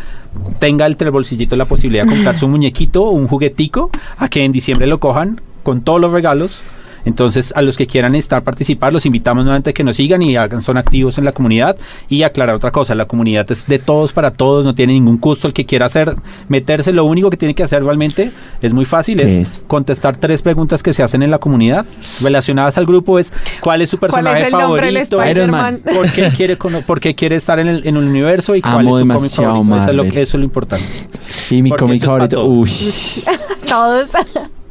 tenga 0.58 0.86
entre 0.86 1.06
el 1.06 1.12
bolsillito 1.12 1.56
la 1.56 1.64
posibilidad 1.64 2.04
de 2.04 2.10
comprarse 2.10 2.44
un 2.44 2.50
muñequito 2.56 3.08
un 3.10 3.26
juguetico 3.26 3.90
a 4.18 4.28
que 4.28 4.44
en 4.44 4.52
diciembre 4.52 4.86
lo 4.86 5.00
cojan 5.00 5.40
con 5.62 5.82
todos 5.82 6.00
los 6.00 6.12
regalos 6.12 6.62
entonces 7.06 7.54
a 7.56 7.62
los 7.62 7.78
que 7.78 7.86
quieran 7.86 8.14
estar 8.14 8.42
participar 8.42 8.92
los 8.92 9.06
invitamos 9.06 9.44
nuevamente 9.44 9.70
a 9.70 9.72
que 9.72 9.82
nos 9.82 9.96
sigan 9.96 10.20
y 10.20 10.36
hagan, 10.36 10.60
son 10.60 10.76
activos 10.76 11.16
en 11.16 11.24
la 11.24 11.32
comunidad 11.32 11.76
y 12.10 12.22
aclarar 12.22 12.56
otra 12.56 12.70
cosa 12.70 12.94
la 12.94 13.06
comunidad 13.06 13.50
es 13.50 13.66
de 13.66 13.78
todos 13.78 14.12
para 14.12 14.32
todos 14.32 14.64
no 14.64 14.74
tiene 14.74 14.92
ningún 14.92 15.16
costo 15.16 15.48
el 15.48 15.54
que 15.54 15.64
quiera 15.64 15.86
hacer 15.86 16.14
meterse 16.48 16.92
lo 16.92 17.04
único 17.04 17.30
que 17.30 17.38
tiene 17.38 17.54
que 17.54 17.62
hacer 17.62 17.82
realmente 17.82 18.32
es 18.60 18.74
muy 18.74 18.84
fácil 18.84 19.18
¿Qué 19.18 19.26
es 19.26 19.32
es? 19.38 19.48
contestar 19.66 20.16
tres 20.18 20.42
preguntas 20.42 20.82
que 20.82 20.92
se 20.92 21.02
hacen 21.02 21.22
en 21.22 21.30
la 21.30 21.38
comunidad 21.38 21.86
relacionadas 22.20 22.76
al 22.76 22.84
grupo 22.84 23.18
es 23.18 23.32
cuál 23.60 23.80
es 23.82 23.90
su 23.90 23.98
¿Cuál 23.98 24.10
personaje 24.10 24.40
es 24.42 24.52
el 24.52 24.52
nombre 24.52 24.92
del 24.92 25.06
favorito? 25.06 25.82
¿Por 25.94 26.12
qué 26.12 26.30
quiere, 26.36 26.56
por 26.56 27.00
qué 27.00 27.14
quiere 27.14 27.36
estar 27.36 27.58
en 27.58 27.68
el, 27.68 27.86
en 27.86 27.96
el 27.96 28.04
universo 28.04 28.54
y 28.54 28.62
cuál 28.62 28.80
Amo 28.80 28.98
es 28.98 29.02
su 29.02 29.08
cómic 29.08 29.30
favorito? 29.30 29.76
Eso 29.76 29.90
es, 29.90 29.96
lo, 29.96 30.04
eso 30.04 30.20
es 30.20 30.34
lo 30.34 30.44
importante. 30.44 30.86
Y 31.50 31.62
mi 31.62 31.70
cómic 31.70 32.02
esto 32.02 32.18
es 32.18 32.28
pa' 32.28 32.28
favorito. 32.28 32.44
Uy. 32.44 32.70
Todos. 33.68 34.10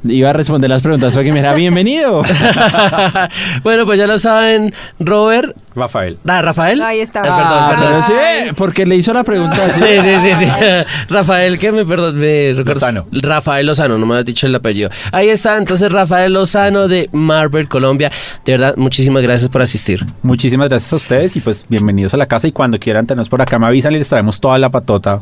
Iba 0.07 0.29
a 0.29 0.33
responder 0.33 0.69
las 0.69 0.81
preguntas 0.81 1.13
porque 1.13 1.31
me 1.31 1.39
era 1.39 1.53
bienvenido. 1.53 2.23
bueno, 3.63 3.85
pues 3.85 3.97
ya 3.99 4.07
lo 4.07 4.19
saben, 4.19 4.73
Robert. 4.99 5.55
Rafael. 5.75 6.17
Ah, 6.27 6.41
Rafael. 6.41 6.81
Ahí 6.81 6.99
está. 6.99 7.19
Ah, 7.19 7.23
perdón, 7.23 7.41
Ah, 7.45 7.69
perdón. 7.69 8.03
pero 8.07 8.45
sí, 8.47 8.53
porque 8.55 8.85
le 8.85 8.95
hizo 8.95 9.13
la 9.13 9.23
pregunta. 9.23 9.55
Sí, 9.75 9.81
sí, 9.81 10.15
sí, 10.21 10.45
sí. 10.45 10.51
Rafael, 11.09 11.59
¿qué 11.59 11.71
me 11.71 11.85
perdón? 11.85 12.17
Me? 12.17 12.53
Lozano. 12.53 13.07
Rafael 13.11 13.65
Lozano, 13.65 13.97
no 13.97 14.05
me 14.05 14.17
has 14.17 14.25
dicho 14.25 14.47
el 14.47 14.55
apellido. 14.55 14.89
Ahí 15.11 15.29
está, 15.29 15.57
entonces 15.57 15.91
Rafael 15.91 16.33
Lozano 16.33 16.87
de 16.87 17.09
Marvel 17.11 17.67
Colombia. 17.67 18.11
De 18.45 18.53
verdad, 18.53 18.75
muchísimas 18.77 19.23
gracias 19.23 19.49
por 19.49 19.61
asistir. 19.61 20.05
Muchísimas 20.21 20.69
gracias 20.69 20.93
a 20.93 20.95
ustedes 20.97 21.35
y 21.35 21.41
pues 21.41 21.65
bienvenidos 21.67 22.13
a 22.13 22.17
la 22.17 22.25
casa 22.25 22.47
y 22.47 22.51
cuando 22.51 22.79
quieran 22.79 23.05
tenernos 23.05 23.29
por 23.29 23.41
acá 23.41 23.59
me 23.59 23.65
avisan 23.67 23.93
y 23.93 23.97
les 23.97 24.07
traemos 24.09 24.39
toda 24.39 24.57
la 24.57 24.69
patota 24.69 25.19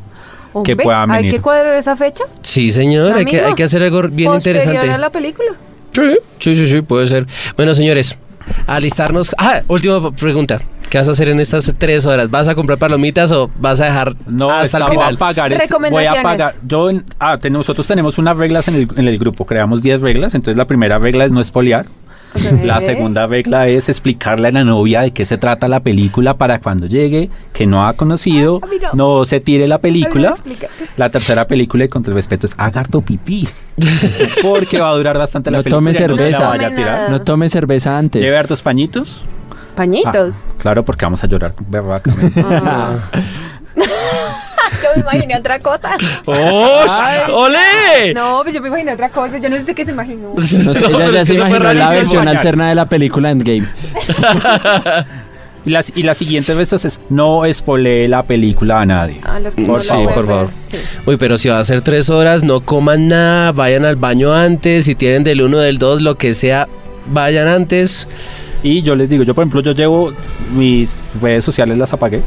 que 0.63 0.71
Hombre, 0.73 0.75
puedan 0.83 1.11
Hay 1.11 1.17
venir. 1.23 1.31
que 1.33 1.41
cuadrar 1.41 1.75
esa 1.75 1.95
fecha. 1.95 2.23
Sí, 2.41 2.71
señor, 2.71 3.13
hay 3.13 3.25
que, 3.25 3.41
hay 3.41 3.53
que 3.55 3.63
hacer 3.63 3.81
algo 3.83 4.03
bien 4.03 4.31
Posterior 4.31 4.63
interesante. 4.63 4.93
a 4.93 4.97
la 4.97 5.09
película. 5.09 5.49
Sí, 5.93 6.17
sí, 6.39 6.55
sí, 6.55 6.67
sí, 6.69 6.81
puede 6.81 7.07
ser. 7.07 7.25
Bueno, 7.55 7.73
señores, 7.75 8.15
alistarnos. 8.67 9.33
Ah, 9.37 9.61
última 9.67 10.11
pregunta. 10.11 10.59
¿Qué 10.89 10.99
vas 10.99 11.07
a 11.07 11.11
hacer 11.13 11.29
en 11.29 11.39
estas 11.39 11.73
tres 11.79 12.05
horas? 12.05 12.29
¿Vas 12.29 12.47
a 12.47 12.53
comprar 12.53 12.77
palomitas 12.77 13.31
o 13.31 13.49
vas 13.57 13.79
a 13.79 13.85
dejar 13.85 14.15
No, 14.27 14.45
hasta 14.49 14.59
el 14.59 14.65
esta 14.65 14.79
voy 14.87 14.91
final? 14.91 15.15
a 15.15 15.17
pagar. 15.17 15.53
es- 15.53 15.69
voy 15.89 16.05
a 16.05 16.21
pagar. 16.21 16.53
Yo, 16.67 16.91
ah, 17.19 17.39
nosotros 17.49 17.87
tenemos 17.87 18.17
unas 18.19 18.37
reglas 18.37 18.67
en 18.67 18.75
el, 18.75 18.87
en 18.95 19.07
el 19.07 19.17
grupo. 19.17 19.45
Creamos 19.45 19.81
10 19.81 20.01
reglas. 20.01 20.35
Entonces 20.35 20.55
la 20.57 20.65
primera 20.67 20.99
regla 20.99 21.25
es 21.25 21.31
no 21.31 21.41
espolear. 21.41 21.87
La 22.63 22.81
segunda 22.81 23.27
regla 23.27 23.67
es 23.67 23.89
explicarle 23.89 24.47
a 24.47 24.51
la 24.51 24.63
novia 24.63 25.01
de 25.01 25.11
qué 25.11 25.25
se 25.25 25.37
trata 25.37 25.67
la 25.67 25.79
película 25.81 26.33
para 26.35 26.59
cuando 26.59 26.87
llegue, 26.87 27.29
que 27.53 27.65
no 27.67 27.85
ha 27.87 27.93
conocido, 27.93 28.59
A 28.63 28.67
mí 28.67 28.77
no. 28.81 29.19
no 29.19 29.25
se 29.25 29.39
tire 29.39 29.67
la 29.67 29.77
película. 29.79 30.33
La 30.97 31.09
tercera 31.09 31.45
película 31.47 31.85
y 31.85 31.89
con 31.89 32.01
todo 32.03 32.11
el 32.11 32.15
respeto 32.17 32.45
es 32.47 32.53
haga 32.57 32.81
harto 32.81 33.01
pipí. 33.01 33.47
Porque 34.41 34.79
va 34.79 34.89
a 34.89 34.93
durar 34.95 35.17
bastante 35.17 35.51
la 35.51 35.59
película. 35.59 35.75
tome 35.77 35.91
y 35.91 35.93
no 35.93 35.97
se 35.99 36.07
la 36.07 36.15
cerveza. 36.17 36.49
vaya 36.49 36.67
a 36.67 36.69
No 36.69 36.75
tirar. 36.75 36.97
tome 37.05 37.09
No 37.17 37.21
tome 37.23 37.49
cerveza 37.49 37.97
antes. 37.97 38.21
Lleve 38.21 38.37
hartos 38.37 38.61
pañitos. 38.61 39.21
Pañitos. 39.75 40.43
Ah, 40.47 40.53
claro, 40.59 40.85
porque 40.85 41.05
vamos 41.05 41.23
a 41.23 41.27
llorar. 41.27 41.53
Ah. 42.37 42.91
yo 44.81 44.89
me 44.95 45.01
imaginé 45.01 45.37
otra 45.37 45.59
cosa. 45.59 45.97
¡Oh! 46.25 46.85
¡Ole! 47.31 48.13
No, 48.13 48.41
pues 48.43 48.53
yo 48.53 48.61
me 48.61 48.67
imaginé 48.69 48.93
otra 48.93 49.09
cosa. 49.09 49.37
Yo 49.37 49.49
no 49.49 49.61
sé 49.61 49.73
qué 49.75 49.85
se 49.85 49.91
imaginó. 49.91 50.33
No 50.35 50.41
sé, 50.41 50.61
ella 50.61 50.89
No, 50.89 51.11
ya 51.11 51.25
se 51.25 51.33
imaginó 51.33 51.73
la 51.73 51.89
versión 51.89 52.27
alterna 52.27 52.69
de 52.69 52.75
la 52.75 52.85
película 52.85 53.31
Endgame. 53.31 53.67
Y 55.65 55.69
la, 55.69 55.81
y 55.95 56.03
la 56.03 56.13
siguiente 56.13 56.53
vez 56.53 56.73
es 56.73 56.99
no 57.09 57.43
spoilee 57.51 58.09
la 58.09 58.23
película 58.23 58.81
a 58.81 58.85
nadie. 58.85 59.21
A 59.23 59.39
los 59.39 59.55
que 59.55 59.63
Por 59.63 59.81
no 59.81 59.87
pueden 59.87 60.05
por 60.13 60.15
ver. 60.15 60.25
favor. 60.25 60.49
Sí. 60.63 60.77
Uy, 61.05 61.15
pero 61.15 61.37
si 61.37 61.47
va 61.47 61.59
a 61.59 61.63
ser 61.63 61.79
tres 61.79 62.09
horas, 62.09 62.43
no 62.43 62.59
coman 62.59 63.07
nada, 63.07 63.53
vayan 63.53 63.85
al 63.85 63.95
baño 63.95 64.33
antes, 64.33 64.83
si 64.85 64.95
tienen 64.95 65.23
del 65.23 65.41
uno, 65.41 65.59
del 65.59 65.77
dos, 65.77 66.01
lo 66.01 66.15
que 66.15 66.33
sea, 66.33 66.67
vayan 67.05 67.47
antes. 67.47 68.09
Y 68.61 68.81
yo 68.81 68.95
les 68.97 69.09
digo, 69.09 69.23
yo 69.23 69.33
por 69.33 69.43
ejemplo, 69.43 69.61
yo 69.61 69.71
llevo 69.71 70.13
mis 70.53 71.05
redes 71.21 71.45
sociales 71.45 71.77
las 71.77 71.93
apagué. 71.93 72.23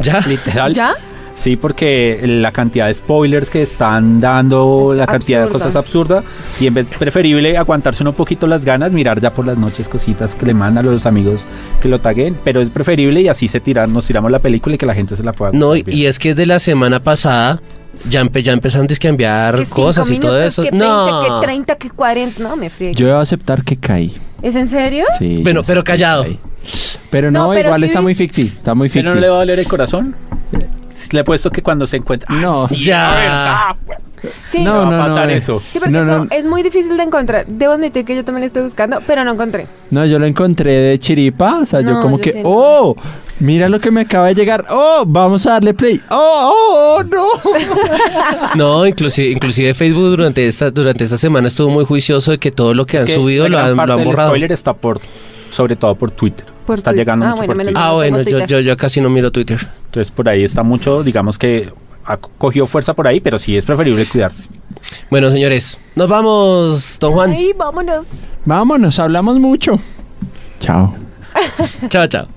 Ya. 0.00 0.20
Literal. 0.20 0.72
¿Ya? 0.72 0.94
Sí, 1.38 1.56
porque 1.56 2.20
la 2.24 2.50
cantidad 2.50 2.88
de 2.88 2.94
spoilers 2.94 3.48
que 3.48 3.62
están 3.62 4.20
dando, 4.20 4.92
Es 4.92 4.98
la 4.98 5.06
cantidad 5.06 5.44
de 5.44 5.48
cosas 5.50 5.76
absurda, 5.76 6.24
y 6.60 6.66
en 6.66 6.74
vez 6.74 6.86
preferible 6.98 7.56
aguantarse 7.56 8.02
un 8.02 8.12
poquito 8.12 8.46
las 8.48 8.64
ganas, 8.64 8.90
mirar 8.92 9.20
ya 9.20 9.32
por 9.32 9.46
las 9.46 9.56
noches 9.56 9.88
cositas 9.88 10.34
que 10.34 10.44
le 10.46 10.54
mandan 10.54 10.86
a 10.86 10.90
los 10.90 11.06
amigos 11.06 11.42
que 11.80 11.86
lo 11.88 12.00
taguen, 12.00 12.36
pero 12.42 12.60
es 12.60 12.70
preferible 12.70 13.20
y 13.20 13.28
así 13.28 13.46
se 13.46 13.60
tiran, 13.60 13.92
nos 13.92 14.06
tiramos 14.06 14.32
la 14.32 14.40
película 14.40 14.74
y 14.74 14.78
que 14.78 14.86
la 14.86 14.94
gente 14.94 15.16
se 15.16 15.22
la 15.22 15.32
pueda 15.32 15.52
No, 15.52 15.76
y, 15.76 16.06
es 16.06 16.18
que 16.18 16.30
desde 16.30 16.46
la 16.46 16.58
semana 16.58 16.98
pasada 17.00 17.60
ya, 18.10 18.22
empe- 18.22 18.42
ya 18.42 18.52
empezaron 18.52 18.86
a 18.90 18.94
cinco 18.94 19.70
cosas 19.70 20.10
y 20.10 20.18
todo 20.18 20.40
eso. 20.40 20.62
Que 20.62 20.70
20, 20.70 20.86
no. 20.86 21.40
que 21.40 21.46
30, 21.46 21.74
que 21.76 21.90
40. 21.90 22.42
No, 22.42 22.56
me 22.56 22.68
friegue. 22.70 22.94
Yo 22.94 23.06
debo 23.06 23.18
aceptar 23.18 23.62
que 23.62 23.76
caí. 23.76 24.16
¿Es 24.42 24.56
en 24.56 24.66
serio? 24.66 25.04
Sí, 25.18 25.40
Bueno, 25.42 25.62
pero 25.64 25.82
callado. 25.84 26.26
Pero 27.10 27.30
no, 27.30 27.44
No, 27.44 27.50
pero 27.54 27.68
igual 27.68 27.80
sí 27.80 27.86
está 27.86 28.00
vi- 28.00 28.02
muy 28.04 28.14
ficti. 28.14 28.42
Está 28.42 28.74
muy 28.74 28.88
ficti. 28.88 29.00
¿Pero 29.02 29.14
no 29.14 29.20
le 29.20 29.28
va 29.28 29.36
a 29.36 29.38
doler 29.38 29.58
el 29.60 29.66
corazón? 29.68 30.14
Le 31.12 31.20
he 31.20 31.24
puesto 31.24 31.50
que 31.50 31.62
cuando 31.62 31.86
se 31.86 31.96
encuentra... 31.96 32.26
¡Ay, 32.30 32.40
No. 32.40 32.68
sí, 32.68 32.82
Ya. 32.82 33.76
Sí. 34.48 34.64
No, 34.64 34.72
va 34.78 34.82
a 34.82 34.84
no, 34.86 34.90
no. 34.90 35.04
pasar 35.06 35.30
eh. 35.30 35.36
eso. 35.36 35.62
Sí, 35.70 35.78
porque 35.78 35.92
No, 35.92 36.02
eso 36.02 36.24
no. 36.24 36.26
es 36.32 36.44
muy 36.44 36.64
difícil 36.64 36.96
de 36.96 37.04
encontrar. 37.04 37.46
Debo 37.46 37.74
admitir 37.74 38.04
que 38.04 38.16
yo 38.16 38.24
también 38.24 38.44
estoy 38.44 38.62
buscando, 38.64 38.98
pero 39.06 39.22
no 39.24 39.32
encontré. 39.34 39.68
No, 39.90 40.04
yo 40.06 40.18
lo 40.18 40.26
encontré 40.26 40.72
de 40.72 40.98
chiripa. 40.98 41.60
O 41.62 41.66
sea, 41.66 41.82
yo 41.82 41.90
No, 41.92 42.02
como 42.02 42.16
yo 42.18 42.22
que, 42.24 42.42
no. 42.42 42.48
oh, 42.50 42.96
mira 43.38 43.68
lo 43.68 43.78
que 43.80 43.92
me 43.92 44.00
acaba 44.00 44.26
de 44.26 44.34
llegar. 44.34 44.64
Oh, 44.70 45.04
vamos 45.06 45.46
a 45.46 45.52
darle 45.52 45.72
play. 45.72 46.00
Oh, 46.10 46.52
oh, 46.52 46.96
oh, 46.98 47.02
no. 47.04 47.28
No, 48.56 48.84
inclusive, 48.86 49.28
inclusive 49.30 49.72
Facebook 49.74 50.10
durante 50.10 50.44
esta, 50.46 50.70
durante 50.72 51.04
esta 51.04 51.16
semana 51.16 51.46
estuvo 51.48 51.70
muy 51.70 51.84
juicioso 51.84 52.32
de 52.32 52.38
que 52.38 52.50
todo 52.50 52.74
lo 52.74 52.86
que 52.86 52.96
Es 52.96 53.02
han 53.02 53.06
que 53.06 53.14
subido 53.14 53.48
lo 53.48 53.58
han, 53.58 53.76
lo 53.76 53.82
han 53.94 54.04
borrado. 54.04 54.30
spoiler 54.30 54.50
está 54.50 54.72
por, 54.74 55.00
sobre 55.50 55.76
todo 55.76 55.94
por 55.94 56.10
Twitter. 56.10 56.46
Por 56.68 56.78
está 56.78 56.90
Twitter. 56.90 57.06
llegando 57.06 57.24
Ah, 57.24 57.30
mucho 57.30 57.36
bueno, 57.38 57.54
por 57.54 57.64
Twitter. 57.64 57.74
Ah, 57.82 57.88
no 57.88 57.94
bueno, 57.94 58.46
yo, 58.46 58.60
yo 58.60 58.76
casi 58.76 59.00
no 59.00 59.08
miro 59.08 59.32
Twitter. 59.32 59.58
Entonces 59.86 60.10
por 60.10 60.28
ahí 60.28 60.44
está 60.44 60.62
mucho, 60.62 61.02
digamos 61.02 61.38
que 61.38 61.72
ha 62.04 62.16
cogido 62.18 62.66
fuerza 62.66 62.94
por 62.94 63.06
ahí, 63.06 63.20
pero 63.20 63.38
sí 63.38 63.56
es 63.56 63.64
preferible 63.64 64.04
cuidarse. 64.06 64.46
Bueno, 65.10 65.30
señores, 65.30 65.78
nos 65.96 66.08
vamos, 66.08 66.98
don 67.00 67.12
Juan. 67.12 67.30
Ay, 67.30 67.52
vámonos. 67.56 68.22
Vámonos, 68.44 68.98
hablamos 68.98 69.38
mucho. 69.38 69.80
Chao. 70.60 70.94
Chao, 71.88 72.06
chao. 72.06 72.28